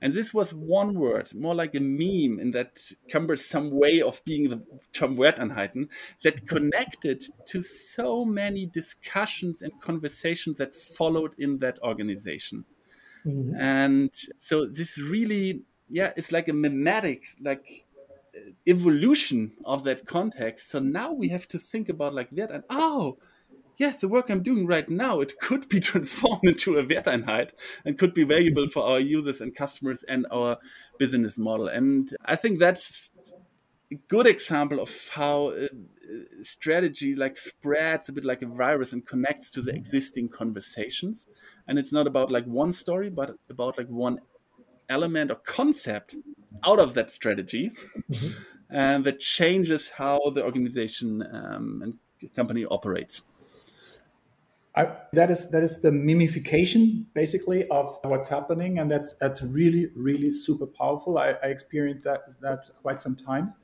And 0.01 0.13
this 0.13 0.33
was 0.33 0.53
one 0.53 0.93
word, 0.93 1.33
more 1.33 1.55
like 1.55 1.73
a 1.73 1.79
meme 1.79 2.39
in 2.39 2.51
that 2.51 2.91
cumbersome 3.09 3.71
way 3.71 4.01
of 4.01 4.23
being 4.25 4.49
the 4.49 4.65
term 4.93 5.15
Werteinheiten, 5.15 5.87
that 6.23 6.47
connected 6.47 7.23
to 7.47 7.61
so 7.61 8.25
many 8.25 8.65
discussions 8.65 9.61
and 9.61 9.71
conversations 9.81 10.57
that 10.57 10.75
followed 10.75 11.33
in 11.37 11.59
that 11.59 11.79
organization. 11.81 12.65
Mm-hmm. 13.25 13.55
And 13.55 14.13
so 14.37 14.65
this 14.65 14.99
really, 14.99 15.61
yeah, 15.89 16.11
it's 16.17 16.31
like 16.31 16.49
a 16.49 16.53
mimetic, 16.53 17.25
like 17.41 17.85
evolution 18.67 19.53
of 19.65 19.83
that 19.85 20.05
context. 20.05 20.69
So 20.69 20.79
now 20.79 21.13
we 21.13 21.29
have 21.29 21.47
to 21.49 21.57
think 21.57 21.89
about 21.89 22.13
like 22.13 22.31
Wert 22.31 22.51
and 22.51 22.63
oh, 22.69 23.17
yes, 23.77 23.97
the 23.99 24.07
work 24.07 24.29
I'm 24.29 24.43
doing 24.43 24.67
right 24.67 24.89
now, 24.89 25.21
it 25.21 25.39
could 25.39 25.69
be 25.69 25.79
transformed 25.91 26.43
into 26.43 26.77
a 26.77 26.83
Werteinheit 26.83 27.51
and 27.85 27.97
could 27.97 28.13
be 28.13 28.23
valuable 28.23 28.67
for 28.67 28.83
our 28.83 28.99
users 28.99 29.39
and 29.39 29.55
customers 29.55 30.03
and 30.07 30.25
our 30.31 30.57
business 30.99 31.37
model. 31.37 31.67
And 31.67 32.11
I 32.25 32.35
think 32.35 32.59
that's 32.59 33.11
a 33.91 33.95
good 34.09 34.27
example 34.27 34.79
of 34.79 34.91
how 35.13 35.51
uh, 35.51 35.67
strategy 36.41 37.15
like 37.15 37.37
spreads 37.37 38.09
a 38.09 38.11
bit 38.11 38.25
like 38.25 38.41
a 38.41 38.47
virus 38.47 38.91
and 38.91 39.05
connects 39.05 39.49
to 39.51 39.61
the 39.61 39.73
existing 39.73 40.29
conversations. 40.29 41.25
And 41.67 41.79
it's 41.79 41.91
not 41.91 42.07
about 42.07 42.31
like 42.31 42.45
one 42.45 42.73
story, 42.73 43.09
but 43.09 43.37
about 43.49 43.77
like 43.77 43.87
one 43.87 44.19
element 44.89 45.31
or 45.31 45.35
concept 45.35 46.15
out 46.65 46.79
of 46.79 46.93
that 46.95 47.11
strategy. 47.11 47.71
Mm-hmm. 48.09 48.27
And 48.69 49.05
that 49.05 49.19
changes 49.19 49.89
how 49.89 50.19
the 50.35 50.43
organization 50.43 51.25
um, 51.31 51.81
and 51.81 52.35
company 52.35 52.65
operates. 52.65 53.21
I, 54.77 54.95
that 55.13 55.31
is 55.31 55.49
that 55.49 55.63
is 55.63 55.79
the 55.79 55.89
mimification 55.89 57.05
basically 57.15 57.67
of 57.69 57.97
what's 58.03 58.27
happening, 58.27 58.77
and 58.77 58.91
that's 58.91 59.13
that's 59.13 59.41
really 59.41 59.87
really 59.95 60.31
super 60.31 60.67
powerful. 60.67 61.17
I, 61.17 61.29
I 61.41 61.47
experienced 61.47 62.03
that 62.03 62.21
that 62.41 62.69
quite 62.83 63.01
some 63.01 63.15
times. 63.15 63.57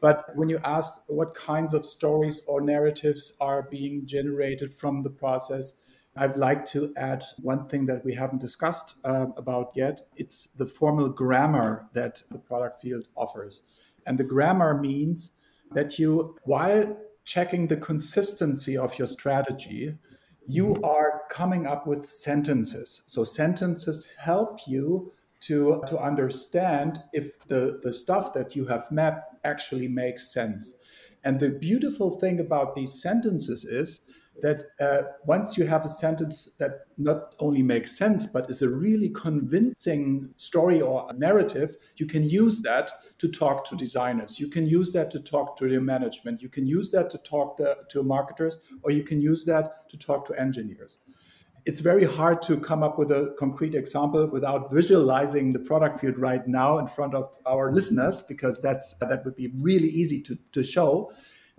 But 0.00 0.30
when 0.34 0.48
you 0.48 0.58
ask 0.64 0.98
what 1.06 1.34
kinds 1.34 1.72
of 1.72 1.86
stories 1.86 2.42
or 2.48 2.60
narratives 2.60 3.34
are 3.40 3.68
being 3.70 4.06
generated 4.06 4.74
from 4.74 5.02
the 5.02 5.10
process, 5.10 5.74
I'd 6.16 6.36
like 6.36 6.64
to 6.66 6.92
add 6.96 7.22
one 7.38 7.68
thing 7.68 7.86
that 7.86 8.04
we 8.04 8.14
haven't 8.14 8.40
discussed 8.40 8.96
uh, 9.04 9.26
about 9.36 9.72
yet. 9.76 10.00
It's 10.16 10.48
the 10.56 10.66
formal 10.66 11.10
grammar 11.10 11.86
that 11.92 12.22
the 12.30 12.38
product 12.38 12.80
field 12.80 13.08
offers. 13.14 13.62
And 14.06 14.18
the 14.18 14.24
grammar 14.24 14.80
means 14.80 15.32
that 15.72 15.98
you, 15.98 16.36
while 16.44 16.96
checking 17.24 17.66
the 17.66 17.76
consistency 17.76 18.78
of 18.78 18.98
your 18.98 19.06
strategy, 19.06 19.94
you 20.50 20.74
are 20.82 21.22
coming 21.30 21.66
up 21.66 21.86
with 21.86 22.10
sentences. 22.10 23.02
So 23.06 23.22
sentences 23.24 24.08
help 24.18 24.60
you 24.66 25.12
to, 25.40 25.82
to 25.86 25.98
understand 25.98 27.02
if 27.12 27.38
the, 27.46 27.78
the 27.82 27.92
stuff 27.92 28.32
that 28.34 28.56
you 28.56 28.66
have 28.66 28.90
mapped 28.90 29.36
actually 29.44 29.88
makes 29.88 30.32
sense. 30.32 30.74
And 31.22 31.38
the 31.38 31.50
beautiful 31.50 32.10
thing 32.10 32.40
about 32.40 32.74
these 32.74 33.00
sentences 33.00 33.64
is 33.64 34.00
that 34.42 34.64
uh, 34.80 35.02
once 35.24 35.56
you 35.56 35.66
have 35.66 35.84
a 35.84 35.88
sentence 35.88 36.50
that 36.58 36.86
not 36.98 37.34
only 37.38 37.62
makes 37.62 37.96
sense, 37.96 38.26
but 38.26 38.48
is 38.50 38.62
a 38.62 38.68
really 38.68 39.08
convincing 39.10 40.30
story 40.36 40.80
or 40.80 41.10
narrative, 41.14 41.76
you 41.96 42.06
can 42.06 42.22
use 42.22 42.62
that 42.62 42.90
to 43.18 43.28
talk 43.28 43.64
to 43.66 43.76
designers. 43.76 44.38
You 44.38 44.48
can 44.48 44.66
use 44.66 44.92
that 44.92 45.10
to 45.12 45.20
talk 45.20 45.56
to 45.58 45.68
your 45.68 45.80
management. 45.80 46.42
You 46.42 46.48
can 46.48 46.66
use 46.66 46.90
that 46.90 47.10
to 47.10 47.18
talk 47.18 47.56
to, 47.58 47.76
to 47.90 48.02
marketers, 48.02 48.58
or 48.82 48.90
you 48.90 49.02
can 49.02 49.20
use 49.20 49.44
that 49.44 49.88
to 49.90 49.98
talk 49.98 50.24
to 50.26 50.40
engineers. 50.40 50.98
It's 51.66 51.80
very 51.80 52.04
hard 52.04 52.40
to 52.42 52.58
come 52.58 52.82
up 52.82 52.98
with 52.98 53.10
a 53.10 53.34
concrete 53.38 53.74
example 53.74 54.26
without 54.26 54.72
visualizing 54.72 55.52
the 55.52 55.58
product 55.58 56.00
field 56.00 56.18
right 56.18 56.46
now 56.48 56.78
in 56.78 56.86
front 56.86 57.14
of 57.14 57.28
our 57.44 57.72
listeners, 57.72 58.22
because 58.22 58.60
that's 58.62 58.94
that 58.94 59.24
would 59.24 59.36
be 59.36 59.52
really 59.58 59.88
easy 59.88 60.22
to, 60.22 60.38
to 60.52 60.64
show. 60.64 61.12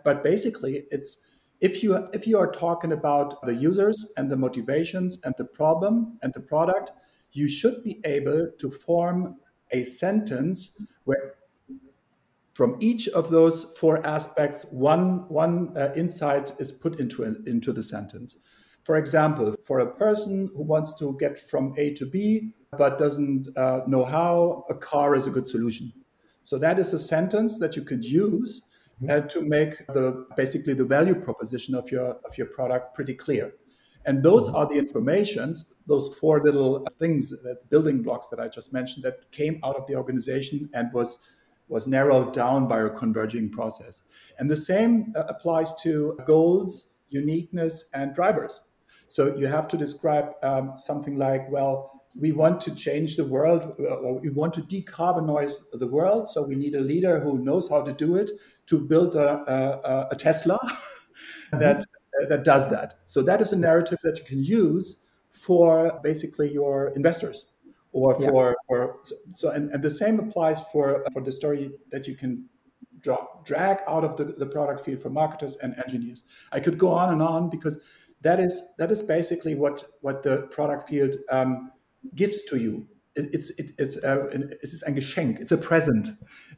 But 0.03 0.23
basically, 0.23 0.85
it's 0.89 1.21
if 1.61 1.83
you 1.83 2.07
if 2.11 2.27
you 2.27 2.37
are 2.39 2.51
talking 2.51 2.91
about 2.91 3.41
the 3.43 3.53
users 3.53 4.11
and 4.17 4.31
the 4.31 4.37
motivations 4.37 5.19
and 5.23 5.33
the 5.37 5.45
problem 5.45 6.17
and 6.23 6.33
the 6.33 6.39
product, 6.39 6.91
you 7.31 7.47
should 7.47 7.83
be 7.83 8.01
able 8.03 8.49
to 8.59 8.71
form 8.71 9.35
a 9.71 9.83
sentence 9.83 10.81
where 11.05 11.35
from 12.53 12.75
each 12.79 13.07
of 13.09 13.29
those 13.29 13.73
four 13.77 14.05
aspects, 14.05 14.65
one 14.71 15.27
one 15.29 15.75
uh, 15.77 15.93
insight 15.95 16.51
is 16.59 16.71
put 16.71 16.99
into 16.99 17.23
into 17.45 17.71
the 17.71 17.83
sentence. 17.83 18.37
For 18.83 18.97
example, 18.97 19.55
for 19.63 19.79
a 19.79 19.93
person 19.93 20.49
who 20.55 20.63
wants 20.63 20.97
to 20.99 21.15
get 21.19 21.37
from 21.37 21.73
A 21.77 21.93
to 21.93 22.05
B 22.05 22.53
but 22.77 22.97
doesn't 22.97 23.49
uh, 23.57 23.81
know 23.85 24.05
how, 24.05 24.63
a 24.69 24.75
car 24.75 25.13
is 25.13 25.27
a 25.27 25.29
good 25.29 25.47
solution. 25.47 25.91
So 26.43 26.57
that 26.57 26.79
is 26.79 26.93
a 26.93 26.99
sentence 26.99 27.59
that 27.59 27.75
you 27.75 27.83
could 27.83 28.05
use 28.05 28.63
uh, 29.09 29.21
to 29.21 29.41
make 29.41 29.85
the 29.87 30.25
basically 30.35 30.73
the 30.73 30.85
value 30.85 31.15
proposition 31.15 31.75
of 31.75 31.91
your 31.91 32.07
of 32.25 32.37
your 32.37 32.47
product 32.47 32.95
pretty 32.95 33.13
clear. 33.13 33.53
And 34.05 34.23
those 34.23 34.49
are 34.49 34.67
the 34.67 34.79
informations, 34.79 35.73
those 35.85 36.15
four 36.19 36.43
little 36.43 36.87
things, 36.97 37.29
that 37.29 37.69
building 37.69 38.01
blocks 38.01 38.27
that 38.29 38.39
I 38.39 38.47
just 38.47 38.73
mentioned, 38.73 39.05
that 39.05 39.31
came 39.31 39.59
out 39.63 39.75
of 39.75 39.85
the 39.87 39.95
organization 39.95 40.69
and 40.73 40.91
was 40.93 41.19
was 41.67 41.87
narrowed 41.87 42.33
down 42.33 42.67
by 42.67 42.81
a 42.81 42.89
converging 42.89 43.49
process. 43.49 44.01
And 44.39 44.49
the 44.49 44.57
same 44.57 45.13
uh, 45.15 45.23
applies 45.29 45.73
to 45.83 46.19
goals, 46.25 46.91
uniqueness, 47.09 47.89
and 47.93 48.13
drivers. 48.13 48.59
So 49.07 49.35
you 49.35 49.47
have 49.47 49.67
to 49.69 49.77
describe 49.77 50.31
um, 50.43 50.73
something 50.75 51.15
like, 51.17 51.49
well, 51.49 52.00
we 52.15 52.31
want 52.31 52.61
to 52.61 52.75
change 52.75 53.15
the 53.15 53.25
world, 53.25 53.75
uh, 53.79 53.95
or 53.95 54.19
we 54.19 54.29
want 54.29 54.53
to 54.55 54.61
decarbonize 54.61 55.53
the 55.71 55.87
world. 55.87 56.27
So 56.27 56.41
we 56.41 56.55
need 56.55 56.75
a 56.75 56.81
leader 56.81 57.19
who 57.19 57.39
knows 57.39 57.69
how 57.69 57.81
to 57.81 57.93
do 57.93 58.15
it 58.15 58.31
to 58.67 58.79
build 58.79 59.15
a, 59.15 59.29
a, 59.29 60.07
a 60.11 60.15
Tesla 60.15 60.59
that 61.51 61.77
mm-hmm. 61.77 62.29
that 62.29 62.43
does 62.43 62.69
that. 62.69 62.95
So 63.05 63.21
that 63.21 63.41
is 63.41 63.53
a 63.53 63.57
narrative 63.57 63.99
that 64.03 64.17
you 64.19 64.25
can 64.25 64.43
use 64.43 65.03
for 65.31 65.99
basically 66.03 66.51
your 66.51 66.89
investors 66.95 67.45
or 67.93 68.15
for, 68.15 68.49
yeah. 68.49 68.53
for 68.67 68.99
so 69.31 69.49
and, 69.49 69.69
and 69.71 69.83
the 69.83 69.89
same 69.89 70.19
applies 70.19 70.61
for 70.71 71.05
for 71.13 71.21
the 71.21 71.31
story 71.31 71.71
that 71.91 72.07
you 72.07 72.15
can 72.15 72.45
draw, 73.01 73.25
drag 73.43 73.79
out 73.87 74.03
of 74.03 74.15
the, 74.17 74.25
the 74.25 74.45
product 74.45 74.81
field 74.81 75.01
for 75.01 75.09
marketers 75.09 75.57
and 75.57 75.75
engineers 75.85 76.23
i 76.51 76.59
could 76.59 76.77
go 76.77 76.89
on 76.89 77.11
and 77.11 77.21
on 77.21 77.49
because 77.49 77.79
that 78.21 78.39
is 78.39 78.69
that 78.77 78.91
is 78.91 79.01
basically 79.01 79.55
what 79.55 79.83
what 80.01 80.23
the 80.23 80.47
product 80.51 80.87
field 80.87 81.15
um, 81.29 81.71
gives 82.15 82.43
to 82.43 82.57
you. 82.57 82.87
It, 83.15 83.29
it's 83.33 83.49
it, 83.51 83.71
it's 83.77 83.97
uh, 83.97 84.27
it's 84.61 84.83
ein 84.83 84.95
Geschenk. 84.95 85.39
It's 85.39 85.51
a 85.51 85.57
present. 85.57 86.09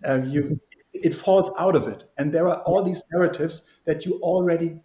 Uh, 0.06 0.22
you 0.24 0.60
it 0.94 1.14
falls 1.14 1.52
out 1.60 1.76
of 1.76 1.88
it. 1.88 2.06
And 2.18 2.32
there 2.32 2.48
are 2.48 2.62
all 2.62 2.84
these 2.84 3.04
narratives 3.12 3.64
that 3.86 4.06
you 4.06 4.20
already 4.22 4.80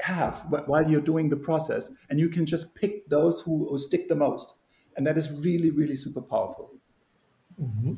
have 0.00 0.44
while 0.66 0.88
you're 0.88 1.00
doing 1.00 1.30
the 1.30 1.36
process. 1.36 1.90
And 2.10 2.20
you 2.20 2.28
can 2.28 2.44
just 2.44 2.74
pick 2.74 3.08
those 3.08 3.40
who, 3.40 3.66
who 3.68 3.78
stick 3.78 4.08
the 4.08 4.14
most. 4.14 4.54
And 4.96 5.06
that 5.06 5.16
is 5.18 5.32
really 5.32 5.70
really 5.70 5.96
super 5.96 6.20
powerful. 6.20 6.70
Mm-hmm. 7.60 7.92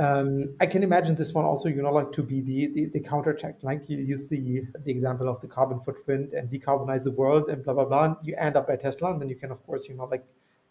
um, 0.00 0.56
i 0.60 0.66
can 0.66 0.82
imagine 0.82 1.14
this 1.14 1.32
one 1.32 1.44
also 1.44 1.68
you 1.68 1.80
know 1.80 1.92
like 1.92 2.10
to 2.10 2.20
be 2.20 2.40
the, 2.40 2.66
the, 2.74 2.86
the 2.86 3.00
counter 3.00 3.32
check 3.32 3.54
like 3.62 3.88
you 3.88 3.98
use 3.98 4.26
the 4.26 4.62
the 4.84 4.90
example 4.90 5.28
of 5.28 5.40
the 5.40 5.46
carbon 5.46 5.78
footprint 5.78 6.32
and 6.32 6.50
decarbonize 6.50 7.04
the 7.04 7.12
world 7.12 7.48
and 7.48 7.62
blah 7.62 7.74
blah 7.74 7.84
blah. 7.84 8.04
And 8.06 8.16
you 8.24 8.34
end 8.36 8.56
up 8.56 8.68
at 8.68 8.80
tesla 8.80 9.12
and 9.12 9.22
then 9.22 9.28
you 9.28 9.36
can 9.36 9.52
of 9.52 9.64
course 9.64 9.88
you 9.88 9.94
know 9.94 10.06
like 10.06 10.24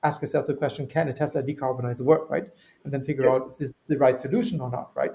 ask 0.07 0.21
yourself 0.21 0.45
the 0.47 0.53
question 0.53 0.87
can 0.87 1.07
a 1.09 1.13
tesla 1.13 1.41
decarbonize 1.41 1.97
the 1.97 2.03
world 2.03 2.27
right? 2.29 2.47
And 2.83 2.93
then 2.93 3.03
figure 3.03 3.25
yes. 3.25 3.33
out 3.33 3.49
if 3.51 3.57
this 3.57 3.69
is 3.69 3.75
the 3.87 3.97
right 3.97 4.19
solution 4.19 4.61
or 4.61 4.69
not 4.69 4.91
right? 4.95 5.11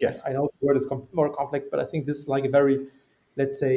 Yes. 0.00 0.18
I 0.26 0.32
know 0.32 0.50
the 0.60 0.66
word 0.66 0.76
is 0.76 0.86
com- 0.86 1.08
more 1.12 1.30
complex 1.40 1.68
but 1.70 1.80
i 1.80 1.86
think 1.90 2.06
this 2.06 2.18
is 2.22 2.28
like 2.28 2.44
a 2.44 2.52
very 2.58 2.76
let's 3.36 3.58
say 3.58 3.74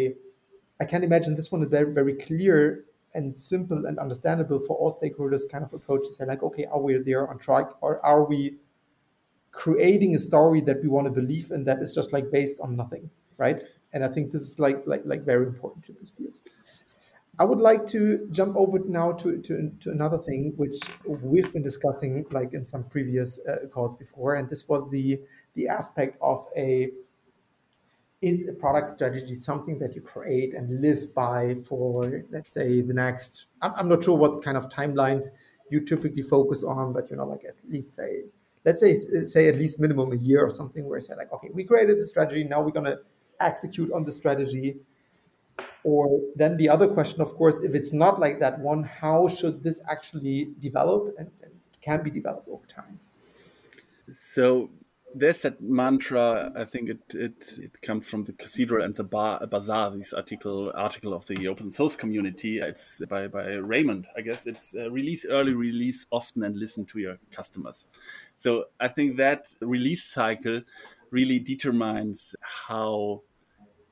i 0.81 0.85
can't 0.85 1.03
imagine 1.03 1.35
this 1.35 1.51
one 1.51 1.61
is 1.63 1.69
very 1.69 1.93
very 1.93 2.15
clear 2.27 2.85
and 3.13 3.37
simple 3.39 3.85
and 3.85 3.97
understandable 3.97 4.59
for 4.67 4.75
all 4.77 4.91
stakeholders 4.95 5.49
kind 5.49 5.63
of 5.63 5.73
approach 5.73 6.03
to 6.07 6.13
say 6.13 6.25
like 6.25 6.43
okay 6.43 6.65
are 6.65 6.81
we 6.81 6.97
there 6.99 7.27
on 7.27 7.37
track? 7.39 7.67
Or 7.81 8.05
are 8.05 8.23
we 8.25 8.57
creating 9.51 10.15
a 10.15 10.19
story 10.19 10.61
that 10.61 10.83
we 10.83 10.89
want 10.89 11.07
to 11.07 11.11
believe 11.11 11.51
in 11.51 11.63
that 11.63 11.81
is 11.81 11.95
just 11.95 12.13
like 12.13 12.29
based 12.31 12.59
on 12.59 12.75
nothing 12.75 13.09
right? 13.37 13.59
And 13.93 14.03
i 14.03 14.09
think 14.13 14.31
this 14.31 14.43
is 14.49 14.59
like 14.59 14.79
like 14.85 15.03
like 15.05 15.21
very 15.33 15.45
important 15.47 15.85
to 15.85 15.93
this 15.93 16.11
field 16.11 16.35
i 17.39 17.43
would 17.43 17.59
like 17.59 17.85
to 17.85 18.27
jump 18.31 18.55
over 18.55 18.79
now 18.79 19.11
to, 19.11 19.41
to, 19.41 19.71
to 19.79 19.91
another 19.91 20.17
thing 20.17 20.53
which 20.57 20.77
we've 21.05 21.51
been 21.53 21.61
discussing 21.61 22.25
like 22.31 22.53
in 22.53 22.65
some 22.65 22.83
previous 22.85 23.45
uh, 23.47 23.67
calls 23.67 23.95
before 23.95 24.35
and 24.35 24.49
this 24.49 24.67
was 24.67 24.89
the 24.91 25.19
the 25.55 25.67
aspect 25.67 26.17
of 26.21 26.45
a 26.55 26.89
is 28.23 28.47
a 28.47 28.53
product 28.53 28.89
strategy 28.89 29.35
something 29.35 29.77
that 29.77 29.93
you 29.95 30.01
create 30.01 30.55
and 30.55 30.81
live 30.81 31.13
by 31.13 31.55
for 31.67 32.23
let's 32.31 32.53
say 32.53 32.81
the 32.81 32.93
next 32.93 33.45
i'm, 33.61 33.73
I'm 33.75 33.89
not 33.89 34.03
sure 34.03 34.17
what 34.17 34.43
kind 34.43 34.57
of 34.57 34.69
timelines 34.69 35.27
you 35.69 35.81
typically 35.81 36.23
focus 36.23 36.63
on 36.63 36.93
but 36.93 37.09
you 37.11 37.17
know 37.17 37.25
like 37.25 37.43
at 37.45 37.55
least 37.69 37.93
say 37.93 38.23
let's 38.65 38.81
say 38.81 38.93
say 39.25 39.47
at 39.47 39.55
least 39.55 39.79
minimum 39.79 40.11
a 40.11 40.15
year 40.15 40.43
or 40.43 40.49
something 40.49 40.87
where 40.87 40.97
I 40.97 40.99
say 40.99 41.15
like 41.15 41.31
okay 41.31 41.49
we 41.53 41.63
created 41.63 41.99
the 41.99 42.05
strategy 42.05 42.43
now 42.43 42.61
we're 42.61 42.71
going 42.71 42.85
to 42.85 42.99
execute 43.39 43.91
on 43.93 44.03
the 44.03 44.11
strategy 44.11 44.77
or 45.87 46.19
then 46.35 46.57
the 46.57 46.67
other 46.67 46.87
question 46.87 47.21
of 47.21 47.29
course 47.35 47.61
if 47.61 47.73
it's 47.73 47.93
not 47.93 48.19
like 48.19 48.39
that 48.39 48.59
one 48.59 48.83
how 48.83 49.27
should 49.27 49.63
this 49.63 49.79
actually 49.89 50.49
develop 50.59 51.15
and, 51.17 51.29
and 51.43 51.51
can 51.81 52.03
be 52.03 52.11
developed 52.11 52.47
over 52.49 52.65
time 52.67 52.99
so 54.11 54.69
there's 55.15 55.41
that 55.41 55.61
mantra. 55.61 56.51
I 56.55 56.65
think 56.65 56.89
it 56.89 57.15
it, 57.15 57.59
it 57.59 57.81
comes 57.81 58.09
from 58.09 58.23
the 58.23 58.33
Cathedral 58.33 58.83
and 58.83 58.95
the 58.95 59.03
bar, 59.03 59.45
Bazaar. 59.47 59.91
This 59.91 60.13
article 60.13 60.71
article 60.75 61.13
of 61.13 61.25
the 61.25 61.47
open 61.47 61.71
source 61.71 61.95
community. 61.95 62.59
It's 62.59 63.01
by 63.09 63.27
by 63.27 63.53
Raymond. 63.55 64.07
I 64.15 64.21
guess 64.21 64.45
it's 64.45 64.75
uh, 64.75 64.91
release 64.91 65.25
early, 65.25 65.53
release 65.53 66.05
often, 66.11 66.43
and 66.43 66.57
listen 66.57 66.85
to 66.87 66.99
your 66.99 67.17
customers. 67.31 67.85
So 68.37 68.65
I 68.79 68.89
think 68.89 69.17
that 69.17 69.53
release 69.61 70.03
cycle 70.03 70.61
really 71.09 71.39
determines 71.39 72.35
how 72.41 73.21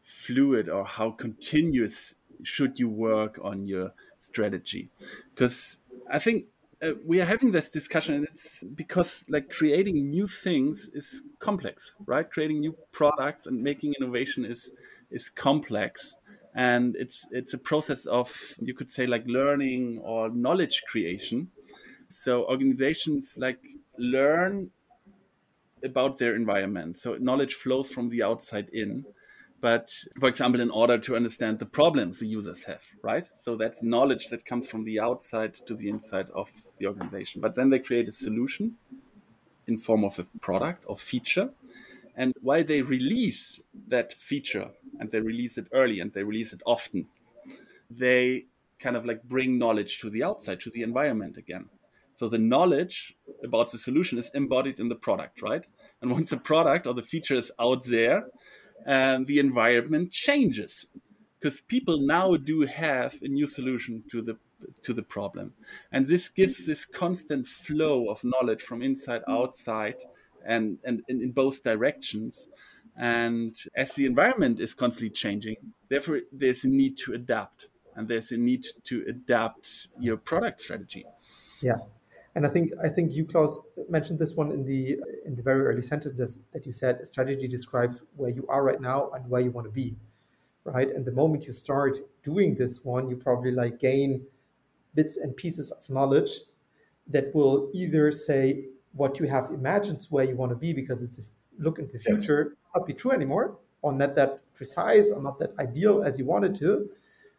fluid 0.05 0.69
or 0.69 0.85
how 0.85 1.11
continuous 1.11 2.13
should 2.43 2.79
you 2.79 2.87
work 2.87 3.39
on 3.43 3.67
your 3.67 3.93
strategy? 4.19 4.89
Because 5.33 5.77
I 6.09 6.19
think 6.19 6.45
uh, 6.81 6.91
we 7.05 7.19
are 7.21 7.25
having 7.25 7.51
this 7.51 7.67
discussion 7.67 8.15
and 8.15 8.25
it's 8.25 8.63
because 8.63 9.25
like 9.27 9.49
creating 9.49 10.09
new 10.09 10.27
things 10.27 10.89
is 10.93 11.23
complex 11.39 11.95
right? 12.05 12.29
Creating 12.29 12.59
new 12.59 12.75
products 12.91 13.47
and 13.47 13.63
making 13.63 13.93
innovation 13.99 14.45
is 14.45 14.71
is 15.09 15.29
complex. 15.29 16.15
And 16.53 16.95
it's 16.95 17.25
it's 17.31 17.53
a 17.53 17.57
process 17.57 18.05
of 18.05 18.55
you 18.61 18.73
could 18.73 18.91
say 18.91 19.07
like 19.07 19.23
learning 19.25 19.99
or 20.03 20.29
knowledge 20.29 20.83
creation. 20.87 21.49
So 22.07 22.45
organizations 22.45 23.35
like 23.37 23.59
learn 23.97 24.71
about 25.83 26.17
their 26.17 26.35
environment. 26.35 26.97
So 26.97 27.17
knowledge 27.19 27.55
flows 27.55 27.89
from 27.91 28.09
the 28.09 28.23
outside 28.23 28.69
in 28.69 29.05
but 29.61 29.89
for 30.19 30.27
example 30.29 30.61
in 30.61 30.69
order 30.69 30.97
to 30.97 31.15
understand 31.15 31.59
the 31.59 31.65
problems 31.65 32.19
the 32.19 32.27
users 32.27 32.63
have 32.65 32.83
right? 33.01 33.29
So 33.41 33.55
that's 33.55 33.81
knowledge 33.81 34.27
that 34.29 34.45
comes 34.45 34.67
from 34.67 34.83
the 34.83 34.99
outside 34.99 35.53
to 35.67 35.75
the 35.75 35.89
inside 35.89 36.29
of 36.31 36.49
the 36.77 36.87
organization. 36.87 37.41
But 37.41 37.55
then 37.55 37.69
they 37.69 37.79
create 37.79 38.07
a 38.07 38.11
solution 38.11 38.75
in 39.67 39.77
form 39.77 40.03
of 40.03 40.19
a 40.19 40.23
product 40.39 40.83
or 40.87 40.97
feature. 40.97 41.49
And 42.15 42.33
while 42.41 42.63
they 42.63 42.81
release 42.81 43.61
that 43.87 44.13
feature 44.13 44.71
and 44.99 45.11
they 45.11 45.19
release 45.19 45.57
it 45.57 45.67
early 45.71 45.99
and 45.99 46.13
they 46.13 46.23
release 46.23 46.53
it 46.53 46.61
often 46.65 47.07
they 47.89 48.45
kind 48.79 48.95
of 48.95 49.05
like 49.05 49.23
bring 49.23 49.57
knowledge 49.57 49.99
to 49.99 50.09
the 50.09 50.23
outside 50.23 50.59
to 50.61 50.69
the 50.69 50.83
environment 50.83 51.37
again. 51.37 51.69
So 52.17 52.29
the 52.29 52.37
knowledge 52.37 53.15
about 53.43 53.71
the 53.71 53.77
solution 53.77 54.17
is 54.17 54.31
embodied 54.33 54.79
in 54.79 54.89
the 54.89 54.95
product 54.95 55.41
right? 55.41 55.65
And 56.01 56.11
once 56.11 56.29
the 56.29 56.37
product 56.37 56.87
or 56.87 56.93
the 56.93 57.03
feature 57.03 57.35
is 57.35 57.51
out 57.59 57.85
there 57.85 58.25
and 58.85 59.27
the 59.27 59.39
environment 59.39 60.11
changes. 60.11 60.85
Because 61.39 61.61
people 61.61 61.99
now 61.99 62.37
do 62.37 62.61
have 62.61 63.19
a 63.21 63.27
new 63.27 63.45
solution 63.45 64.03
to 64.11 64.21
the 64.21 64.37
to 64.81 64.93
the 64.93 65.03
problem. 65.03 65.53
And 65.91 66.07
this 66.07 66.29
gives 66.29 66.65
this 66.65 66.85
constant 66.85 67.45
flow 67.45 68.09
of 68.09 68.23
knowledge 68.23 68.61
from 68.61 68.81
inside 68.81 69.21
mm. 69.27 69.33
outside 69.33 69.97
and 70.45 70.79
and, 70.83 71.03
and 71.09 71.21
in 71.21 71.31
both 71.31 71.61
directions. 71.63 72.47
And 72.97 73.53
as 73.75 73.93
the 73.93 74.05
environment 74.05 74.59
is 74.59 74.73
constantly 74.73 75.09
changing 75.09 75.57
therefore 75.89 76.21
there's 76.31 76.63
a 76.63 76.69
need 76.69 76.97
to 76.99 77.13
adapt. 77.13 77.67
And 77.95 78.07
there's 78.07 78.31
a 78.31 78.37
need 78.37 78.65
to 78.85 79.05
adapt 79.07 79.87
your 79.99 80.17
product 80.17 80.61
strategy. 80.61 81.05
Yeah 81.61 81.77
and 82.35 82.45
I 82.45 82.49
think 82.49 82.73
I 82.83 82.89
think 82.89 83.13
you, 83.13 83.25
Klaus, 83.25 83.59
mentioned 83.89 84.19
this 84.19 84.35
one 84.35 84.51
in 84.51 84.65
the 84.65 84.99
in 85.25 85.35
the 85.35 85.41
very 85.41 85.65
early 85.65 85.81
sentences 85.81 86.39
that 86.53 86.65
you 86.65 86.71
said. 86.71 87.05
Strategy 87.07 87.47
describes 87.47 88.03
where 88.15 88.29
you 88.29 88.45
are 88.49 88.63
right 88.63 88.81
now 88.81 89.09
and 89.11 89.27
where 89.29 89.41
you 89.41 89.51
want 89.51 89.65
to 89.65 89.71
be, 89.71 89.95
right? 90.65 90.89
And 90.89 91.05
the 91.05 91.11
moment 91.11 91.47
you 91.47 91.53
start 91.53 91.97
doing 92.23 92.55
this 92.55 92.83
one, 92.83 93.09
you 93.09 93.15
probably 93.15 93.51
like 93.51 93.79
gain 93.79 94.25
bits 94.93 95.17
and 95.17 95.35
pieces 95.35 95.71
of 95.71 95.89
knowledge 95.89 96.31
that 97.07 97.33
will 97.33 97.69
either 97.73 98.11
say 98.11 98.65
what 98.93 99.19
you 99.19 99.27
have 99.27 99.49
imagined 99.51 100.05
where 100.09 100.25
you 100.25 100.35
want 100.35 100.51
to 100.51 100.55
be 100.55 100.73
because 100.73 101.03
it's 101.03 101.19
a 101.19 101.23
look 101.59 101.79
into 101.79 101.93
the 101.93 101.99
future 101.99 102.55
not 102.75 102.85
be 102.85 102.93
true 102.93 103.11
anymore, 103.11 103.57
or 103.81 103.93
not 103.93 104.15
that 104.15 104.41
precise 104.53 105.09
or 105.09 105.21
not 105.21 105.39
that 105.39 105.57
ideal 105.59 106.03
as 106.03 106.19
you 106.19 106.25
wanted 106.25 106.53
to, 106.55 106.89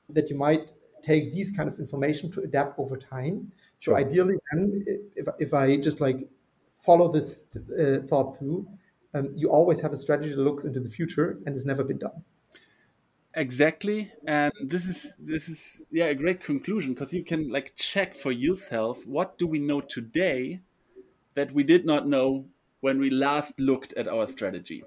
that 0.09 0.31
you 0.31 0.37
might 0.37 0.73
take 1.07 1.33
these 1.33 1.51
kind 1.51 1.69
of 1.69 1.79
information 1.79 2.31
to 2.33 2.41
adapt 2.41 2.79
over 2.79 2.97
time. 2.97 3.53
So 3.79 3.93
sure. 3.93 3.99
ideally, 3.99 4.37
then, 4.51 4.85
if, 5.15 5.27
if 5.39 5.55
I 5.55 5.77
just 5.77 6.01
like 6.01 6.29
follow 6.79 7.11
this 7.11 7.45
uh, 7.57 7.99
thought 8.09 8.39
through, 8.39 8.67
um, 9.15 9.31
you 9.35 9.51
always 9.51 9.81
have 9.81 9.93
a 9.93 9.97
strategy 9.97 10.31
that 10.31 10.41
looks 10.41 10.65
into 10.65 10.81
the 10.81 10.91
future 10.91 11.39
and 11.47 11.55
has 11.55 11.65
never 11.65 11.85
been 11.85 11.99
done. 11.99 12.25
Exactly, 13.35 14.11
and 14.27 14.53
this 14.63 14.87
is 14.87 15.13
this 15.19 15.49
is 15.49 15.83
yeah 15.91 16.07
a 16.07 16.15
great 16.15 16.43
conclusion 16.43 16.95
because 16.95 17.13
you 17.13 17.23
can 17.23 17.51
like 17.51 17.77
check 17.77 18.15
for 18.15 18.33
yourself 18.33 19.07
what 19.07 19.37
do 19.37 19.47
we 19.47 19.59
know 19.59 19.83
today 19.83 20.61
that 21.35 21.53
we 21.53 21.63
did 21.63 21.85
not 21.85 22.09
know 22.09 22.47
when 22.81 22.99
we 22.99 23.11
last 23.11 23.61
looked 23.61 23.93
at 23.93 24.09
our 24.09 24.27
strategy, 24.27 24.85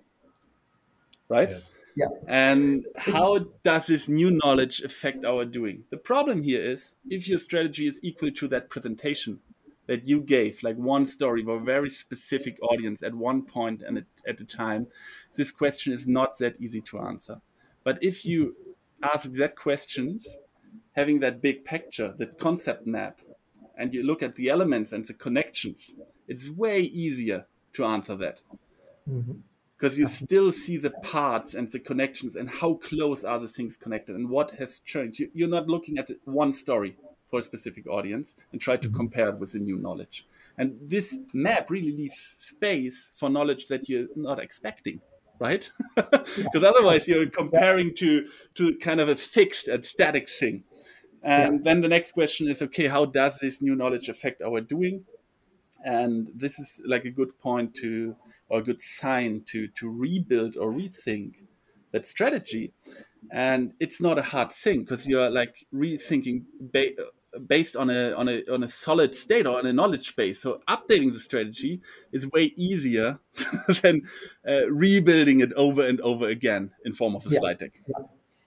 right? 1.27 1.49
Yes. 1.49 1.75
Yeah. 1.95 2.07
And 2.27 2.85
how 2.97 3.39
does 3.63 3.87
this 3.87 4.07
new 4.07 4.31
knowledge 4.31 4.81
affect 4.81 5.25
our 5.25 5.45
doing? 5.45 5.83
The 5.89 5.97
problem 5.97 6.43
here 6.43 6.61
is 6.61 6.95
if 7.09 7.27
your 7.27 7.39
strategy 7.39 7.87
is 7.87 7.99
equal 8.03 8.31
to 8.31 8.47
that 8.49 8.69
presentation 8.69 9.39
that 9.87 10.07
you 10.07 10.21
gave, 10.21 10.61
like 10.61 10.75
one 10.75 11.05
story 11.05 11.43
for 11.43 11.57
a 11.57 11.63
very 11.63 11.89
specific 11.89 12.57
audience 12.61 13.01
at 13.01 13.15
one 13.15 13.41
point 13.41 13.81
and 13.81 14.05
at 14.27 14.41
a 14.41 14.45
time, 14.45 14.87
this 15.35 15.51
question 15.51 15.91
is 15.93 16.07
not 16.07 16.37
that 16.37 16.61
easy 16.61 16.81
to 16.81 16.99
answer. 16.99 17.41
But 17.83 17.97
if 18.01 18.25
you 18.25 18.55
ask 19.01 19.31
that 19.31 19.55
questions, 19.55 20.37
having 20.93 21.19
that 21.21 21.41
big 21.41 21.65
picture, 21.65 22.13
that 22.17 22.37
concept 22.37 22.85
map, 22.85 23.19
and 23.77 23.93
you 23.93 24.03
look 24.03 24.21
at 24.21 24.35
the 24.35 24.49
elements 24.49 24.91
and 24.93 25.07
the 25.07 25.13
connections, 25.13 25.93
it's 26.27 26.49
way 26.49 26.81
easier 26.81 27.47
to 27.73 27.85
answer 27.85 28.15
that. 28.15 28.41
Mm-hmm 29.09 29.39
because 29.79 29.97
you 29.97 30.07
still 30.07 30.51
see 30.51 30.75
the 30.77 30.89
parts 30.89 31.53
and 31.53 31.71
the 31.71 31.79
connections 31.79 32.35
and 32.35 32.49
how 32.49 32.73
close 32.73 33.23
are 33.23 33.39
the 33.39 33.47
things 33.47 33.77
connected 33.77 34.15
and 34.15 34.29
what 34.29 34.51
has 34.51 34.79
changed. 34.79 35.21
You're 35.33 35.47
not 35.47 35.67
looking 35.67 35.97
at 35.97 36.11
one 36.25 36.51
story 36.51 36.97
for 37.29 37.39
a 37.39 37.43
specific 37.43 37.87
audience 37.87 38.33
and 38.51 38.59
try 38.59 38.75
to 38.75 38.87
mm-hmm. 38.87 38.97
compare 38.97 39.29
it 39.29 39.37
with 39.39 39.53
the 39.53 39.59
new 39.59 39.77
knowledge. 39.77 40.25
And 40.57 40.77
this 40.81 41.19
map 41.33 41.69
really 41.69 41.91
leaves 41.91 42.35
space 42.37 43.11
for 43.15 43.29
knowledge 43.29 43.67
that 43.67 43.87
you're 43.87 44.07
not 44.15 44.39
expecting, 44.39 44.99
right? 45.39 45.69
Because 45.95 46.63
otherwise 46.63 47.07
you're 47.07 47.27
comparing 47.27 47.93
to 47.95 48.27
to 48.55 48.75
kind 48.75 48.99
of 48.99 49.07
a 49.07 49.15
fixed 49.15 49.69
and 49.69 49.85
static 49.85 50.27
thing. 50.27 50.63
And 51.23 51.55
yeah. 51.55 51.61
then 51.63 51.81
the 51.81 51.87
next 51.87 52.11
question 52.11 52.49
is, 52.49 52.61
okay, 52.61 52.87
how 52.87 53.05
does 53.05 53.39
this 53.39 53.61
new 53.61 53.75
knowledge 53.75 54.09
affect 54.09 54.41
our 54.41 54.59
doing? 54.59 55.05
And 55.83 56.29
this 56.35 56.59
is 56.59 56.81
like 56.85 57.05
a 57.05 57.11
good 57.11 57.39
point 57.39 57.73
to 57.75 58.15
or 58.49 58.59
a 58.59 58.63
good 58.63 58.81
sign 58.81 59.43
to 59.47 59.67
to 59.67 59.89
rebuild 59.89 60.57
or 60.57 60.71
rethink 60.71 61.45
that 61.91 62.07
strategy 62.07 62.73
and 63.31 63.73
it's 63.79 64.01
not 64.01 64.17
a 64.17 64.21
hard 64.21 64.51
thing 64.51 64.81
because 64.81 65.07
you're 65.07 65.29
like 65.29 65.65
rethinking 65.73 66.43
ba- 66.59 66.91
based 67.45 67.75
on 67.75 67.89
a 67.89 68.11
on 68.13 68.27
a 68.27 68.43
on 68.51 68.63
a 68.63 68.67
solid 68.67 69.13
state 69.15 69.45
or 69.45 69.57
on 69.59 69.65
a 69.65 69.73
knowledge 69.73 70.15
base 70.15 70.41
so 70.41 70.61
updating 70.67 71.11
the 71.13 71.19
strategy 71.19 71.81
is 72.11 72.29
way 72.31 72.53
easier 72.55 73.19
than 73.81 74.01
uh, 74.47 74.69
rebuilding 74.71 75.39
it 75.41 75.53
over 75.53 75.85
and 75.85 75.99
over 76.01 76.27
again 76.27 76.71
in 76.85 76.93
form 76.93 77.15
of 77.15 77.25
a 77.25 77.29
yeah. 77.29 77.39
slide 77.39 77.57
deck 77.57 77.73
yeah. 77.87 78.05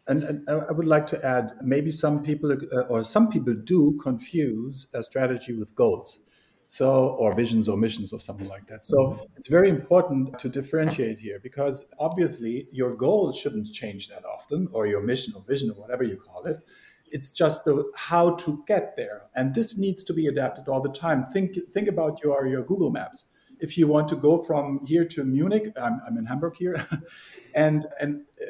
And, 0.09 0.25
and, 0.25 0.49
I 0.51 0.73
would 0.73 0.89
like 0.89 1.07
to 1.09 1.25
add, 1.25 1.53
maybe 1.63 1.93
some 1.93 2.25
people 2.25 2.51
uh, 2.51 2.81
or 2.89 3.05
some 3.05 3.31
people 3.31 3.55
do 3.55 3.97
confuse 4.03 4.89
a 4.95 5.03
strategy 5.05 5.53
with 5.53 5.77
goals 5.77 6.19
so 6.73 7.09
or 7.19 7.35
visions 7.35 7.69
or 7.69 7.77
missions 7.77 8.15
or 8.15 8.19
something 8.19 8.49
like 8.49 8.67
that. 8.67 8.87
So 8.87 8.97
mm-hmm. 8.97 9.25
it's 9.37 9.49
very 9.49 9.69
important 9.69 10.39
to 10.39 10.49
differentiate 10.49 11.19
here 11.19 11.39
because 11.39 11.85
obviously 11.99 12.67
your 12.73 12.97
goal 12.97 13.31
shouldn't 13.35 13.71
change 13.71 14.09
that 14.09 14.25
often 14.25 14.69
or 14.73 14.87
your 14.87 15.03
mission 15.03 15.35
or 15.37 15.45
vision 15.47 15.69
or 15.69 15.75
whatever 15.75 16.03
you 16.03 16.17
call 16.17 16.47
it. 16.47 16.57
It's 17.09 17.31
just 17.31 17.67
the 17.67 17.93
how 17.95 18.37
to 18.37 18.65
get 18.67 18.97
there. 18.97 19.25
And 19.35 19.55
this 19.55 19.77
needs 19.77 20.03
to 20.05 20.15
be 20.15 20.29
adapted 20.29 20.67
all 20.67 20.81
the 20.81 20.93
time. 20.93 21.27
Think 21.27 21.59
think 21.75 21.89
about 21.89 22.23
your 22.25 22.47
your 22.47 22.63
google 22.63 22.91
maps. 22.91 23.27
If 23.61 23.77
you 23.77 23.87
want 23.87 24.09
to 24.09 24.17
go 24.17 24.43
from 24.43 24.81
here 24.87 25.05
to 25.05 25.25
munich 25.25 25.67
i'm, 25.77 26.01
I'm 26.07 26.17
in 26.17 26.25
hamburg 26.25 26.55
here 26.57 26.85
and 27.55 27.87
and 28.01 28.23
uh, 28.41 28.47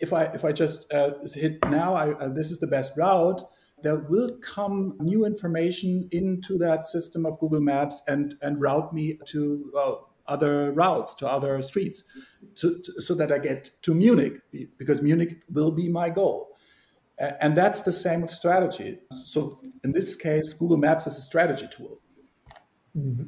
if 0.00 0.12
i 0.12 0.24
if 0.38 0.44
i 0.44 0.52
just 0.52 0.92
uh, 0.92 1.12
hit 1.34 1.54
now 1.70 1.94
I, 1.94 2.10
uh, 2.12 2.28
this 2.28 2.50
is 2.50 2.58
the 2.58 2.66
best 2.66 2.92
route 2.96 3.40
there 3.82 3.96
will 3.96 4.30
come 4.40 4.96
new 5.00 5.24
information 5.26 6.08
into 6.12 6.58
that 6.58 6.86
system 6.86 7.26
of 7.26 7.38
Google 7.40 7.60
Maps 7.60 8.02
and, 8.08 8.36
and 8.42 8.60
route 8.60 8.92
me 8.92 9.18
to 9.26 9.70
well, 9.74 10.10
other 10.26 10.72
routes, 10.72 11.14
to 11.16 11.26
other 11.26 11.60
streets, 11.62 12.04
to, 12.54 12.78
to, 12.78 13.02
so 13.02 13.14
that 13.14 13.32
I 13.32 13.38
get 13.38 13.70
to 13.82 13.94
Munich, 13.94 14.40
because 14.78 15.02
Munich 15.02 15.42
will 15.52 15.72
be 15.72 15.88
my 15.88 16.10
goal. 16.10 16.50
And 17.18 17.56
that's 17.56 17.82
the 17.82 17.92
same 17.92 18.22
with 18.22 18.30
strategy. 18.30 18.98
So 19.12 19.58
in 19.84 19.92
this 19.92 20.16
case, 20.16 20.52
Google 20.54 20.76
Maps 20.76 21.06
is 21.06 21.18
a 21.18 21.20
strategy 21.20 21.68
tool. 21.70 22.00
Mm-hmm. 22.96 23.24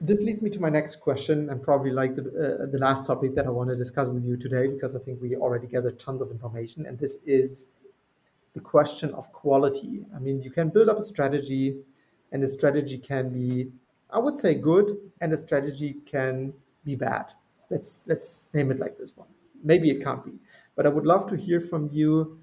This 0.00 0.20
leads 0.22 0.42
me 0.42 0.50
to 0.50 0.60
my 0.60 0.68
next 0.68 0.96
question, 0.96 1.48
and 1.50 1.62
probably 1.62 1.90
like 1.90 2.16
the, 2.16 2.22
uh, 2.22 2.70
the 2.70 2.78
last 2.78 3.06
topic 3.06 3.34
that 3.34 3.46
I 3.46 3.50
want 3.50 3.70
to 3.70 3.76
discuss 3.76 4.10
with 4.10 4.24
you 4.24 4.36
today, 4.36 4.68
because 4.68 4.94
I 4.94 4.98
think 4.98 5.22
we 5.22 5.36
already 5.36 5.66
gathered 5.66 5.98
tons 5.98 6.20
of 6.20 6.30
information. 6.30 6.86
And 6.86 6.98
this 6.98 7.18
is 7.24 7.66
the 8.56 8.62
question 8.62 9.12
of 9.12 9.30
quality. 9.32 10.04
I 10.16 10.18
mean, 10.18 10.40
you 10.40 10.50
can 10.50 10.70
build 10.70 10.88
up 10.88 10.98
a 10.98 11.02
strategy, 11.02 11.76
and 12.32 12.42
the 12.42 12.48
strategy 12.48 12.96
can 12.96 13.28
be, 13.28 13.70
I 14.10 14.18
would 14.18 14.38
say, 14.38 14.54
good, 14.54 14.96
and 15.20 15.30
the 15.30 15.36
strategy 15.36 15.96
can 16.06 16.54
be 16.84 16.96
bad. 16.96 17.34
Let's 17.70 18.02
let's 18.06 18.48
name 18.54 18.70
it 18.70 18.80
like 18.80 18.96
this 18.96 19.14
one. 19.14 19.28
Maybe 19.62 19.90
it 19.90 20.02
can't 20.02 20.24
be, 20.24 20.32
but 20.74 20.86
I 20.86 20.88
would 20.88 21.06
love 21.06 21.28
to 21.28 21.36
hear 21.36 21.60
from 21.60 21.90
you 21.92 22.38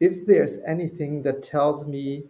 if 0.00 0.26
there's 0.26 0.58
anything 0.66 1.22
that 1.22 1.42
tells 1.42 1.86
me 1.86 2.24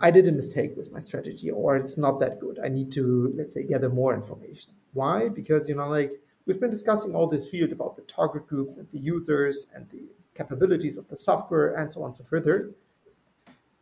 I 0.00 0.10
did 0.10 0.26
a 0.26 0.32
mistake 0.32 0.74
with 0.74 0.90
my 0.90 1.00
strategy 1.00 1.50
or 1.50 1.76
it's 1.76 1.98
not 1.98 2.18
that 2.20 2.40
good. 2.40 2.58
I 2.64 2.68
need 2.68 2.90
to, 2.92 3.32
let's 3.36 3.54
say, 3.54 3.64
gather 3.64 3.90
more 3.90 4.14
information. 4.14 4.72
Why? 4.94 5.28
Because, 5.28 5.68
you 5.68 5.74
know, 5.74 5.88
like 5.88 6.12
we've 6.46 6.60
been 6.60 6.70
discussing 6.70 7.14
all 7.14 7.26
this 7.26 7.46
field 7.46 7.72
about 7.72 7.96
the 7.96 8.02
target 8.02 8.46
groups 8.46 8.78
and 8.78 8.88
the 8.90 8.98
users 8.98 9.66
and 9.74 9.86
the 9.90 10.02
capabilities 10.34 10.96
of 10.96 11.08
the 11.08 11.16
software 11.16 11.74
and 11.74 11.90
so 11.90 12.00
on 12.00 12.06
and 12.06 12.16
so 12.16 12.24
further. 12.24 12.70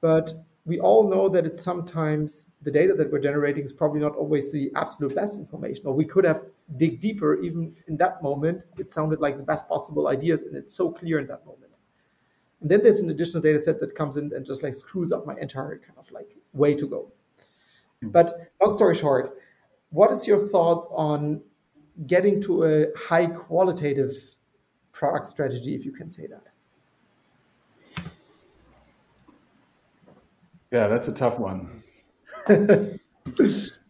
But 0.00 0.32
we 0.66 0.78
all 0.78 1.08
know 1.08 1.28
that 1.28 1.46
it's 1.46 1.62
sometimes 1.62 2.52
the 2.62 2.70
data 2.70 2.94
that 2.94 3.10
we're 3.10 3.20
generating 3.20 3.64
is 3.64 3.72
probably 3.72 4.00
not 4.00 4.14
always 4.14 4.52
the 4.52 4.70
absolute 4.76 5.14
best 5.14 5.38
information, 5.38 5.86
or 5.86 5.94
we 5.94 6.04
could 6.04 6.24
have 6.24 6.44
dig 6.76 7.00
deeper 7.00 7.40
even 7.40 7.74
in 7.88 7.96
that 7.96 8.22
moment. 8.22 8.62
It 8.78 8.92
sounded 8.92 9.20
like 9.20 9.36
the 9.36 9.42
best 9.42 9.68
possible 9.68 10.08
ideas, 10.08 10.42
and 10.42 10.56
it's 10.56 10.76
so 10.76 10.92
clear 10.92 11.18
in 11.18 11.26
that 11.28 11.44
moment. 11.46 11.70
And 12.60 12.70
then 12.70 12.82
there's 12.82 13.00
an 13.00 13.10
additional 13.10 13.42
data 13.42 13.62
set 13.62 13.80
that 13.80 13.94
comes 13.94 14.16
in 14.16 14.32
and 14.34 14.44
just 14.44 14.62
like 14.62 14.74
screws 14.74 15.12
up 15.12 15.26
my 15.26 15.34
entire 15.40 15.78
kind 15.78 15.98
of 15.98 16.10
like 16.12 16.36
way 16.52 16.74
to 16.74 16.86
go. 16.86 17.10
Hmm. 18.02 18.08
But 18.10 18.52
long 18.62 18.72
story 18.72 18.96
short, 18.96 19.38
what 19.90 20.10
is 20.10 20.26
your 20.26 20.46
thoughts 20.48 20.86
on 20.90 21.40
getting 22.06 22.40
to 22.42 22.64
a 22.64 22.86
high 22.96 23.26
qualitative 23.26 24.12
product 24.92 25.26
strategy, 25.26 25.74
if 25.74 25.84
you 25.84 25.92
can 25.92 26.10
say 26.10 26.26
that? 26.26 26.42
Yeah, 30.70 30.86
that's 30.86 31.08
a 31.08 31.12
tough 31.12 31.38
one. 31.38 31.82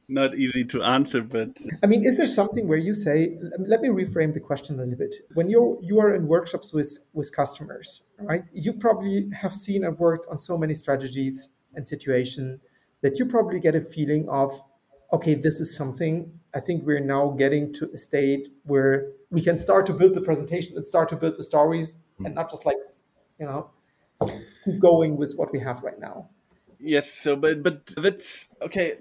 Not 0.08 0.34
easy 0.34 0.64
to 0.64 0.82
answer, 0.82 1.22
but 1.22 1.56
I 1.84 1.86
mean, 1.86 2.04
is 2.04 2.16
there 2.16 2.26
something 2.26 2.66
where 2.66 2.78
you 2.78 2.94
say, 2.94 3.38
let 3.60 3.80
me 3.80 3.90
reframe 3.90 4.34
the 4.34 4.40
question 4.40 4.74
a 4.74 4.82
little 4.82 4.98
bit. 4.98 5.14
When 5.34 5.48
you 5.48 5.78
you 5.82 6.00
are 6.00 6.16
in 6.16 6.26
workshops 6.26 6.72
with 6.72 6.90
with 7.12 7.34
customers, 7.34 8.02
right? 8.18 8.42
You 8.52 8.72
probably 8.72 9.30
have 9.30 9.54
seen 9.54 9.84
and 9.84 9.96
worked 9.98 10.26
on 10.28 10.36
so 10.36 10.58
many 10.58 10.74
strategies 10.74 11.50
and 11.74 11.86
situation 11.86 12.60
that 13.02 13.20
you 13.20 13.26
probably 13.26 13.60
get 13.60 13.76
a 13.76 13.80
feeling 13.80 14.28
of, 14.28 14.60
okay, 15.12 15.34
this 15.34 15.60
is 15.60 15.76
something 15.76 16.32
I 16.54 16.60
think 16.60 16.84
we're 16.84 16.98
now 16.98 17.30
getting 17.38 17.72
to 17.74 17.88
a 17.94 17.96
state 17.96 18.48
where 18.64 19.12
we 19.30 19.40
can 19.40 19.58
start 19.58 19.86
to 19.86 19.92
build 19.92 20.14
the 20.14 20.20
presentation 20.20 20.76
and 20.76 20.86
start 20.86 21.08
to 21.08 21.16
build 21.16 21.36
the 21.36 21.42
stories 21.42 21.96
mm. 22.20 22.26
and 22.26 22.34
not 22.34 22.50
just 22.50 22.66
like 22.66 22.76
you 23.38 23.46
know 23.46 23.70
keep 24.64 24.78
going 24.78 25.16
with 25.16 25.34
what 25.36 25.52
we 25.52 25.58
have 25.58 25.82
right 25.82 25.98
now. 25.98 26.28
Yes 26.78 27.12
so 27.12 27.36
but 27.36 27.62
but 27.62 27.92
that's 27.96 28.48
okay. 28.62 28.96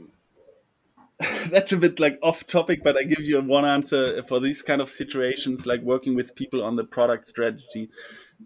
That's 1.51 1.73
a 1.73 1.77
bit 1.77 1.99
like 1.99 2.17
off 2.23 2.47
topic 2.47 2.81
but 2.81 2.97
i 2.97 3.03
give 3.03 3.19
you 3.19 3.41
one 3.41 3.65
answer 3.65 4.23
for 4.23 4.39
these 4.39 4.61
kind 4.61 4.81
of 4.81 4.87
situations 4.87 5.65
like 5.65 5.81
working 5.81 6.15
with 6.15 6.33
people 6.33 6.63
on 6.63 6.77
the 6.77 6.85
product 6.85 7.27
strategy. 7.27 7.89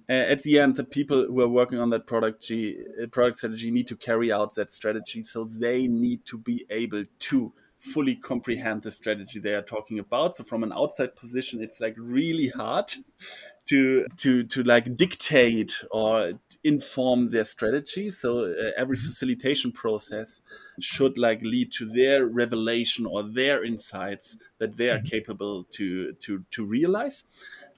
Uh, 0.10 0.14
at 0.14 0.42
the 0.42 0.60
end 0.60 0.76
the 0.76 0.84
people 0.84 1.24
who 1.28 1.40
are 1.40 1.48
working 1.48 1.78
on 1.78 1.92
that 1.92 2.08
product 2.08 2.52
uh, 2.52 3.06
product 3.12 3.38
strategy 3.38 3.70
need 3.70 3.88
to 3.88 3.96
carry 3.96 4.32
out 4.32 4.56
that 4.56 4.74
strategy 4.74 5.22
so 5.22 5.44
they 5.44 5.86
need 5.86 6.26
to 6.26 6.36
be 6.36 6.66
able 6.72 7.04
to 7.20 7.54
fully 7.84 8.16
comprehend 8.16 8.82
the 8.82 8.92
strategy 8.92 9.40
they 9.40 9.54
are 9.54 9.62
talking 9.62 10.00
about. 10.00 10.38
So 10.38 10.44
from 10.44 10.64
an 10.64 10.72
outside 10.74 11.16
position, 11.16 11.62
it's 11.62 11.82
like 11.82 11.96
really 11.98 12.48
hard 12.48 12.94
to 13.66 14.06
to 14.18 14.44
to 14.44 14.64
like 14.64 14.96
dictate 14.96 15.74
or 15.92 16.34
inform 16.64 17.30
their 17.30 17.46
strategy. 17.46 18.10
So 18.10 18.46
uh, 18.46 18.72
every 18.78 18.96
facilitation 18.96 19.72
process 19.72 20.40
should 20.80 21.18
like 21.18 21.42
lead 21.42 21.72
to 21.74 21.86
their 21.86 22.26
revelation 22.26 23.06
or 23.06 23.24
their 23.24 23.64
insights 23.64 24.38
that 24.60 24.78
they 24.78 24.90
are 24.90 25.00
mm-hmm. 25.00 25.08
capable 25.08 25.66
to 25.74 26.14
to 26.14 26.46
to 26.52 26.66
realize. 26.66 27.26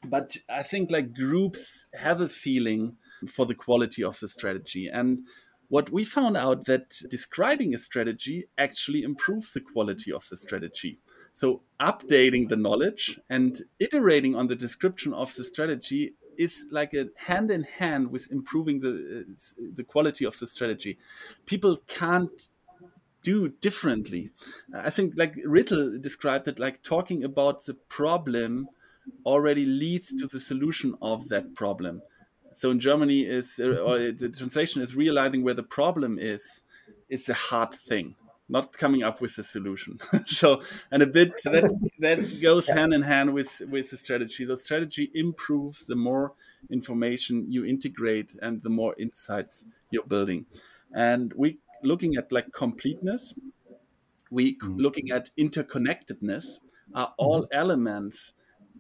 But 0.06 0.38
I 0.48 0.62
think 0.62 0.92
like 0.92 1.16
groups 1.16 1.88
have 1.96 2.22
a 2.22 2.30
feeling 2.30 2.98
for 3.28 3.46
the 3.48 3.56
quality 3.56 4.04
of 4.04 4.20
the 4.20 4.28
strategy 4.28 4.88
and 4.88 5.26
what 5.76 5.90
we 5.90 6.06
found 6.06 6.38
out 6.38 6.64
that 6.72 6.88
describing 7.10 7.76
a 7.76 7.78
strategy 7.78 8.46
actually 8.58 9.04
improves 9.04 9.52
the 9.52 9.60
quality 9.60 10.10
of 10.10 10.26
the 10.30 10.38
strategy. 10.38 11.00
So 11.34 11.64
updating 11.82 12.48
the 12.48 12.56
knowledge 12.56 13.20
and 13.30 13.62
iterating 13.78 14.36
on 14.36 14.48
the 14.48 14.56
description 14.56 15.14
of 15.14 15.36
the 15.36 15.44
strategy 15.44 16.14
is 16.38 16.66
like 16.72 16.94
a 16.94 17.10
hand 17.18 17.52
in 17.52 17.64
hand 17.64 18.10
with 18.10 18.32
improving 18.32 18.80
the 18.80 18.94
uh, 18.94 19.34
the 19.80 19.84
quality 19.84 20.24
of 20.26 20.40
the 20.40 20.48
strategy. 20.48 20.98
People 21.46 21.74
can't 22.00 22.40
do 23.22 23.50
differently. 23.68 24.24
I 24.90 24.92
think 24.96 25.08
like 25.18 25.36
Rittel 25.58 26.02
described 26.02 26.48
it 26.48 26.58
like 26.58 26.84
talking 26.84 27.26
about 27.26 27.66
the 27.66 27.78
problem 28.00 28.70
already 29.26 29.66
leads 29.66 30.08
to 30.22 30.26
the 30.28 30.40
solution 30.40 30.96
of 31.02 31.28
that 31.34 31.54
problem 31.54 32.02
so 32.56 32.72
in 32.72 32.80
Germany 32.80 33.22
is 33.22 33.60
uh, 33.60 33.84
or 33.88 34.12
the 34.12 34.30
translation 34.30 34.82
is 34.82 34.96
realizing 34.96 35.44
where 35.44 35.54
the 35.54 35.64
problem 35.64 36.18
is 36.18 36.64
is 37.10 37.28
a 37.28 37.34
hard 37.34 37.76
thing, 37.76 38.16
not 38.48 38.78
coming 38.78 39.04
up 39.04 39.20
with 39.20 39.38
a 39.38 39.44
solution. 39.44 40.00
so 40.26 40.62
and 40.90 41.04
a 41.04 41.08
bit 41.08 41.34
that 41.44 41.70
that 42.00 42.42
goes 42.42 42.70
hand 42.70 42.94
in 42.94 43.02
hand 43.02 43.34
with 43.34 43.62
with 43.70 43.92
the 43.92 43.98
strategy. 43.98 44.46
The 44.46 44.56
strategy 44.56 45.12
improves 45.14 45.86
the 45.86 45.98
more 45.98 46.34
information 46.70 47.52
you 47.52 47.66
integrate 47.66 48.36
and 48.42 48.62
the 48.62 48.70
more 48.70 48.96
insights 48.98 49.66
you're 49.92 50.04
building. 50.04 50.46
And 50.94 51.34
we 51.34 51.60
looking 51.84 52.16
at 52.16 52.32
like 52.32 52.54
completeness, 52.54 53.34
we 54.32 54.58
mm. 54.58 54.80
looking 54.80 55.12
at 55.12 55.30
interconnectedness 55.38 56.60
are 56.94 57.14
all 57.18 57.44
mm-hmm. 57.44 57.60
elements 57.60 58.34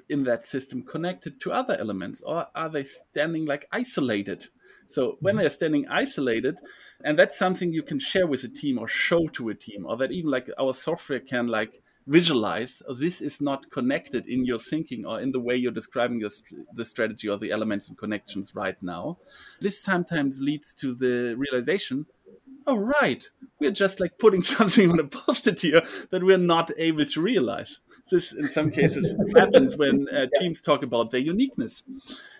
in 0.09 0.23
that 0.23 0.47
system 0.47 0.83
connected 0.83 1.39
to 1.41 1.51
other 1.51 1.75
elements 1.79 2.21
or 2.21 2.47
are 2.55 2.69
they 2.69 2.83
standing 2.83 3.45
like 3.45 3.67
isolated? 3.71 4.47
So 4.87 5.17
when 5.19 5.33
mm-hmm. 5.33 5.41
they're 5.41 5.49
standing 5.49 5.87
isolated 5.87 6.59
and 7.03 7.17
that's 7.17 7.37
something 7.37 7.73
you 7.73 7.83
can 7.83 7.99
share 7.99 8.27
with 8.27 8.43
a 8.43 8.47
team 8.47 8.77
or 8.77 8.87
show 8.87 9.27
to 9.29 9.49
a 9.49 9.55
team 9.55 9.85
or 9.85 9.97
that 9.97 10.11
even 10.11 10.31
like 10.31 10.49
our 10.59 10.73
software 10.73 11.19
can 11.19 11.47
like 11.47 11.81
visualize 12.07 12.83
oh, 12.87 12.93
this 12.93 13.19
is 13.19 13.41
not 13.41 13.71
connected 13.71 14.27
in 14.27 14.45
your 14.45 14.59
thinking 14.59 15.05
or 15.05 15.19
in 15.19 15.31
the 15.31 15.39
way 15.39 15.55
you're 15.55 15.71
describing 15.71 16.19
the, 16.19 16.31
the 16.73 16.85
strategy 16.85 17.27
or 17.27 17.37
the 17.37 17.51
elements 17.51 17.87
and 17.87 17.97
connections 17.97 18.53
right 18.53 18.81
now. 18.83 19.17
This 19.59 19.81
sometimes 19.81 20.39
leads 20.39 20.73
to 20.75 20.93
the 20.93 21.35
realization 21.35 22.05
oh 22.67 22.75
right 22.75 23.29
we're 23.59 23.71
just 23.71 23.99
like 23.99 24.17
putting 24.17 24.41
something 24.57 24.91
on 24.91 24.99
a 24.99 25.03
post-it 25.03 25.59
here 25.61 25.81
that 26.11 26.23
we're 26.23 26.37
not 26.37 26.71
able 26.77 27.05
to 27.05 27.21
realize 27.21 27.79
this 28.11 28.33
in 28.33 28.47
some 28.49 28.71
cases 28.79 29.15
happens 29.35 29.77
when 29.77 30.07
uh, 30.09 30.27
teams 30.39 30.61
talk 30.61 30.83
about 30.83 31.11
their 31.11 31.21
uniqueness. 31.21 31.83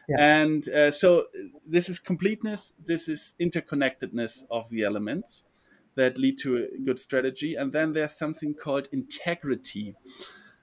Yeah. 0.08 0.18
and 0.20 0.70
uh, 0.70 0.92
so 0.92 1.26
this 1.66 1.90
is 1.90 1.98
completeness 1.98 2.74
this 2.84 3.08
is 3.08 3.34
interconnectedness 3.40 4.44
of 4.52 4.70
the 4.70 4.84
elements 4.84 5.42
that 5.96 6.18
lead 6.18 6.38
to 6.40 6.58
a 6.58 6.78
good 6.78 7.00
strategy. 7.00 7.56
And 7.56 7.72
then 7.72 7.94
there's 7.94 8.18
something 8.18 8.54
called 8.54 8.88
integrity. 8.92 9.96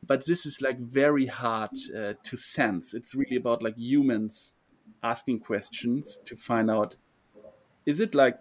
But 0.07 0.26
this 0.26 0.46
is 0.46 0.61
like 0.61 0.78
very 0.78 1.26
hard 1.26 1.70
uh, 1.96 2.14
to 2.22 2.36
sense. 2.36 2.94
It's 2.94 3.14
really 3.14 3.36
about 3.36 3.62
like 3.62 3.76
humans 3.76 4.53
asking 5.03 5.40
questions 5.40 6.18
to 6.24 6.36
find 6.36 6.70
out 6.70 6.96
is 7.86 7.98
it 7.98 8.14
like 8.14 8.38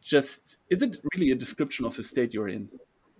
just 0.00 0.58
is 0.70 0.82
it 0.82 0.98
really 1.14 1.30
a 1.30 1.34
description 1.34 1.86
of 1.86 1.96
the 1.96 2.02
state 2.02 2.34
you're 2.34 2.48
in? 2.48 2.70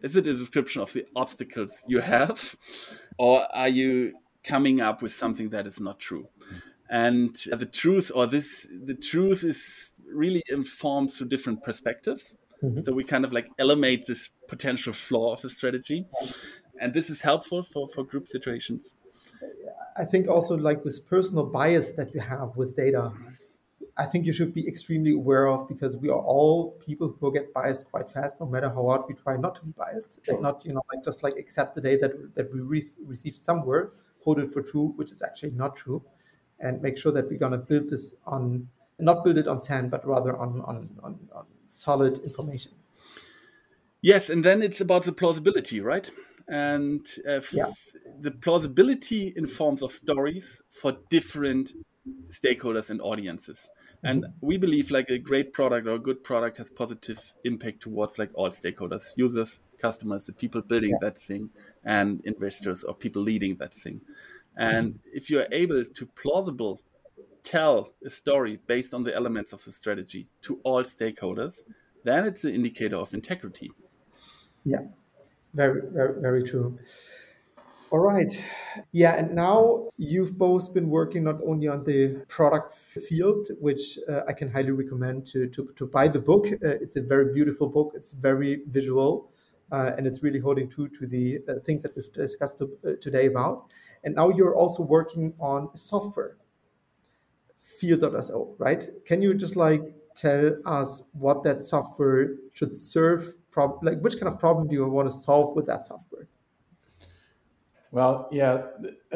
Is 0.03 0.17
it 0.17 0.27
a 0.27 0.35
description 0.35 0.83
of 0.83 0.93
the 0.93 1.07
obstacles 1.17 1.83
you 1.89 2.01
have? 2.01 2.57
Or 3.19 3.47
are 3.55 3.69
you 3.69 4.15
coming 4.43 4.81
up 4.81 5.01
with 5.03 5.13
something 5.13 5.49
that 5.51 5.67
is 5.67 5.81
not 5.81 5.99
true? 5.99 6.29
And 6.91 7.35
the 7.51 7.67
truth, 7.67 8.13
or 8.15 8.27
this, 8.27 8.69
the 8.71 8.95
truth 8.95 9.45
is 9.45 9.93
really 10.07 10.43
informed 10.49 11.13
through 11.13 11.29
different 11.29 11.63
perspectives. 11.63 12.37
Mm-hmm. 12.63 12.83
So 12.83 12.93
we 12.93 13.05
kind 13.05 13.25
of 13.25 13.33
like 13.33 13.49
eliminate 13.59 14.07
this 14.07 14.31
potential 14.49 14.93
flaw 14.93 15.33
of 15.33 15.43
the 15.43 15.51
strategy. 15.51 16.07
And 16.81 16.93
this 16.93 17.09
is 17.09 17.23
helpful 17.23 17.63
for, 17.63 17.89
for 17.89 18.05
group 18.05 18.29
situations. 18.29 18.95
I 19.97 20.05
think 20.05 20.29
also 20.29 20.57
like 20.57 20.83
this 20.83 20.99
personal 20.99 21.47
bias 21.47 21.93
that 21.93 22.15
you 22.15 22.21
have 22.21 22.57
with 22.57 22.77
data 22.77 23.13
I 23.97 24.05
think 24.05 24.27
you 24.27 24.33
should 24.33 24.53
be 24.53 24.67
extremely 24.67 25.13
aware 25.13 25.47
of 25.47 25.69
because 25.69 25.97
we 25.97 26.09
are 26.09 26.19
all 26.19 26.73
people 26.85 27.17
who 27.21 27.33
get 27.33 27.53
biased 27.55 27.91
quite 27.91 28.11
fast, 28.11 28.41
no 28.41 28.47
matter 28.47 28.69
how 28.69 28.89
hard 28.89 29.03
we 29.09 29.15
try 29.15 29.37
not 29.37 29.55
to 29.57 29.65
be 29.65 29.73
biased 29.79 30.19
sure. 30.25 30.35
and 30.35 30.43
not, 30.43 30.65
you 30.65 30.73
know, 30.73 30.83
like 30.93 31.05
just 31.05 31.23
like 31.23 31.37
accept 31.37 31.77
the 31.77 31.81
data 31.81 32.09
that, 32.09 32.35
that 32.35 32.53
we 32.53 32.61
re- 32.61 32.83
receive 33.07 33.37
somewhere, 33.37 33.93
hold 34.21 34.41
it 34.41 34.53
for 34.53 34.63
true, 34.63 34.93
which 34.97 35.13
is 35.13 35.23
actually 35.23 35.53
not 35.53 35.77
true, 35.77 36.03
and 36.59 36.83
make 36.83 36.99
sure 36.99 37.13
that 37.13 37.29
we're 37.29 37.39
going 37.39 37.53
to 37.53 37.59
build 37.59 37.89
this 37.89 38.17
on, 38.27 38.69
not 38.99 39.23
build 39.23 39.39
it 39.39 39.47
on 39.47 39.61
sand, 39.61 39.93
but 39.93 40.05
rather 40.05 40.37
on, 40.37 40.61
on, 40.63 40.91
on, 41.05 41.19
on 41.33 41.47
solid 41.67 42.19
information. 42.25 42.73
Yes, 44.03 44.29
and 44.29 44.45
then 44.45 44.61
it's 44.61 44.81
about 44.81 45.05
the 45.05 45.13
plausibility, 45.13 45.81
right? 45.81 46.11
And 46.49 47.07
uh, 47.29 47.41
yeah. 47.53 47.71
the 48.21 48.33
plausibility 48.33 49.33
in 49.37 49.47
forms 49.47 49.83
of 49.83 49.93
stories 49.93 50.61
for 50.69 50.97
different 51.11 51.73
stakeholders 52.29 52.91
and 52.91 53.01
audiences 53.01 53.69
and 54.05 54.27
we 54.43 54.59
believe 54.59 54.91
like 54.91 55.09
a 55.11 55.19
great 55.19 55.53
product 55.53 55.87
or 55.87 55.93
a 55.93 55.99
good 55.99 56.23
product 56.23 56.59
has 56.59 56.71
positive 56.71 57.19
impact 57.45 57.81
towards 57.81 58.19
like 58.19 58.31
all 58.35 58.51
stakeholders 58.51 59.13
users 59.17 59.61
customers 59.79 60.27
the 60.27 60.33
people 60.33 60.61
building 60.61 60.91
yeah. 60.91 60.97
that 61.01 61.19
thing 61.19 61.51
and 61.85 62.21
investors 62.25 62.85
or 62.85 62.95
people 62.95 63.23
leading 63.23 63.57
that 63.57 63.75
thing 63.75 64.01
and 64.57 64.95
mm-hmm. 64.95 65.09
if 65.13 65.31
you're 65.31 65.47
able 65.51 65.85
to 65.85 66.07
plausible 66.07 66.81
tell 67.43 67.93
a 68.05 68.11
story 68.11 68.59
based 68.67 68.95
on 68.95 69.03
the 69.03 69.15
elements 69.15 69.53
of 69.53 69.63
the 69.65 69.73
strategy 69.73 70.29
to 70.43 70.61
all 70.65 70.83
stakeholders 70.83 71.61
then 72.05 72.25
it's 72.25 72.45
an 72.45 72.51
indicator 72.51 72.97
of 72.97 73.13
integrity 73.15 73.71
yeah 74.65 74.79
very 75.55 75.83
very, 75.91 76.21
very 76.21 76.43
true 76.43 76.79
all 77.95 78.01
right. 78.01 78.45
Yeah, 78.91 79.15
and 79.15 79.37
now 79.37 79.89
you've 79.99 80.37
both 80.37 80.75
been 80.75 80.91
working 80.91 81.23
not 81.23 81.39
only 81.47 81.69
on 81.69 81.85
the 81.85 82.25
product 82.27 82.73
field, 82.73 83.47
which 83.61 84.01
uh, 84.09 84.23
I 84.27 84.33
can 84.33 84.51
highly 84.51 84.73
recommend 84.73 85.29
to, 85.29 85.47
to, 85.51 85.73
to 85.77 85.87
buy 85.87 86.09
the 86.09 86.19
book. 86.19 86.49
Uh, 86.49 86.71
it's 86.85 86.97
a 86.97 87.03
very 87.03 87.33
beautiful 87.33 87.69
book, 87.69 87.93
it's 87.95 88.11
very 88.11 88.63
visual, 88.67 89.31
uh, 89.71 89.93
and 89.97 90.09
it's 90.09 90.25
really 90.25 90.41
holding 90.41 90.69
true 90.69 90.89
to 90.89 91.07
the 91.07 91.39
uh, 91.49 91.61
things 91.65 91.85
that 91.85 91.95
we've 91.95 92.13
discussed 92.13 92.59
to, 92.59 92.65
uh, 92.85 92.91
today 93.01 93.27
about. 93.27 93.71
And 94.03 94.17
now 94.17 94.29
you're 94.31 94.57
also 94.57 94.83
working 94.83 95.33
on 95.39 95.71
software, 95.77 96.37
field.so, 97.61 98.57
right? 98.59 98.89
Can 99.07 99.23
you 99.23 99.35
just 99.35 99.55
like 99.55 99.83
tell 100.17 100.57
us 100.67 101.05
what 101.13 101.45
that 101.45 101.63
software 101.63 102.31
should 102.55 102.75
serve? 102.75 103.37
Prob- 103.53 103.85
like, 103.85 104.01
which 104.01 104.19
kind 104.19 104.27
of 104.27 104.41
problem 104.41 104.67
do 104.67 104.75
you 104.75 104.85
want 104.89 105.09
to 105.09 105.15
solve 105.15 105.55
with 105.55 105.67
that 105.67 105.87
software? 105.87 106.27
Well, 107.95 108.29
yeah, 108.33 108.63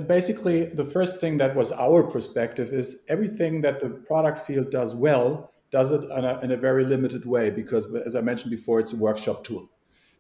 basically, 0.07 0.67
the 0.67 0.85
first 0.85 1.21
thing 1.21 1.39
that 1.39 1.57
was 1.57 1.73
our 1.73 2.05
perspective 2.05 2.73
is 2.73 2.99
everything 3.09 3.61
that 3.63 3.81
the 3.81 3.91
product 3.91 4.39
field 4.39 4.71
does 4.71 4.95
well 4.95 5.51
does 5.73 5.91
it 5.91 6.05
in 6.05 6.25
a, 6.25 6.39
in 6.45 6.53
a 6.53 6.57
very 6.57 6.85
limited 6.85 7.27
way 7.27 7.51
because, 7.51 7.93
as 8.07 8.15
I 8.15 8.21
mentioned 8.21 8.53
before, 8.53 8.79
it's 8.79 8.93
a 8.93 8.97
workshop 8.97 9.43
tool. 9.43 9.69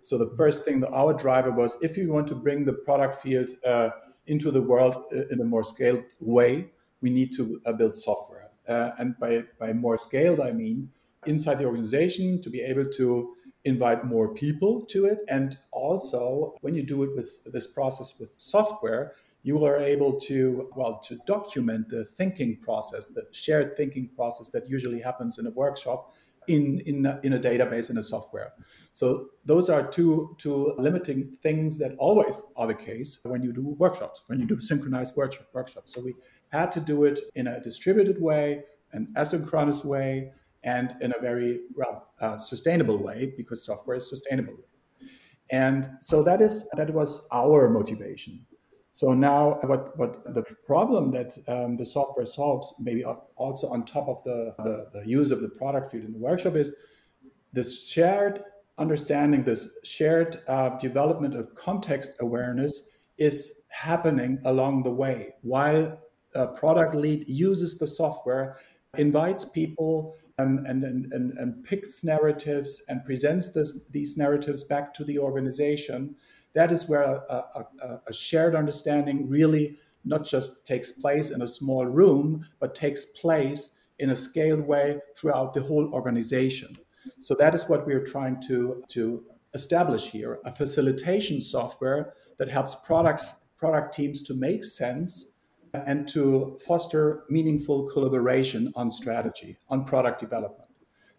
So 0.00 0.18
the 0.18 0.34
first 0.36 0.64
thing 0.64 0.80
that 0.80 0.90
our 0.90 1.14
driver 1.14 1.52
was 1.52 1.78
if 1.82 1.96
you 1.96 2.12
want 2.12 2.26
to 2.28 2.34
bring 2.34 2.64
the 2.64 2.72
product 2.72 3.14
field 3.22 3.50
uh, 3.64 3.90
into 4.26 4.50
the 4.50 4.60
world 4.60 5.04
uh, 5.14 5.28
in 5.30 5.40
a 5.40 5.44
more 5.44 5.62
scaled 5.62 6.02
way, 6.18 6.72
we 7.00 7.10
need 7.10 7.32
to 7.36 7.60
uh, 7.64 7.72
build 7.74 7.94
software. 7.94 8.48
Uh, 8.68 8.90
and 8.98 9.16
by, 9.20 9.44
by 9.60 9.72
more 9.72 9.96
scaled, 9.96 10.40
I 10.40 10.50
mean 10.50 10.90
inside 11.26 11.58
the 11.58 11.64
organization 11.64 12.42
to 12.42 12.50
be 12.50 12.62
able 12.62 12.86
to 12.86 13.36
invite 13.64 14.04
more 14.04 14.34
people 14.34 14.84
to 14.86 15.06
it. 15.06 15.18
And 15.28 15.56
also, 15.72 16.54
when 16.60 16.74
you 16.74 16.82
do 16.82 17.02
it 17.02 17.10
with 17.14 17.38
this 17.52 17.66
process 17.66 18.14
with 18.18 18.34
software, 18.36 19.14
you 19.42 19.64
are 19.64 19.78
able 19.78 20.18
to 20.20 20.68
well 20.74 20.98
to 20.98 21.18
document 21.26 21.88
the 21.88 22.04
thinking 22.04 22.58
process, 22.60 23.08
the 23.08 23.26
shared 23.32 23.76
thinking 23.76 24.10
process 24.14 24.50
that 24.50 24.68
usually 24.68 25.00
happens 25.00 25.38
in 25.38 25.46
a 25.46 25.50
workshop 25.50 26.12
in 26.48 26.80
in 26.86 27.06
a, 27.06 27.20
in 27.22 27.34
a 27.34 27.38
database 27.38 27.90
in 27.90 27.98
a 27.98 28.02
software. 28.02 28.52
So 28.92 29.28
those 29.44 29.68
are 29.68 29.86
two 29.86 30.34
two 30.38 30.74
limiting 30.78 31.28
things 31.28 31.78
that 31.78 31.94
always 31.98 32.42
are 32.56 32.66
the 32.66 32.74
case 32.74 33.20
when 33.22 33.42
you 33.42 33.52
do 33.52 33.76
workshops, 33.78 34.22
when 34.26 34.40
you 34.40 34.46
do 34.46 34.58
synchronized 34.58 35.14
workshop 35.16 35.46
workshops. 35.52 35.94
So 35.94 36.00
we 36.00 36.14
had 36.48 36.72
to 36.72 36.80
do 36.80 37.04
it 37.04 37.20
in 37.34 37.46
a 37.46 37.60
distributed 37.60 38.20
way, 38.20 38.64
an 38.92 39.08
asynchronous 39.16 39.84
way, 39.84 40.32
and 40.64 40.94
in 41.00 41.12
a 41.16 41.20
very 41.20 41.60
well 41.74 42.08
uh, 42.20 42.38
sustainable 42.38 42.98
way 42.98 43.32
because 43.36 43.64
software 43.64 43.96
is 43.96 44.08
sustainable. 44.08 44.56
And 45.50 45.88
so 46.00 46.22
that 46.24 46.42
is 46.42 46.68
that 46.76 46.92
was 46.92 47.26
our 47.32 47.70
motivation. 47.70 48.44
So 48.90 49.14
now, 49.14 49.60
what, 49.62 49.96
what 49.96 50.34
the 50.34 50.42
problem 50.66 51.12
that 51.12 51.38
um, 51.46 51.76
the 51.76 51.86
software 51.86 52.26
solves, 52.26 52.74
maybe 52.80 53.04
also 53.04 53.68
on 53.68 53.84
top 53.84 54.08
of 54.08 54.24
the, 54.24 54.54
the, 54.58 54.88
the 54.92 55.08
use 55.08 55.30
of 55.30 55.40
the 55.40 55.48
product 55.50 55.92
field 55.92 56.04
in 56.04 56.12
the 56.12 56.18
workshop, 56.18 56.56
is 56.56 56.74
this 57.52 57.88
shared 57.88 58.42
understanding, 58.76 59.44
this 59.44 59.68
shared 59.84 60.42
uh, 60.48 60.70
development 60.78 61.36
of 61.36 61.54
context 61.54 62.14
awareness 62.20 62.88
is 63.18 63.60
happening 63.68 64.40
along 64.46 64.82
the 64.82 64.90
way 64.90 65.34
while 65.42 65.98
a 66.34 66.46
product 66.46 66.94
lead 66.94 67.28
uses 67.28 67.78
the 67.78 67.86
software, 67.86 68.56
invites 68.96 69.44
people 69.44 70.16
and, 70.38 70.66
and, 70.66 70.84
and, 70.84 71.32
and, 71.36 71.64
picks 71.64 72.04
narratives 72.04 72.82
and 72.88 73.04
presents 73.04 73.50
this, 73.50 73.84
these 73.90 74.16
narratives 74.16 74.62
back 74.62 74.94
to 74.94 75.04
the 75.04 75.18
organization 75.18 76.14
that 76.54 76.72
is 76.72 76.88
where 76.88 77.02
a, 77.02 77.44
a, 77.82 78.00
a 78.06 78.12
shared 78.12 78.54
understanding 78.54 79.28
really 79.28 79.78
not 80.04 80.24
just 80.24 80.66
takes 80.66 80.90
place 80.92 81.30
in 81.30 81.42
a 81.42 81.46
small 81.46 81.86
room, 81.86 82.46
but 82.60 82.74
takes 82.74 83.04
place 83.04 83.76
in 83.98 84.10
a 84.10 84.16
scaled 84.16 84.66
way 84.66 84.98
throughout 85.16 85.52
the 85.52 85.62
whole 85.62 85.92
organization. 85.92 86.76
So 87.20 87.34
that 87.36 87.54
is 87.54 87.68
what 87.68 87.86
we're 87.86 88.04
trying 88.04 88.40
to, 88.48 88.82
to 88.88 89.24
establish 89.54 90.10
here 90.10 90.40
a 90.44 90.52
facilitation 90.52 91.40
software 91.40 92.14
that 92.38 92.48
helps 92.48 92.74
products, 92.74 93.34
product 93.56 93.94
teams 93.94 94.22
to 94.24 94.34
make 94.34 94.64
sense 94.64 95.32
and 95.86 96.08
to 96.08 96.58
foster 96.66 97.24
meaningful 97.28 97.88
collaboration 97.90 98.72
on 98.76 98.90
strategy, 98.90 99.58
on 99.68 99.84
product 99.84 100.20
development. 100.20 100.68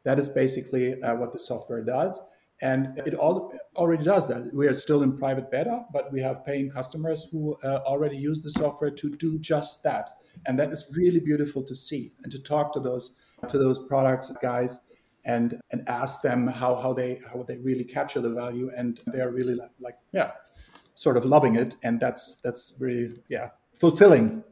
That 0.04 0.20
is 0.20 0.28
basically 0.28 1.02
uh, 1.02 1.16
what 1.16 1.32
the 1.34 1.40
software 1.40 1.84
does. 1.84 2.20
And 2.62 3.00
it 3.06 3.14
all, 3.14 3.54
already 3.78 4.04
does 4.04 4.28
that. 4.28 4.54
We 4.54 4.68
are 4.68 4.74
still 4.74 5.04
in 5.04 5.18
private 5.18 5.50
beta, 5.50 5.86
but 5.94 6.12
we 6.12 6.20
have 6.22 6.46
paying 6.46 6.70
customers 6.70 7.28
who 7.32 7.56
uh, 7.64 7.80
already 7.86 8.18
use 8.18 8.42
the 8.42 8.50
software 8.50 8.92
to 8.92 9.16
do 9.16 9.40
just 9.40 9.82
that. 9.84 10.10
And 10.46 10.60
that 10.60 10.70
is 10.72 10.94
really 10.96 11.22
beautiful 11.22 11.64
to 11.64 11.76
see 11.76 12.12
and 12.24 12.32
to 12.32 12.40
talk 12.40 12.74
to 12.74 12.80
those 12.80 13.18
to 13.48 13.58
those 13.58 13.80
product 13.88 14.30
guys 14.42 14.80
and 15.26 15.60
and 15.72 15.88
ask 15.88 16.22
them 16.22 16.48
how 16.48 16.76
how 16.76 16.94
they 16.94 17.22
how 17.32 17.44
they 17.44 17.58
really 17.58 17.84
capture 17.84 18.20
the 18.20 18.30
value 18.30 18.72
and 18.76 19.02
they're 19.08 19.32
really 19.32 19.56
like, 19.56 19.72
like 19.80 19.96
yeah 20.12 20.32
sort 20.96 21.18
of 21.18 21.26
loving 21.26 21.56
it 21.56 21.76
and 21.84 22.00
that's 22.00 22.38
that's 22.38 22.74
really 22.80 23.16
yeah 23.30 23.50
fulfilling 23.74 24.44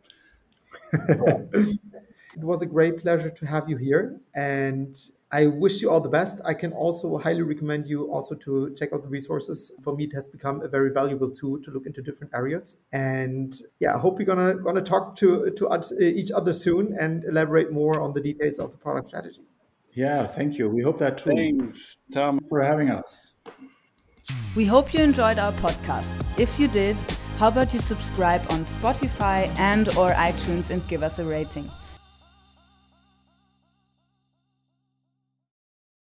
it 0.93 2.43
was 2.43 2.61
a 2.61 2.65
great 2.65 2.97
pleasure 2.97 3.29
to 3.29 3.45
have 3.45 3.69
you 3.69 3.77
here 3.77 4.19
and 4.35 4.95
I 5.31 5.47
wish 5.47 5.81
you 5.81 5.89
all 5.89 5.99
the 5.99 6.09
best. 6.09 6.39
I 6.45 6.53
can 6.53 6.71
also 6.71 7.17
highly 7.17 7.41
recommend 7.41 7.85
you 7.87 8.09
also 8.11 8.33
to 8.35 8.73
check 8.77 8.93
out 8.93 9.01
the 9.01 9.09
resources. 9.09 9.73
For 9.83 9.93
me, 9.93 10.05
it 10.05 10.13
has 10.13 10.25
become 10.25 10.61
a 10.61 10.69
very 10.69 10.89
valuable 10.91 11.29
tool 11.29 11.61
to 11.63 11.71
look 11.71 11.85
into 11.85 12.01
different 12.01 12.33
areas. 12.33 12.77
And 12.93 13.59
yeah, 13.79 13.95
I 13.95 13.99
hope 13.99 14.19
we're 14.19 14.25
gonna 14.25 14.55
gonna 14.55 14.81
talk 14.81 15.17
to 15.17 15.51
to 15.51 15.67
uh, 15.67 15.81
each 15.99 16.31
other 16.31 16.53
soon 16.53 16.95
and 16.97 17.25
elaborate 17.25 17.73
more 17.73 17.99
on 17.99 18.13
the 18.13 18.21
details 18.21 18.57
of 18.57 18.71
the 18.71 18.77
product 18.77 19.07
strategy. 19.07 19.41
Yeah, 19.91 20.27
thank 20.27 20.57
you. 20.57 20.69
We 20.69 20.81
hope 20.81 20.97
that 20.99 21.17
too. 21.17 21.31
Thanks, 21.31 21.97
Tom, 22.13 22.39
for 22.47 22.61
having 22.61 22.89
us. 22.89 23.33
We 24.55 24.65
hope 24.65 24.93
you 24.93 25.01
enjoyed 25.01 25.39
our 25.39 25.51
podcast. 25.53 26.23
If 26.39 26.57
you 26.59 26.67
did, 26.69 26.95
how 27.37 27.49
about 27.49 27.71
you 27.71 27.79
subscribe 27.79 28.41
on 28.49 28.65
Spotify 28.65 29.47
and 29.59 29.89
or 29.89 30.09
iTunes 30.09 30.71
and 30.71 30.85
give 30.87 31.03
us 31.03 31.19
a 31.19 31.23
rating? 31.23 31.65